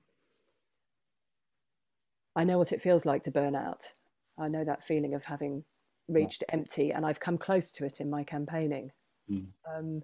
I 2.36 2.44
know 2.44 2.58
what 2.58 2.72
it 2.72 2.82
feels 2.82 3.06
like 3.06 3.24
to 3.24 3.32
burn 3.32 3.56
out. 3.56 3.94
I 4.38 4.48
know 4.48 4.64
that 4.66 4.84
feeling 4.84 5.14
of 5.14 5.26
having 5.26 5.64
reached 6.08 6.44
yeah. 6.48 6.56
empty, 6.56 6.92
and 6.92 7.06
I've 7.06 7.20
come 7.20 7.38
close 7.38 7.72
to 7.72 7.86
it 7.86 8.02
in 8.02 8.10
my 8.10 8.24
campaigning. 8.24 8.92
Mm. 9.32 9.48
Um, 9.74 10.04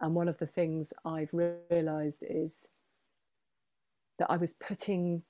and 0.00 0.14
one 0.14 0.28
of 0.28 0.38
the 0.38 0.46
things 0.46 0.92
I've 1.04 1.32
realized 1.32 2.24
is 2.28 2.68
that 4.18 4.30
I 4.30 4.36
was 4.36 4.52
putting 4.52 5.22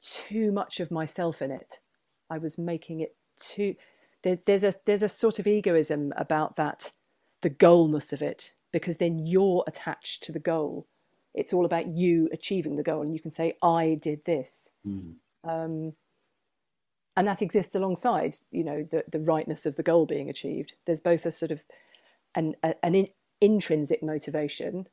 too 0.00 0.50
much 0.52 0.80
of 0.80 0.90
myself 0.90 1.42
in 1.42 1.50
it. 1.50 1.80
I 2.30 2.38
was 2.38 2.56
making 2.56 3.00
it 3.00 3.16
too 3.36 3.74
there, 4.22 4.38
there's 4.46 4.64
a 4.64 4.74
there's 4.86 5.02
a 5.02 5.08
sort 5.08 5.38
of 5.38 5.46
egoism 5.46 6.12
about 6.16 6.56
that, 6.56 6.92
the 7.42 7.50
goalness 7.50 8.12
of 8.12 8.22
it, 8.22 8.52
because 8.72 8.98
then 8.98 9.18
you're 9.26 9.64
attached 9.66 10.22
to 10.24 10.32
the 10.32 10.38
goal. 10.38 10.86
It's 11.34 11.52
all 11.52 11.64
about 11.64 11.88
you 11.88 12.28
achieving 12.32 12.76
the 12.76 12.82
goal, 12.82 13.02
and 13.02 13.14
you 13.14 13.20
can 13.20 13.30
say, 13.30 13.54
"I 13.62 13.98
did 14.00 14.24
this," 14.24 14.70
mm. 14.86 15.14
Um, 15.44 15.94
and 17.16 17.26
that 17.26 17.42
exists 17.42 17.74
alongside, 17.74 18.36
you 18.50 18.64
know, 18.64 18.86
the 18.90 19.04
the 19.10 19.18
rightness 19.20 19.66
of 19.66 19.76
the 19.76 19.82
goal 19.82 20.06
being 20.06 20.28
achieved. 20.28 20.74
There's 20.86 21.00
both 21.00 21.26
a 21.26 21.32
sort 21.32 21.50
of 21.50 21.62
an 22.34 22.54
an 22.82 22.94
in, 22.94 23.08
intrinsic 23.40 24.02
motivation, 24.02 24.86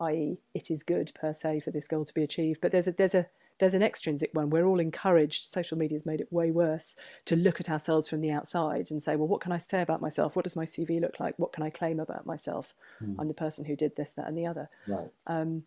i.e., 0.00 0.38
it 0.54 0.70
is 0.70 0.82
good 0.82 1.12
per 1.14 1.32
se 1.32 1.60
for 1.60 1.70
this 1.70 1.88
goal 1.88 2.04
to 2.04 2.14
be 2.14 2.22
achieved, 2.22 2.60
but 2.60 2.72
there's 2.72 2.88
a 2.88 2.92
there's 2.92 3.14
a 3.14 3.26
there's 3.60 3.74
an 3.74 3.82
extrinsic 3.82 4.30
one. 4.32 4.50
We're 4.50 4.66
all 4.66 4.80
encouraged, 4.80 5.52
social 5.52 5.78
media 5.78 5.96
has 5.96 6.06
made 6.06 6.20
it 6.20 6.32
way 6.32 6.50
worse, 6.50 6.96
to 7.26 7.36
look 7.36 7.60
at 7.60 7.70
ourselves 7.70 8.08
from 8.08 8.20
the 8.20 8.30
outside 8.30 8.90
and 8.90 9.02
say, 9.02 9.14
well, 9.14 9.28
what 9.28 9.40
can 9.40 9.52
I 9.52 9.58
say 9.58 9.80
about 9.80 10.00
myself? 10.00 10.34
What 10.34 10.44
does 10.44 10.56
my 10.56 10.64
CV 10.64 11.00
look 11.00 11.20
like? 11.20 11.38
What 11.38 11.52
can 11.52 11.62
I 11.62 11.70
claim 11.70 12.00
about 12.00 12.26
myself? 12.26 12.74
Mm. 13.02 13.14
I'm 13.18 13.28
the 13.28 13.34
person 13.34 13.64
who 13.64 13.76
did 13.76 13.94
this, 13.96 14.12
that, 14.12 14.26
and 14.26 14.36
the 14.36 14.46
other. 14.46 14.68
Right. 14.88 15.08
Um, 15.28 15.64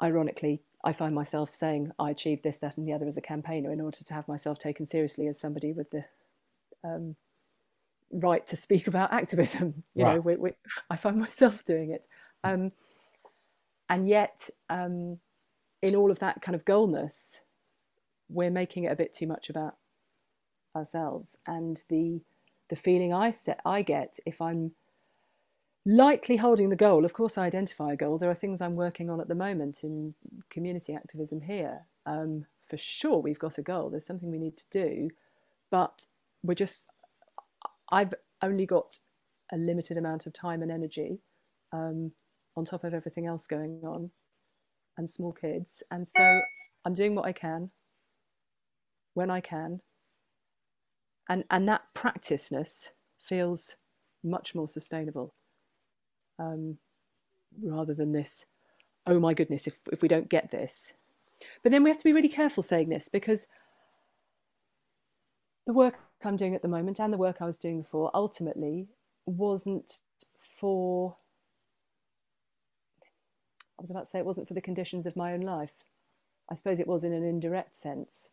ironically, 0.00 0.62
I 0.84 0.92
find 0.92 1.14
myself 1.14 1.54
saying 1.54 1.92
I 1.98 2.10
achieved 2.10 2.44
this, 2.44 2.58
that, 2.58 2.76
and 2.76 2.86
the 2.86 2.92
other 2.92 3.06
as 3.06 3.16
a 3.16 3.22
campaigner 3.22 3.72
in 3.72 3.80
order 3.80 3.98
to 4.04 4.14
have 4.14 4.28
myself 4.28 4.58
taken 4.58 4.86
seriously 4.86 5.26
as 5.26 5.40
somebody 5.40 5.72
with 5.72 5.90
the 5.90 6.04
um, 6.84 7.16
right 8.12 8.46
to 8.46 8.56
speak 8.56 8.86
about 8.86 9.12
activism. 9.12 9.82
You 9.94 10.04
right. 10.04 10.16
know, 10.16 10.20
we, 10.20 10.36
we, 10.36 10.50
I 10.90 10.96
find 10.96 11.16
myself 11.16 11.64
doing 11.64 11.90
it. 11.90 12.06
Um, 12.42 12.72
and 13.88 14.08
yet, 14.08 14.50
um, 14.68 15.18
in 15.82 15.94
all 15.94 16.10
of 16.10 16.18
that 16.18 16.42
kind 16.42 16.54
of 16.54 16.64
goalness, 16.64 17.40
we're 18.28 18.50
making 18.50 18.84
it 18.84 18.92
a 18.92 18.96
bit 18.96 19.14
too 19.14 19.26
much 19.26 19.48
about 19.48 19.76
ourselves. 20.76 21.38
And 21.46 21.82
the 21.88 22.20
the 22.70 22.76
feeling 22.76 23.12
I 23.12 23.30
set 23.30 23.60
I 23.64 23.82
get 23.82 24.18
if 24.24 24.40
I'm 24.40 24.72
lightly 25.86 26.36
holding 26.36 26.70
the 26.70 26.76
goal, 26.76 27.04
of 27.04 27.12
course 27.12 27.36
I 27.36 27.46
identify 27.46 27.92
a 27.92 27.96
goal. 27.96 28.18
There 28.18 28.30
are 28.30 28.34
things 28.34 28.60
I'm 28.60 28.74
working 28.74 29.10
on 29.10 29.20
at 29.20 29.28
the 29.28 29.34
moment 29.34 29.84
in 29.84 30.12
community 30.50 30.94
activism 30.94 31.42
here. 31.42 31.86
Um, 32.06 32.46
for 32.68 32.76
sure 32.76 33.18
we've 33.18 33.38
got 33.38 33.58
a 33.58 33.62
goal. 33.62 33.90
There's 33.90 34.06
something 34.06 34.30
we 34.30 34.38
need 34.38 34.56
to 34.56 34.64
do, 34.70 35.10
but 35.70 36.06
we're 36.42 36.54
just 36.54 36.88
I've 37.90 38.14
only 38.42 38.66
got 38.66 38.98
a 39.52 39.56
limited 39.56 39.98
amount 39.98 40.26
of 40.26 40.32
time 40.32 40.62
and 40.62 40.70
energy 40.70 41.20
um, 41.72 42.12
on 42.56 42.64
top 42.64 42.84
of 42.84 42.94
everything 42.94 43.26
else 43.26 43.46
going 43.46 43.82
on 43.84 44.10
and 44.96 45.08
small 45.08 45.32
kids. 45.32 45.82
And 45.90 46.06
so 46.06 46.40
I'm 46.84 46.94
doing 46.94 47.14
what 47.14 47.26
I 47.26 47.32
can 47.32 47.70
when 49.12 49.30
I 49.30 49.40
can. 49.40 49.80
And, 51.28 51.44
and 51.50 51.68
that 51.68 51.82
practiceness 51.94 52.90
feels 53.18 53.76
much 54.22 54.54
more 54.54 54.68
sustainable 54.68 55.34
um, 56.38 56.78
rather 57.62 57.94
than 57.94 58.12
this, 58.12 58.46
oh 59.06 59.20
my 59.20 59.34
goodness, 59.34 59.66
if, 59.66 59.78
if 59.92 60.02
we 60.02 60.08
don't 60.08 60.28
get 60.28 60.50
this. 60.50 60.94
But 61.62 61.72
then 61.72 61.82
we 61.82 61.90
have 61.90 61.98
to 61.98 62.04
be 62.04 62.12
really 62.12 62.28
careful 62.28 62.62
saying 62.62 62.88
this 62.88 63.08
because 63.08 63.46
the 65.66 65.72
work 65.72 65.96
I'm 66.24 66.36
doing 66.36 66.54
at 66.54 66.62
the 66.62 66.68
moment 66.68 66.98
and 66.98 67.12
the 67.12 67.18
work 67.18 67.36
I 67.40 67.46
was 67.46 67.58
doing 67.58 67.82
before 67.82 68.10
ultimately 68.14 68.88
wasn't 69.26 69.98
for, 70.38 71.16
I 73.78 73.82
was 73.82 73.90
about 73.90 74.04
to 74.04 74.10
say 74.10 74.18
it 74.18 74.26
wasn't 74.26 74.48
for 74.48 74.54
the 74.54 74.60
conditions 74.60 75.06
of 75.06 75.16
my 75.16 75.32
own 75.32 75.40
life. 75.40 75.72
I 76.50 76.54
suppose 76.54 76.80
it 76.80 76.86
was 76.86 77.04
in 77.04 77.12
an 77.12 77.24
indirect 77.24 77.76
sense. 77.76 78.30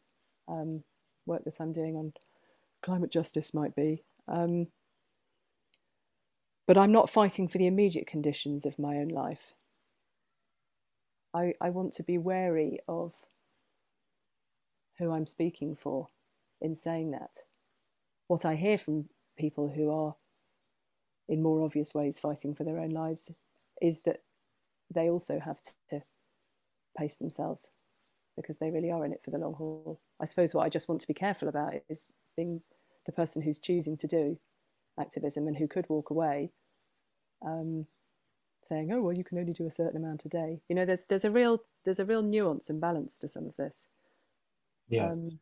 Um, 0.47 0.83
work 1.25 1.43
that 1.45 1.59
I'm 1.59 1.73
doing 1.73 1.95
on 1.95 2.13
climate 2.81 3.11
justice 3.11 3.53
might 3.53 3.75
be. 3.75 4.03
Um, 4.27 4.67
but 6.71 6.77
I'm 6.77 6.93
not 6.93 7.09
fighting 7.09 7.49
for 7.49 7.57
the 7.57 7.67
immediate 7.67 8.07
conditions 8.07 8.65
of 8.65 8.79
my 8.79 8.95
own 8.95 9.09
life. 9.09 9.51
I, 11.33 11.53
I 11.59 11.69
want 11.69 11.91
to 11.95 12.01
be 12.01 12.17
wary 12.17 12.79
of 12.87 13.13
who 14.97 15.11
I'm 15.11 15.27
speaking 15.27 15.75
for 15.75 16.07
in 16.61 16.75
saying 16.75 17.11
that. 17.11 17.39
What 18.27 18.45
I 18.45 18.55
hear 18.55 18.77
from 18.77 19.09
people 19.37 19.73
who 19.75 19.91
are, 19.91 20.15
in 21.27 21.43
more 21.43 21.61
obvious 21.61 21.93
ways, 21.93 22.19
fighting 22.19 22.55
for 22.55 22.63
their 22.63 22.79
own 22.79 22.91
lives 22.91 23.29
is 23.81 24.03
that 24.03 24.21
they 24.89 25.09
also 25.09 25.41
have 25.41 25.59
to 25.89 26.03
pace 26.97 27.17
themselves 27.17 27.69
because 28.37 28.59
they 28.59 28.71
really 28.71 28.91
are 28.91 29.03
in 29.03 29.11
it 29.11 29.19
for 29.25 29.31
the 29.31 29.39
long 29.39 29.55
haul. 29.55 29.99
I 30.21 30.25
suppose 30.25 30.53
what 30.53 30.63
I 30.63 30.69
just 30.69 30.87
want 30.87 31.01
to 31.01 31.07
be 31.07 31.13
careful 31.13 31.49
about 31.49 31.73
is 31.89 32.07
being 32.37 32.61
the 33.05 33.11
person 33.11 33.41
who's 33.41 33.59
choosing 33.59 33.97
to 33.97 34.07
do 34.07 34.39
activism 34.97 35.47
and 35.47 35.57
who 35.57 35.67
could 35.67 35.89
walk 35.89 36.11
away 36.11 36.51
um, 37.45 37.85
saying, 38.61 38.91
"Oh 38.91 39.01
well, 39.01 39.17
you 39.17 39.23
can 39.23 39.37
only 39.37 39.53
do 39.53 39.67
a 39.67 39.71
certain 39.71 39.97
amount 40.03 40.25
a 40.25 40.29
day." 40.29 40.61
You 40.69 40.75
know, 40.75 40.85
there's 40.85 41.05
there's 41.05 41.25
a 41.25 41.31
real 41.31 41.63
there's 41.83 41.99
a 41.99 42.05
real 42.05 42.21
nuance 42.21 42.69
and 42.69 42.79
balance 42.79 43.17
to 43.19 43.27
some 43.27 43.45
of 43.45 43.55
this. 43.57 43.87
Yeah. 44.89 45.09
Um, 45.09 45.39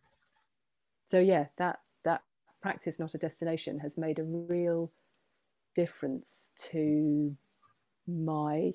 so 1.06 1.20
yeah, 1.20 1.46
that 1.58 1.80
that 2.04 2.22
practice, 2.62 3.00
not 3.00 3.16
a 3.16 3.18
destination, 3.18 3.80
has 3.80 3.98
made 3.98 4.20
a 4.20 4.24
real 4.24 4.92
difference 5.76 6.52
to 6.72 7.36
my 8.08 8.74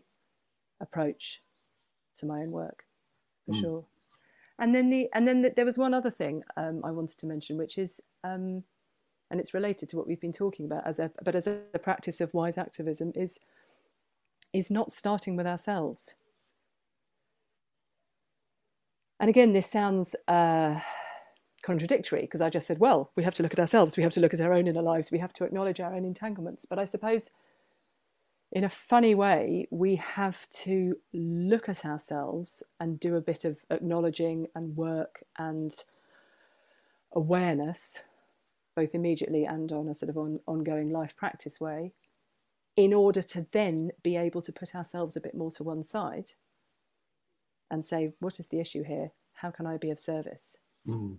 approach 0.80 1.40
to 2.18 2.26
my 2.26 2.40
own 2.40 2.50
work, 2.50 2.84
for 3.46 3.52
mm. 3.52 3.60
sure. 3.60 3.84
And 4.58 4.74
then 4.74 4.88
the 4.90 5.08
and 5.14 5.26
then 5.26 5.42
the, 5.42 5.52
there 5.54 5.64
was 5.64 5.78
one 5.78 5.94
other 5.94 6.10
thing 6.10 6.42
um, 6.56 6.80
I 6.84 6.90
wanted 6.90 7.18
to 7.18 7.26
mention, 7.26 7.56
which 7.56 7.78
is, 7.78 8.00
um, 8.22 8.62
and 9.30 9.40
it's 9.40 9.54
related 9.54 9.88
to 9.88 9.96
what 9.96 10.06
we've 10.06 10.20
been 10.20 10.32
talking 10.32 10.66
about 10.66 10.86
as 10.86 10.98
a 10.98 11.10
but 11.24 11.34
as 11.34 11.46
a, 11.46 11.60
a 11.74 11.78
practice 11.78 12.20
of 12.20 12.32
wise 12.34 12.58
activism 12.58 13.12
is 13.14 13.38
is 14.52 14.70
not 14.70 14.92
starting 14.92 15.36
with 15.36 15.46
ourselves. 15.46 16.14
And 19.20 19.30
again, 19.30 19.52
this 19.52 19.70
sounds. 19.70 20.14
Uh, 20.28 20.80
contradictory 21.64 22.20
because 22.20 22.40
I 22.40 22.50
just 22.50 22.66
said, 22.66 22.78
well, 22.78 23.10
we 23.16 23.24
have 23.24 23.34
to 23.34 23.42
look 23.42 23.52
at 23.52 23.58
ourselves, 23.58 23.96
we 23.96 24.02
have 24.02 24.12
to 24.12 24.20
look 24.20 24.34
at 24.34 24.40
our 24.40 24.52
own 24.52 24.68
inner 24.68 24.82
lives, 24.82 25.10
we 25.10 25.18
have 25.18 25.32
to 25.34 25.44
acknowledge 25.44 25.80
our 25.80 25.94
own 25.94 26.04
entanglements. 26.04 26.66
But 26.68 26.78
I 26.78 26.84
suppose, 26.84 27.30
in 28.52 28.64
a 28.64 28.68
funny 28.68 29.14
way, 29.14 29.66
we 29.70 29.96
have 29.96 30.48
to 30.50 30.96
look 31.12 31.68
at 31.68 31.84
ourselves 31.84 32.62
and 32.78 33.00
do 33.00 33.16
a 33.16 33.20
bit 33.20 33.44
of 33.44 33.56
acknowledging 33.70 34.46
and 34.54 34.76
work 34.76 35.24
and 35.38 35.74
awareness, 37.12 38.02
both 38.74 38.94
immediately 38.94 39.44
and 39.44 39.72
on 39.72 39.88
a 39.88 39.94
sort 39.94 40.10
of 40.10 40.16
on, 40.16 40.40
ongoing 40.46 40.90
life 40.90 41.16
practice 41.16 41.60
way, 41.60 41.92
in 42.76 42.92
order 42.92 43.22
to 43.22 43.46
then 43.52 43.90
be 44.02 44.16
able 44.16 44.42
to 44.42 44.52
put 44.52 44.74
ourselves 44.74 45.16
a 45.16 45.20
bit 45.20 45.34
more 45.34 45.50
to 45.52 45.62
one 45.62 45.84
side 45.84 46.32
and 47.70 47.84
say, 47.84 48.12
what 48.20 48.40
is 48.40 48.48
the 48.48 48.60
issue 48.60 48.82
here? 48.82 49.12
How 49.34 49.50
can 49.50 49.66
I 49.66 49.76
be 49.76 49.90
of 49.90 49.98
service? 49.98 50.56
Mm 50.86 51.18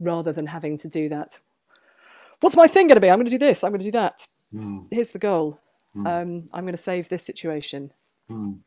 rather 0.00 0.32
than 0.32 0.46
having 0.46 0.76
to 0.78 0.88
do 0.88 1.08
that. 1.10 1.38
What's 2.40 2.56
my 2.56 2.66
thing 2.66 2.88
going 2.88 2.96
to 2.96 3.00
be? 3.00 3.10
I'm 3.10 3.18
going 3.18 3.26
to 3.26 3.30
do 3.30 3.38
this. 3.38 3.62
I'm 3.62 3.70
going 3.70 3.80
to 3.80 3.84
do 3.84 3.92
that. 3.92 4.26
Mm. 4.52 4.86
Here's 4.90 5.10
the 5.10 5.18
goal. 5.18 5.60
Mm. 5.94 6.06
Um, 6.06 6.46
I'm 6.52 6.64
going 6.64 6.72
to 6.72 6.78
save 6.78 7.08
this 7.08 7.22
situation. 7.22 7.92
Mm. 8.30 8.60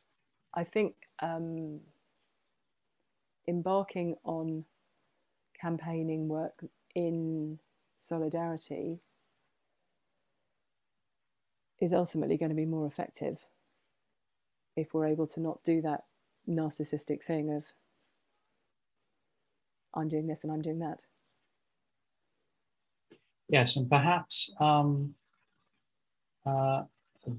I 0.53 0.63
think 0.63 0.93
um, 1.21 1.79
embarking 3.47 4.15
on 4.23 4.65
campaigning 5.59 6.27
work 6.27 6.63
in 6.93 7.59
solidarity 8.03 8.99
is 11.79 11.93
ultimately 11.93 12.37
going 12.37 12.49
to 12.49 12.55
be 12.55 12.65
more 12.65 12.85
effective 12.85 13.39
if 14.75 14.93
we're 14.93 15.07
able 15.07 15.27
to 15.27 15.39
not 15.39 15.63
do 15.63 15.81
that 15.81 16.03
narcissistic 16.47 17.23
thing 17.23 17.49
of 17.49 17.63
I'm 19.93 20.09
doing 20.09 20.27
this 20.27 20.43
and 20.43 20.51
I'm 20.51 20.61
doing 20.61 20.79
that. 20.79 21.05
Yes, 23.47 23.77
and 23.77 23.89
perhaps 23.89 24.51
um, 24.59 25.13
uh, 26.45 26.83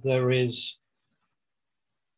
there 0.03 0.31
is 0.31 0.77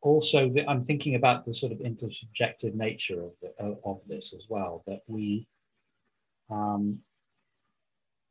also 0.03 0.51
the, 0.51 0.69
I'm 0.69 0.85
thinking 0.85 1.15
about 1.15 1.47
the 1.47 1.55
sort 1.55 1.73
of 1.73 1.79
intersubjective 1.79 2.75
nature 2.75 3.23
of, 3.25 3.33
the, 3.41 3.79
of 3.85 4.01
this 4.07 4.35
as 4.35 4.45
well. 4.49 4.85
That 4.87 5.01
we 5.07 5.49
um, 6.51 7.01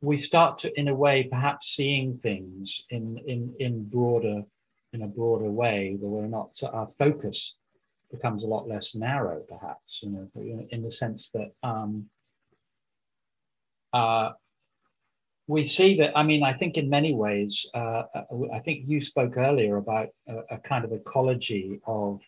we 0.02 0.18
start 0.18 0.60
to, 0.60 0.80
in 0.80 0.88
a 0.88 0.96
way, 0.96 1.24
perhaps 1.24 1.76
seeing 1.76 2.18
things 2.18 2.84
in 2.90 3.18
in 3.28 3.56
in 3.60 3.86
broader 3.86 4.44
in 4.94 5.02
a 5.02 5.08
broader 5.08 5.50
way, 5.50 5.98
where 6.00 6.24
we're 6.24 6.28
not 6.28 6.56
so 6.56 6.68
our 6.68 6.88
focus 6.98 7.56
becomes 8.12 8.44
a 8.44 8.48
lot 8.48 8.68
less 8.68 8.96
narrow, 8.96 9.42
perhaps. 9.48 10.00
You 10.02 10.10
know, 10.10 10.68
in 10.70 10.84
the 10.84 10.92
sense 10.92 11.30
that 11.34 11.52
um, 11.64 12.10
uh, 13.94 14.32
we 15.48 15.64
see 15.64 15.98
that, 15.98 16.18
I 16.18 16.24
mean, 16.24 16.44
I 16.44 16.54
think 16.54 16.78
in 16.78 16.90
many 16.90 17.14
ways, 17.14 17.66
uh, 17.74 18.04
uh, 18.16 18.24
I 18.54 18.60
think 18.60 18.86
you 18.88 19.00
spoke 19.00 19.38
earlier 19.38 19.78
about 19.78 20.10
a, 20.28 20.56
a, 20.56 20.58
kind 20.58 20.84
of 20.84 20.92
ecology 20.92 21.80
of, 21.86 22.20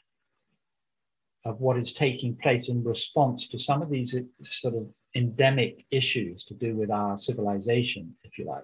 of 1.43 1.59
what 1.59 1.78
is 1.78 1.93
taking 1.93 2.36
place 2.36 2.70
in 2.70 2.84
response 2.84 3.47
to 3.49 3.59
some 3.59 3.82
of 3.82 3.89
these 3.89 4.15
uh, 4.15 4.22
sort 4.43 4.76
of 4.76 4.88
endemic 5.16 5.86
issues 5.91 6.43
to 6.45 6.53
do 6.53 6.76
with 6.76 6.91
our 6.91 7.18
civilization, 7.18 8.16
if 8.24 8.38
you 8.38 8.45
like. 8.45 8.64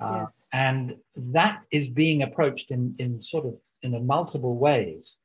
Uh, 0.00 0.20
yes. 0.22 0.44
And 0.52 0.96
that 1.16 1.62
is 1.70 1.88
being 1.88 2.22
approached 2.22 2.70
in, 2.70 2.94
in 2.98 3.22
sort 3.22 3.46
of 3.46 3.54
in 3.82 3.94
a 3.94 4.00
multiple 4.00 4.56
ways. 4.56 5.16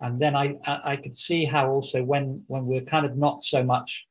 And 0.00 0.20
then 0.20 0.34
I, 0.34 0.56
I 0.66 0.96
could 0.96 1.16
see 1.16 1.44
how 1.44 1.70
also 1.70 2.02
when, 2.02 2.42
when 2.48 2.66
we're 2.66 2.80
kind 2.82 3.06
of 3.06 3.16
not 3.16 3.44
so 3.44 3.62
much 3.62 4.06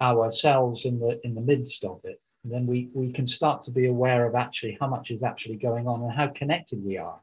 ourselves 0.00 0.84
in 0.84 0.98
the, 0.98 1.18
in 1.24 1.34
the 1.34 1.40
midst 1.40 1.84
of 1.84 2.00
it, 2.04 2.20
then 2.44 2.66
we, 2.66 2.90
we 2.92 3.10
can 3.10 3.26
start 3.26 3.62
to 3.62 3.70
be 3.70 3.86
aware 3.86 4.26
of 4.26 4.34
actually 4.34 4.76
how 4.78 4.86
much 4.86 5.10
is 5.10 5.22
actually 5.22 5.56
going 5.56 5.88
on 5.88 6.02
and 6.02 6.12
how 6.12 6.28
connected 6.28 6.84
we 6.84 6.98
are 6.98 7.18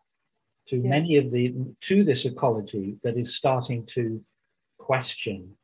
to 0.68 0.78
yes. 0.78 0.86
many 0.86 1.18
of 1.18 1.32
the 1.32 1.54
to 1.82 2.04
this 2.04 2.26
ecology 2.26 2.98
that 3.04 3.18
is 3.18 3.36
starting 3.36 3.86
to 3.86 4.24
question 4.78 5.56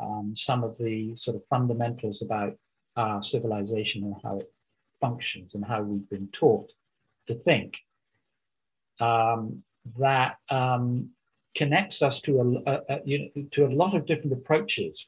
um, 0.00 0.32
some 0.34 0.62
of 0.64 0.76
the 0.78 1.16
sort 1.16 1.36
of 1.36 1.44
fundamentals 1.44 2.22
about 2.22 2.56
our 2.96 3.22
civilization 3.22 4.04
and 4.04 4.14
how 4.22 4.38
it 4.38 4.52
functions 5.00 5.54
and 5.54 5.64
how 5.64 5.82
we've 5.82 6.08
been 6.08 6.28
taught 6.28 6.72
to 7.26 7.34
think 7.34 7.78
um, 9.00 9.62
that 9.98 10.36
um, 10.50 11.10
connects 11.54 12.02
us 12.02 12.20
to 12.22 12.40
a, 12.40 12.70
a, 12.70 12.80
a, 12.88 13.00
you 13.04 13.30
know, 13.34 13.44
to 13.50 13.66
a 13.66 13.68
lot 13.68 13.94
of 13.94 14.06
different 14.06 14.32
approaches 14.32 15.06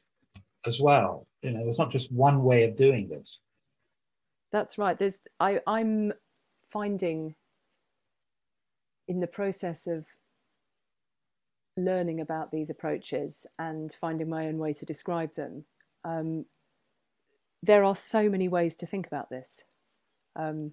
as 0.65 0.79
well. 0.79 1.27
You 1.41 1.51
know, 1.51 1.63
there's 1.63 1.79
not 1.79 1.91
just 1.91 2.11
one 2.11 2.43
way 2.43 2.63
of 2.65 2.75
doing 2.75 3.07
this. 3.07 3.37
That's 4.51 4.77
right. 4.77 4.97
There's 4.97 5.19
I 5.39 5.61
I'm 5.67 6.13
finding 6.71 7.35
in 9.07 9.19
the 9.19 9.27
process 9.27 9.87
of 9.87 10.05
learning 11.85 12.19
about 12.19 12.51
these 12.51 12.69
approaches 12.69 13.45
and 13.57 13.95
finding 13.99 14.29
my 14.29 14.47
own 14.47 14.57
way 14.57 14.73
to 14.73 14.85
describe 14.85 15.35
them. 15.35 15.65
Um, 16.03 16.45
there 17.61 17.83
are 17.83 17.95
so 17.95 18.29
many 18.29 18.47
ways 18.47 18.75
to 18.77 18.85
think 18.85 19.07
about 19.07 19.29
this. 19.29 19.63
Um, 20.35 20.71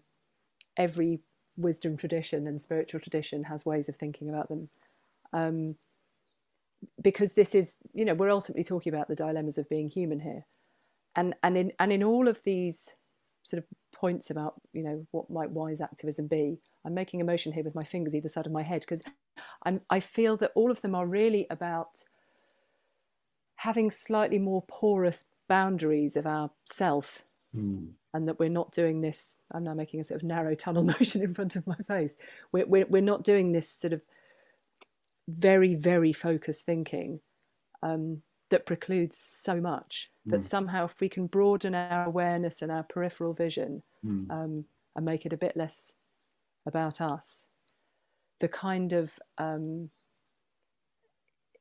every 0.76 1.20
wisdom 1.56 1.96
tradition 1.96 2.46
and 2.46 2.60
spiritual 2.60 3.00
tradition 3.00 3.44
has 3.44 3.66
ways 3.66 3.88
of 3.88 3.96
thinking 3.96 4.28
about 4.28 4.48
them. 4.48 4.68
Um, 5.32 5.76
because 7.02 7.32
this 7.32 7.54
is, 7.54 7.76
you 7.94 8.04
know, 8.04 8.14
we're 8.14 8.30
ultimately 8.30 8.62
talking 8.64 8.92
about 8.92 9.08
the 9.08 9.16
dilemmas 9.16 9.58
of 9.58 9.68
being 9.68 9.88
human 9.88 10.20
here. 10.20 10.44
And, 11.16 11.34
and, 11.42 11.56
in, 11.56 11.72
and 11.78 11.92
in 11.92 12.04
all 12.04 12.28
of 12.28 12.42
these 12.44 12.94
sort 13.42 13.62
of 13.62 13.68
points 13.98 14.30
about 14.30 14.60
you 14.72 14.82
know 14.82 15.06
what 15.10 15.30
might 15.30 15.50
wise 15.50 15.80
activism 15.80 16.26
be. 16.26 16.58
I'm 16.84 16.94
making 16.94 17.20
a 17.20 17.24
motion 17.24 17.52
here 17.52 17.64
with 17.64 17.74
my 17.74 17.84
fingers 17.84 18.14
either 18.14 18.28
side 18.28 18.46
of 18.46 18.52
my 18.52 18.62
head 18.62 18.80
because 18.82 19.02
i'm 19.64 19.80
i 19.90 20.00
feel 20.00 20.36
that 20.36 20.52
all 20.54 20.70
of 20.70 20.80
them 20.82 20.94
are 20.94 21.06
really 21.06 21.46
about 21.50 22.04
having 23.56 23.90
slightly 23.90 24.38
more 24.38 24.62
porous 24.68 25.24
boundaries 25.48 26.16
of 26.16 26.26
our 26.26 26.50
self 26.64 27.22
mm. 27.56 27.88
and 28.12 28.28
that 28.28 28.38
we're 28.38 28.48
not 28.48 28.72
doing 28.72 29.00
this 29.00 29.36
i'm 29.52 29.64
now 29.64 29.74
making 29.74 30.00
a 30.00 30.04
sort 30.04 30.20
of 30.20 30.26
narrow 30.26 30.54
tunnel 30.54 30.82
motion 30.98 31.22
in 31.22 31.34
front 31.34 31.56
of 31.56 31.66
my 31.66 31.76
face. 31.88 32.16
We're, 32.52 32.66
we're, 32.66 32.86
we're 32.86 33.02
not 33.02 33.24
doing 33.24 33.52
this 33.52 33.68
sort 33.68 33.92
of 33.92 34.02
very 35.28 35.74
very 35.74 36.12
focused 36.12 36.64
thinking. 36.64 37.20
Um, 37.82 38.22
that 38.50 38.66
precludes 38.66 39.16
so 39.16 39.60
much. 39.60 40.10
That 40.26 40.40
mm. 40.40 40.42
somehow, 40.42 40.84
if 40.86 41.00
we 41.00 41.08
can 41.08 41.26
broaden 41.26 41.74
our 41.74 42.04
awareness 42.04 42.62
and 42.62 42.72
our 42.72 42.82
peripheral 42.82 43.32
vision 43.32 43.82
mm. 44.04 44.30
um, 44.30 44.64
and 44.94 45.04
make 45.04 45.26
it 45.26 45.32
a 45.32 45.36
bit 45.36 45.56
less 45.56 45.92
about 46.66 47.00
us, 47.00 47.46
the 48.40 48.48
kind 48.48 48.92
of 48.92 49.18
um, 49.38 49.90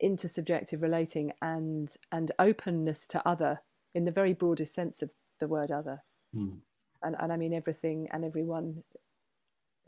intersubjective 0.03 0.81
relating 0.81 1.31
and 1.41 1.95
and 2.11 2.31
openness 2.39 3.07
to 3.07 3.27
other 3.27 3.61
in 3.93 4.05
the 4.05 4.11
very 4.11 4.33
broadest 4.33 4.73
sense 4.73 5.01
of 5.01 5.09
the 5.39 5.47
word 5.47 5.71
other 5.71 6.03
mm. 6.36 6.57
and, 7.03 7.15
and 7.19 7.31
i 7.31 7.38
mean 7.38 7.53
everything 7.53 8.07
and 8.11 8.25
everyone 8.25 8.83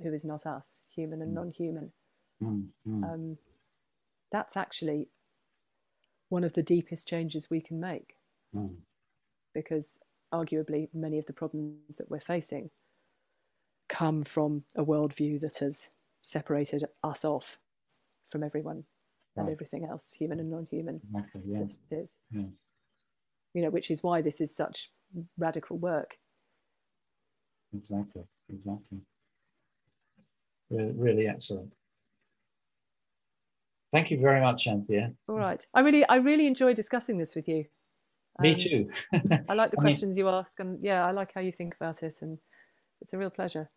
who 0.01 0.13
is 0.13 0.23
not 0.23 0.45
us 0.45 0.81
human 0.93 1.21
and 1.21 1.31
mm. 1.31 1.35
non-human 1.35 1.91
mm. 2.43 2.67
Um, 2.87 3.37
that's 4.31 4.55
actually 4.55 5.09
one 6.29 6.43
of 6.43 6.53
the 6.53 6.63
deepest 6.63 7.07
changes 7.07 7.49
we 7.49 7.61
can 7.61 7.79
make 7.79 8.15
hmm. 8.53 8.67
because 9.53 9.99
arguably 10.33 10.89
many 10.93 11.17
of 11.17 11.25
the 11.25 11.33
problems 11.33 11.95
that 11.97 12.09
we're 12.09 12.19
facing 12.19 12.69
come 13.87 14.23
from 14.23 14.63
a 14.75 14.83
worldview 14.83 15.39
that 15.39 15.57
has 15.57 15.89
separated 16.21 16.83
us 17.03 17.23
off 17.23 17.57
from 18.29 18.43
everyone 18.43 18.83
right. 19.35 19.43
and 19.43 19.51
everything 19.51 19.85
else, 19.85 20.11
human 20.11 20.39
and 20.39 20.49
non-human. 20.49 21.01
Exactly. 21.13 21.41
Yes. 21.45 21.77
Is. 21.91 22.17
Yes. 22.31 22.45
You 23.53 23.61
know, 23.61 23.69
which 23.69 23.89
is 23.89 24.03
why 24.03 24.21
this 24.21 24.41
is 24.41 24.53
such 24.53 24.91
radical 25.37 25.77
work. 25.77 26.17
Exactly. 27.73 28.23
Exactly. 28.49 28.99
Really, 30.69 30.91
really 30.91 31.27
excellent. 31.27 31.71
Thank 33.91 34.11
you 34.11 34.19
very 34.19 34.41
much, 34.41 34.67
Anthea. 34.67 35.13
All 35.29 35.35
right. 35.35 35.65
I 35.73 35.79
really, 35.79 36.05
I 36.05 36.15
really 36.17 36.47
enjoy 36.47 36.73
discussing 36.73 37.17
this 37.17 37.35
with 37.35 37.47
you. 37.47 37.65
Me 38.39 38.53
um, 38.53 38.59
too. 38.59 39.37
I 39.49 39.53
like 39.53 39.71
the 39.71 39.77
I 39.79 39.81
questions 39.81 40.17
mean, 40.17 40.25
you 40.25 40.29
ask, 40.29 40.59
and 40.59 40.83
yeah, 40.83 41.05
I 41.05 41.11
like 41.11 41.33
how 41.33 41.41
you 41.41 41.51
think 41.51 41.75
about 41.75 42.03
it, 42.03 42.15
and 42.21 42.37
it's 43.01 43.13
a 43.13 43.17
real 43.17 43.29
pleasure. 43.29 43.69